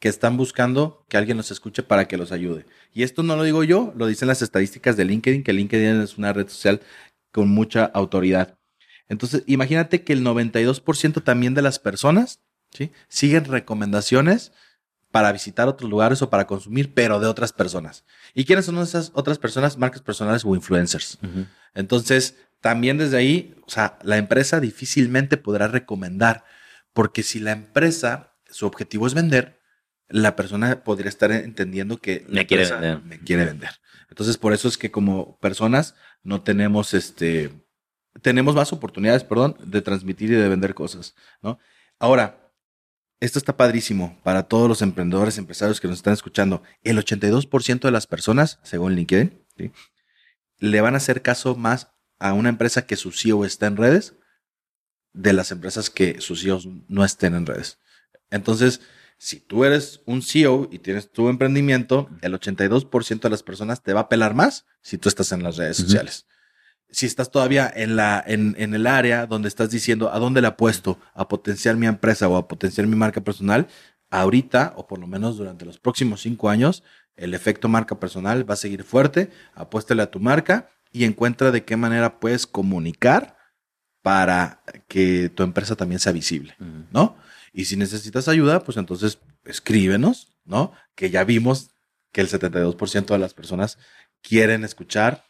Que 0.05 0.11
están 0.11 0.37
buscando 0.37 1.03
que 1.09 1.17
alguien 1.17 1.39
los 1.39 1.51
escuche 1.51 1.83
para 1.83 2.07
que 2.07 2.19
los 2.19 2.31
ayude. 2.31 2.67
Y 2.93 3.05
esto 3.05 3.23
no 3.23 3.37
lo 3.37 3.43
digo 3.43 3.65
yo, 3.65 3.95
lo 3.97 4.07
dicen 4.07 4.29
las 4.29 4.43
estadísticas 4.43 4.99
de 4.99 5.07
LinkedIn, 5.07 5.43
que 5.43 5.55
LinkedIn 5.55 6.03
es 6.03 6.19
una 6.19 6.35
red 6.35 6.47
social 6.47 6.83
con 7.33 7.49
mucha 7.49 7.87
autoridad. 7.87 8.59
Entonces, 9.09 9.45
imagínate 9.47 10.05
que 10.05 10.13
el 10.13 10.23
92% 10.23 11.25
también 11.25 11.55
de 11.55 11.63
las 11.63 11.79
personas 11.79 12.41
¿sí? 12.71 12.93
siguen 13.09 13.47
recomendaciones 13.47 14.53
para 15.11 15.33
visitar 15.33 15.69
otros 15.69 15.89
lugares 15.89 16.21
o 16.21 16.29
para 16.29 16.47
consumir, 16.47 16.93
pero 16.93 17.19
de 17.19 17.27
otras 17.27 17.55
personas. 17.55 18.05
¿Y 18.35 18.45
quiénes 18.45 18.67
son 18.67 18.77
esas 18.81 19.11
otras 19.15 19.39
personas? 19.39 19.79
Marcas 19.79 20.03
personales 20.03 20.45
o 20.45 20.55
influencers. 20.55 21.19
Entonces, 21.73 22.37
también 22.61 22.99
desde 22.99 23.17
ahí, 23.17 23.55
o 23.67 23.71
sea, 23.71 23.99
la 24.03 24.19
empresa 24.19 24.61
difícilmente 24.61 25.39
podrá 25.39 25.67
recomendar, 25.67 26.45
porque 26.93 27.23
si 27.23 27.41
la 27.41 27.53
empresa, 27.53 28.35
su 28.51 28.67
objetivo 28.67 29.07
es 29.07 29.15
vender, 29.15 29.64
la 30.09 30.37
persona 30.37 30.85
podría 30.85 31.09
estar 31.09 31.33
entendiendo 31.33 31.99
que 31.99 32.25
me 32.29 32.47
quiere 32.47 32.71
vender. 32.71 33.03
Me 33.03 33.21
quiere 33.21 33.45
vender. 33.45 33.71
Entonces, 34.09 34.37
por 34.37 34.53
eso 34.53 34.69
es 34.69 34.79
que 34.79 34.91
como 34.91 35.39
personas 35.41 35.95
no 36.23 36.43
tenemos 36.43 36.95
este, 36.95 37.51
tenemos 38.23 38.55
más 38.55 38.73
oportunidades, 38.73 39.25
perdón, 39.25 39.57
de 39.65 39.83
transmitir 39.83 40.31
y 40.31 40.35
de 40.35 40.49
vender 40.49 40.75
cosas, 40.75 41.15
¿no? 41.43 41.59
Ahora, 41.99 42.53
esto 43.21 43.39
está 43.39 43.57
padrísimo 43.57 44.21
para 44.23 44.45
todos 44.45 44.69
los 44.69 44.83
emprendedores, 44.83 45.39
empresarios 45.39 45.81
que 45.81 45.89
nos 45.89 45.97
están 45.99 46.13
escuchando. 46.13 46.63
El 46.83 46.99
82% 46.99 47.81
de 47.81 47.91
las 47.91 48.07
personas, 48.07 48.61
según 48.63 48.95
LinkedIn, 48.95 49.43
le 50.59 50.81
van 50.81 50.95
a 50.95 50.99
hacer 50.99 51.23
caso 51.23 51.57
más 51.57 51.89
a 52.19 52.35
una 52.35 52.51
empresa 52.51 52.87
que 52.87 52.97
su 52.97 53.13
CEO 53.13 53.45
está 53.45 53.67
en 53.67 53.77
redes 53.77 54.15
de 55.13 55.33
las 55.33 55.53
empresas 55.53 55.91
que 55.91 56.21
sus 56.21 56.43
CEOs 56.43 56.69
no 56.89 57.05
estén 57.05 57.35
en 57.35 57.47
redes. 57.47 57.79
Entonces, 58.31 58.81
si 59.19 59.41
tú 59.41 59.65
eres 59.65 60.01
un 60.07 60.23
CEO 60.23 60.69
y 60.71 60.79
tienes 60.79 61.11
tu 61.11 61.29
emprendimiento, 61.29 62.09
el 62.21 62.35
82% 62.35 63.21
de 63.21 63.31
las 63.31 63.43
personas 63.43 63.83
te 63.83 63.93
va 63.93 64.01
a 64.01 64.09
pelar 64.09 64.35
más 64.35 64.67
si 64.83 64.99
tú 64.99 65.09
estás 65.09 65.33
en 65.33 65.43
las 65.43 65.57
redes 65.57 65.77
sociales. 65.77 66.27
Si 66.91 67.07
estás 67.07 67.31
todavía 67.31 67.73
en, 67.75 67.97
la, 67.97 68.23
en, 68.27 68.55
en 68.59 68.75
el 68.75 68.87
área 68.87 69.27
donde 69.27 69.49
estás 69.49 69.71
diciendo 69.71 70.13
a 70.13 70.19
dónde 70.19 70.41
le 70.41 70.47
apuesto 70.47 70.99
a 71.15 71.27
potenciar 71.27 71.77
mi 71.77 71.87
empresa 71.87 72.29
o 72.29 72.37
a 72.37 72.47
potenciar 72.47 72.87
mi 72.87 72.97
marca 72.97 73.21
personal, 73.23 73.67
ahorita, 74.11 74.75
o 74.77 74.87
por 74.87 74.99
lo 74.99 75.07
menos 75.07 75.37
durante 75.37 75.65
los 75.65 75.79
próximos 75.79 76.21
cinco 76.21 76.49
años, 76.49 76.83
el 77.17 77.35
efecto 77.35 77.69
marca 77.69 77.99
personal 77.99 78.49
va 78.49 78.55
a 78.55 78.59
seguir 78.59 78.85
fuerte. 78.85 79.31
Apuéstale 79.55 80.03
a 80.03 80.11
tu 80.11 80.21
marca 80.21 80.71
y 80.93 81.05
encuentra 81.05 81.51
de 81.51 81.65
qué 81.65 81.77
manera 81.77 82.21
puedes 82.21 82.47
comunicar 82.47 83.37
para 84.03 84.63
que 84.87 85.31
tu 85.31 85.43
empresa 85.43 85.77
también 85.77 85.99
sea 85.99 86.13
visible, 86.13 86.55
¿no? 86.93 87.17
Y 87.55 87.67
si 87.67 87.77
necesitas 87.77 88.27
ayuda, 88.27 88.65
pues 88.65 88.77
entonces 88.77 89.21
escríbenos, 89.45 90.29
¿no? 90.45 90.73
Que 90.97 91.11
ya 91.11 91.23
vimos 91.23 91.71
que 92.11 92.21
el 92.21 92.29
72% 92.29 93.07
de 93.07 93.19
las 93.19 93.33
personas 93.33 93.79
quieren 94.23 94.65
escuchar 94.65 95.25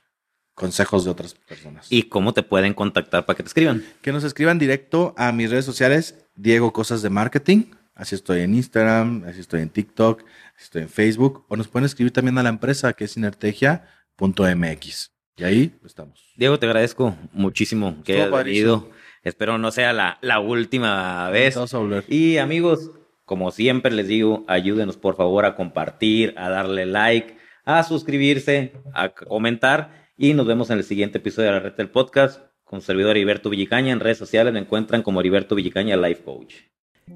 consejos 0.55 1.05
de 1.05 1.11
otras 1.11 1.35
personas. 1.35 1.87
¿Y 1.91 2.05
cómo 2.05 2.33
te 2.33 2.43
pueden 2.43 2.73
contactar 2.73 3.27
para 3.27 3.37
que 3.37 3.43
te 3.43 3.49
escriban? 3.49 3.85
Que 4.01 4.11
nos 4.11 4.25
escriban 4.25 4.59
directo 4.59 5.15
a 5.19 5.33
mis 5.33 5.51
redes 5.51 5.67
sociales, 5.67 6.15
Diego 6.35 6.73
Cosas 6.73 7.03
de 7.03 7.11
Marketing. 7.11 7.65
Así 7.95 8.15
estoy 8.15 8.41
en 8.41 8.55
Instagram, 8.55 9.25
así 9.27 9.41
estoy 9.41 9.61
en 9.61 9.69
TikTok, 9.69 10.23
así 10.57 10.65
estoy 10.65 10.83
en 10.83 10.89
Facebook. 10.89 11.45
O 11.49 11.57
nos 11.57 11.69
pueden 11.69 11.85
escribir 11.85 12.13
también 12.13 12.39
a 12.39 12.43
la 12.43 12.49
empresa 12.49 12.95
que 12.95 13.05
es 13.05 13.13
sinertegia.mx. 13.13 15.11
Y 15.37 15.45
ahí 15.45 15.75
estamos. 15.85 16.33
Diego, 16.37 16.59
te 16.59 16.65
agradezco 16.67 17.17
muchísimo 17.33 18.03
que 18.03 18.15
hayas 18.15 18.31
venido. 18.31 18.89
Espero 19.25 19.57
no 19.59 19.71
sea 19.71 19.93
la, 19.93 20.19
la 20.21 20.39
última 20.39 21.31
vez. 21.31 21.55
Vamos 21.55 21.75
a 21.75 21.79
volver. 21.79 22.05
Y 22.09 22.37
amigos, 22.37 22.91
como 23.25 23.51
siempre 23.51 23.91
les 23.91 24.07
digo, 24.07 24.45
ayúdenos 24.47 24.99
por 24.99 25.17
favor 25.17 25.47
a 25.47 25.57
compartir, 25.57 26.35
a 26.37 26.51
darle 26.51 26.85
like, 26.85 27.39
a 27.65 27.83
suscribirse, 27.83 28.75
a 28.93 29.09
comentar. 29.09 30.05
Y 30.17 30.35
nos 30.35 30.47
vemos 30.47 30.69
en 30.71 30.79
el 30.79 30.85
siguiente 30.85 31.19
episodio 31.19 31.49
de 31.49 31.55
la 31.55 31.61
red 31.61 31.73
del 31.73 31.89
podcast 31.89 32.43
con 32.65 32.81
su 32.81 32.87
servidor 32.87 33.17
Heriberto 33.17 33.49
Villicaña. 33.49 33.93
En 33.93 34.01
redes 34.01 34.19
sociales 34.19 34.53
me 34.53 34.61
encuentran 34.61 35.03
como 35.03 35.21
Heriberto 35.21 35.55
Villicaña 35.55 35.97
Life 35.97 36.23
Coach. 36.23 36.55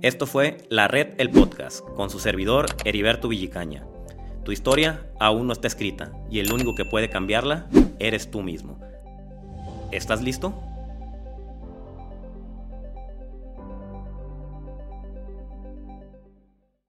Esto 0.03 0.27
fue 0.27 0.59
La 0.69 0.89
Red 0.89 1.15
El 1.19 1.31
Podcast 1.31 1.81
con 1.81 2.11
su 2.11 2.19
servidor 2.21 2.67
Heriberto 2.85 3.29
Villicaña. 3.29 3.87
Tu 4.45 4.53
historia 4.53 5.07
aún 5.21 5.47
no 5.47 5.53
está 5.53 5.67
escrita 5.67 6.13
y 6.31 6.41
el 6.41 6.53
único 6.53 6.75
que 6.75 6.85
puede 6.85 7.11
cambiarla 7.11 7.69
eres 7.99 8.31
tú 8.31 8.43
mismo. 8.43 8.81
¿Estás 9.91 10.23
listo? 10.23 10.68